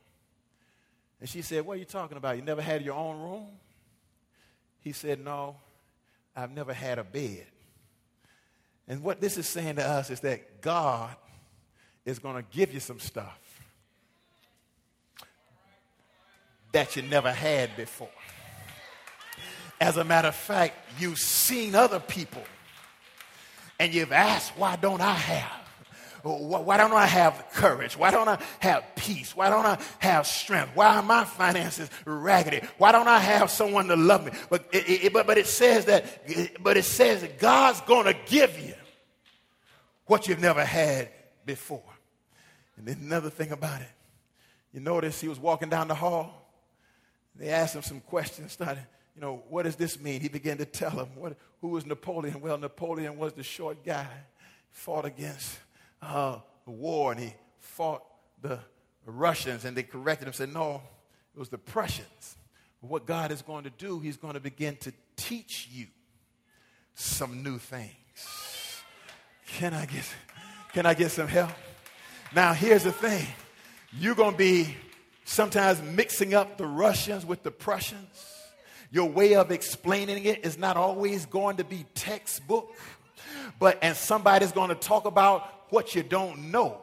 And 1.20 1.30
she 1.30 1.42
said, 1.42 1.66
What 1.66 1.76
are 1.76 1.80
you 1.80 1.86
talking 1.86 2.18
about? 2.18 2.36
You 2.36 2.42
never 2.42 2.62
had 2.62 2.84
your 2.84 2.96
own 2.96 3.20
room? 3.22 3.48
He 4.80 4.92
said, 4.92 5.24
No, 5.24 5.56
I've 6.36 6.52
never 6.52 6.74
had 6.74 7.00
a 7.00 7.04
bed. 7.04 7.46
And 8.88 9.02
what 9.02 9.22
this 9.22 9.38
is 9.38 9.48
saying 9.48 9.78
to 9.78 9.88
us 9.88 10.10
is 10.10 10.20
that 10.22 10.62
God 10.62 11.16
is 12.06 12.20
going 12.20 12.36
to 12.36 12.50
give 12.52 12.74
you 12.74 12.80
some 12.80 13.00
stuff 13.00 13.40
that 16.74 16.96
you 16.96 17.02
never 17.04 17.32
had 17.32 17.76
before. 17.78 18.10
As 19.80 19.98
a 19.98 20.04
matter 20.04 20.30
of 20.30 20.36
fact, 20.36 20.76
you've 21.00 21.20
seen 21.20 21.76
other 21.76 22.00
people 22.00 22.44
and 23.80 23.94
you've 23.94 24.12
asked, 24.12 24.54
why 24.58 24.76
don't 24.76 25.02
I 25.02 25.14
have? 25.14 25.63
Why 26.24 26.78
don't 26.78 26.94
I 26.94 27.06
have 27.06 27.50
courage? 27.52 27.98
Why 27.98 28.10
don't 28.10 28.30
I 28.30 28.40
have 28.60 28.86
peace? 28.96 29.36
Why 29.36 29.50
don't 29.50 29.66
I 29.66 29.78
have 30.00 30.26
strength? 30.26 30.72
Why 30.74 30.96
are 30.96 31.04
my 31.04 31.26
finances 31.26 31.90
raggedy? 32.06 32.62
Why 32.78 32.94
don't 32.94 33.10
I 33.10 33.20
have 33.20 33.52
someone 33.52 33.88
to 33.90 33.98
love 33.98 34.26
me? 34.26 34.32
But 34.50 34.70
it, 34.72 35.06
it, 35.06 35.14
but, 35.14 35.28
but 35.28 35.38
it 35.38 35.48
says 35.48 35.86
that, 35.86 36.64
but 36.64 36.78
it 36.78 36.86
says 36.86 37.22
that 37.22 37.40
God's 37.40 37.82
going 37.82 38.06
to 38.06 38.16
give 38.26 38.58
you 38.58 38.74
what 40.06 40.30
you've 40.30 40.40
never 40.40 40.64
had 40.64 41.10
before. 41.46 41.84
And 42.78 42.88
then 42.88 43.00
another 43.02 43.30
thing 43.30 43.52
about 43.52 43.82
it, 43.82 43.92
you 44.72 44.80
notice 44.80 45.20
he 45.20 45.28
was 45.28 45.40
walking 45.40 45.68
down 45.68 45.90
the 45.90 45.96
hall. 45.96 46.50
They 47.36 47.50
asked 47.50 47.76
him 47.76 47.82
some 47.82 48.00
questions, 48.00 48.54
started, 48.54 48.86
you 49.14 49.22
know, 49.22 49.44
what 49.50 49.64
does 49.64 49.76
this 49.76 50.00
mean? 50.00 50.22
He 50.22 50.30
began 50.30 50.58
to 50.60 50.66
tell 50.66 50.92
them, 50.92 51.10
what, 51.16 51.36
who 51.60 51.68
was 51.68 51.86
Napoleon? 51.86 52.40
Well, 52.40 52.58
Napoleon 52.58 53.18
was 53.18 53.34
the 53.34 53.44
short 53.44 53.84
guy, 53.84 54.08
fought 54.72 55.04
against 55.04 55.58
uh, 56.04 56.40
war, 56.66 57.12
and 57.12 57.22
he 57.22 57.34
fought 57.60 58.04
the 58.42 58.60
Russians, 59.06 59.66
and 59.66 59.76
they 59.76 59.84
corrected 59.84 60.28
him, 60.28 60.34
said, 60.34 60.54
no, 60.54 60.82
it 61.36 61.40
was 61.40 61.50
the 61.50 61.58
Prussians. 61.58 62.38
What 62.82 63.06
God 63.06 63.32
is 63.32 63.42
going 63.42 63.64
to 63.64 63.70
do, 63.70 64.00
he's 64.00 64.18
going 64.18 64.34
to 64.34 64.40
begin 64.40 64.76
to 64.78 64.94
teach 65.16 65.70
you 65.72 65.88
some 66.96 67.44
new 67.44 67.58
things. 67.58 67.94
Can 69.48 69.74
I 69.74 69.86
get, 69.86 70.04
can 70.74 70.86
I 70.86 70.94
get 70.94 71.12
some 71.12 71.28
help? 71.28 71.52
Now, 72.36 72.54
here's 72.54 72.84
the 72.84 72.92
thing 72.92 73.26
you're 73.94 74.16
going 74.16 74.32
to 74.32 74.38
be 74.38 74.76
sometimes 75.24 75.82
mixing 75.82 76.34
up 76.34 76.58
the 76.58 76.66
Russians 76.66 77.26
with 77.26 77.44
the 77.44 77.52
Prussians. 77.52 78.30
Your 78.92 79.10
way 79.10 79.36
of 79.36 79.52
explaining 79.52 80.26
it 80.26 80.46
is 80.46 80.58
not 80.58 80.78
always 80.78 81.26
going 81.26 81.58
to 81.58 81.64
be 81.64 81.86
textbook, 81.96 82.72
but 83.60 83.80
and 83.82 83.96
somebody's 83.96 84.52
going 84.52 84.70
to 84.70 84.76
talk 84.76 85.06
about 85.06 85.63
what 85.70 85.96
you 85.96 86.04
don't 86.04 86.52
know. 86.52 86.80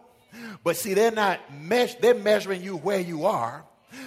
But 0.62 0.76
see, 0.76 0.94
they're 0.94 1.10
not 1.10 1.40
meas- 1.52 1.96
they're 2.00 2.14
measuring 2.14 2.62
you 2.62 2.76
where 2.76 3.00
you 3.00 3.26
are, 3.26 3.64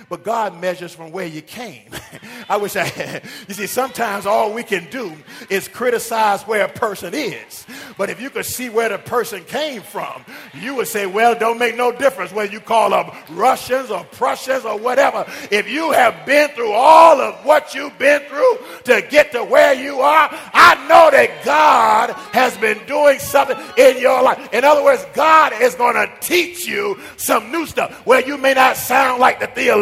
but 0.09 0.23
God 0.23 0.59
measures 0.59 0.93
from 0.93 1.11
where 1.11 1.25
you 1.25 1.41
came. 1.41 1.89
I 2.49 2.57
wish 2.57 2.75
I 2.75 2.85
had. 2.85 3.23
You 3.47 3.53
see, 3.53 3.67
sometimes 3.67 4.25
all 4.25 4.53
we 4.53 4.63
can 4.63 4.89
do 4.89 5.13
is 5.49 5.67
criticize 5.67 6.43
where 6.43 6.65
a 6.65 6.69
person 6.69 7.13
is. 7.13 7.65
But 7.97 8.09
if 8.09 8.21
you 8.21 8.29
could 8.29 8.45
see 8.45 8.69
where 8.69 8.89
the 8.89 8.97
person 8.97 9.43
came 9.43 9.81
from, 9.81 10.23
you 10.53 10.75
would 10.75 10.87
say, 10.87 11.05
well, 11.05 11.35
don't 11.35 11.59
make 11.59 11.75
no 11.75 11.91
difference 11.91 12.31
whether 12.31 12.51
you 12.51 12.59
call 12.59 12.91
them 12.91 13.11
Russians 13.31 13.91
or 13.91 14.03
Prussians 14.05 14.65
or 14.65 14.77
whatever. 14.77 15.25
If 15.51 15.69
you 15.69 15.91
have 15.91 16.25
been 16.25 16.49
through 16.49 16.71
all 16.71 17.19
of 17.19 17.45
what 17.45 17.73
you've 17.73 17.97
been 17.97 18.21
through 18.23 18.57
to 18.85 19.05
get 19.09 19.31
to 19.33 19.43
where 19.43 19.73
you 19.73 19.99
are, 19.99 20.29
I 20.31 20.75
know 20.87 21.11
that 21.11 21.43
God 21.45 22.11
has 22.33 22.57
been 22.57 22.85
doing 22.85 23.19
something 23.19 23.57
in 23.77 23.99
your 23.99 24.21
life. 24.21 24.49
In 24.53 24.63
other 24.63 24.83
words, 24.83 25.05
God 25.13 25.53
is 25.61 25.75
going 25.75 25.95
to 25.95 26.11
teach 26.19 26.67
you 26.67 26.99
some 27.17 27.51
new 27.51 27.65
stuff 27.65 27.91
where 28.05 28.25
you 28.25 28.37
may 28.37 28.53
not 28.53 28.77
sound 28.77 29.19
like 29.19 29.39
the 29.39 29.47
theologian. 29.47 29.72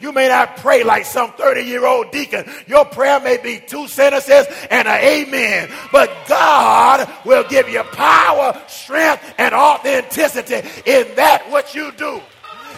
You 0.00 0.12
may 0.12 0.28
not 0.28 0.56
pray 0.58 0.84
like 0.84 1.04
some 1.04 1.32
30 1.32 1.62
year 1.62 1.86
old 1.86 2.10
deacon. 2.10 2.44
Your 2.66 2.84
prayer 2.84 3.20
may 3.20 3.38
be 3.38 3.60
two 3.66 3.88
sentences 3.88 4.46
and 4.70 4.88
an 4.88 5.00
amen. 5.04 5.70
But 5.90 6.10
God 6.28 7.08
will 7.24 7.44
give 7.48 7.68
you 7.68 7.82
power, 7.82 8.60
strength, 8.68 9.34
and 9.38 9.54
authenticity 9.54 10.68
in 10.86 11.14
that 11.16 11.44
what 11.50 11.74
you 11.74 11.92
do. 11.92 12.20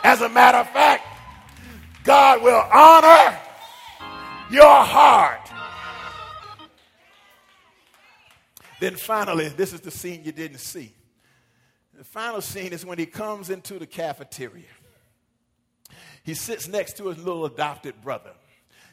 As 0.02 0.20
a 0.20 0.28
matter 0.28 0.59
of 0.59 0.68
fact, 0.70 1.07
God 2.05 2.42
will 2.42 2.62
honor 2.72 3.38
your 4.50 4.84
heart. 4.84 5.40
Then 8.80 8.96
finally, 8.96 9.48
this 9.48 9.72
is 9.72 9.80
the 9.80 9.90
scene 9.90 10.22
you 10.24 10.32
didn't 10.32 10.59
see. 10.59 10.92
The 11.96 12.05
final 12.05 12.40
scene 12.40 12.72
is 12.72 12.84
when 12.84 12.98
he 12.98 13.07
comes 13.07 13.48
into 13.48 13.78
the 13.78 13.86
cafeteria. 13.86 14.64
He 16.25 16.35
sits 16.35 16.66
next 16.66 16.97
to 16.97 17.09
his 17.09 17.18
little 17.18 17.45
adopted 17.45 18.01
brother. 18.03 18.33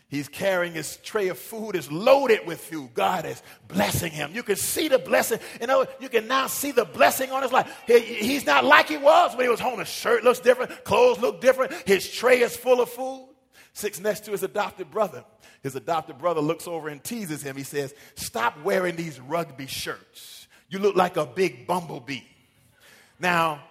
He's 0.10 0.28
carrying 0.28 0.74
his 0.74 0.98
tray 0.98 1.30
of 1.30 1.40
food, 1.40 1.74
is 1.78 1.90
loaded 1.90 2.46
with 2.46 2.60
food. 2.60 2.94
God 2.94 3.26
is 3.26 3.42
blessing 3.70 4.12
him. 4.12 4.32
You 4.34 4.44
can 4.44 4.58
see 4.58 4.90
the 4.90 5.00
blessing. 5.00 5.40
You 5.62 5.68
know, 5.68 5.86
you 6.02 6.10
can 6.10 6.28
now 6.28 6.48
see 6.48 6.74
the 6.74 6.84
blessing 6.84 7.32
on 7.32 7.42
his 7.42 7.54
life. 7.54 7.74
He, 7.88 8.00
he's 8.00 8.46
not 8.46 8.66
like 8.66 8.90
he 8.90 8.98
was 8.98 9.34
when 9.38 9.46
he 9.46 9.50
was 9.50 9.62
home. 9.62 9.80
His 9.80 9.88
shirt 9.88 10.26
looks 10.26 10.42
different, 10.42 10.84
clothes 10.84 11.20
look 11.20 11.40
different, 11.40 11.72
his 11.88 12.12
tray 12.12 12.42
is 12.42 12.58
full 12.58 12.82
of 12.82 12.90
food. 12.90 13.30
Sits 13.72 14.02
next 14.02 14.26
to 14.26 14.32
his 14.32 14.44
adopted 14.44 14.92
brother. 14.92 15.24
His 15.64 15.76
adopted 15.78 16.18
brother 16.18 16.42
looks 16.42 16.68
over 16.68 16.90
and 16.90 17.02
teases 17.02 17.42
him. 17.42 17.56
He 17.56 17.64
says, 17.64 17.94
Stop 18.16 18.62
wearing 18.64 18.98
these 18.98 19.18
rugby 19.22 19.68
shirts. 19.68 20.48
You 20.68 20.80
look 20.80 20.98
like 20.98 21.16
a 21.16 21.26
big 21.26 21.68
bumblebee. 21.68 22.24
Now, 23.18 23.64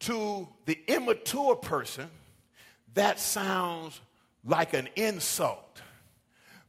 to 0.00 0.46
the 0.66 0.78
immature 0.86 1.56
person, 1.56 2.08
that 2.94 3.20
sounds 3.20 4.00
like 4.44 4.74
an 4.74 4.88
insult. 4.96 5.80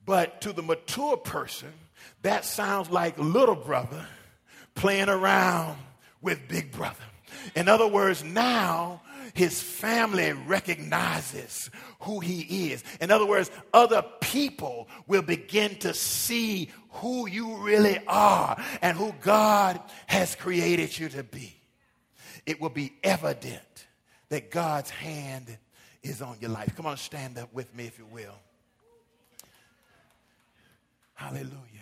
But 0.05 0.41
to 0.41 0.53
the 0.53 0.61
mature 0.61 1.17
person, 1.17 1.71
that 2.21 2.45
sounds 2.45 2.89
like 2.89 3.17
little 3.17 3.55
brother 3.55 4.05
playing 4.75 5.09
around 5.09 5.77
with 6.21 6.47
big 6.47 6.71
brother. 6.71 6.95
In 7.55 7.67
other 7.67 7.87
words, 7.87 8.23
now 8.23 9.01
his 9.33 9.61
family 9.61 10.33
recognizes 10.33 11.69
who 12.01 12.19
he 12.19 12.71
is. 12.71 12.83
In 13.01 13.11
other 13.11 13.25
words, 13.25 13.49
other 13.73 14.03
people 14.21 14.87
will 15.07 15.21
begin 15.21 15.75
to 15.79 15.93
see 15.93 16.69
who 16.89 17.27
you 17.27 17.57
really 17.57 17.99
are 18.07 18.61
and 18.81 18.97
who 18.97 19.13
God 19.21 19.79
has 20.07 20.35
created 20.35 20.97
you 20.97 21.09
to 21.09 21.23
be. 21.23 21.55
It 22.45 22.61
will 22.61 22.69
be 22.69 22.93
evident 23.03 23.87
that 24.29 24.51
God's 24.51 24.89
hand 24.89 25.57
is 26.03 26.21
on 26.21 26.37
your 26.39 26.51
life. 26.51 26.75
Come 26.75 26.85
on, 26.85 26.97
stand 26.97 27.37
up 27.37 27.53
with 27.53 27.73
me 27.75 27.85
if 27.85 27.97
you 27.97 28.05
will. 28.05 28.35
Hallelujah. 31.13 31.72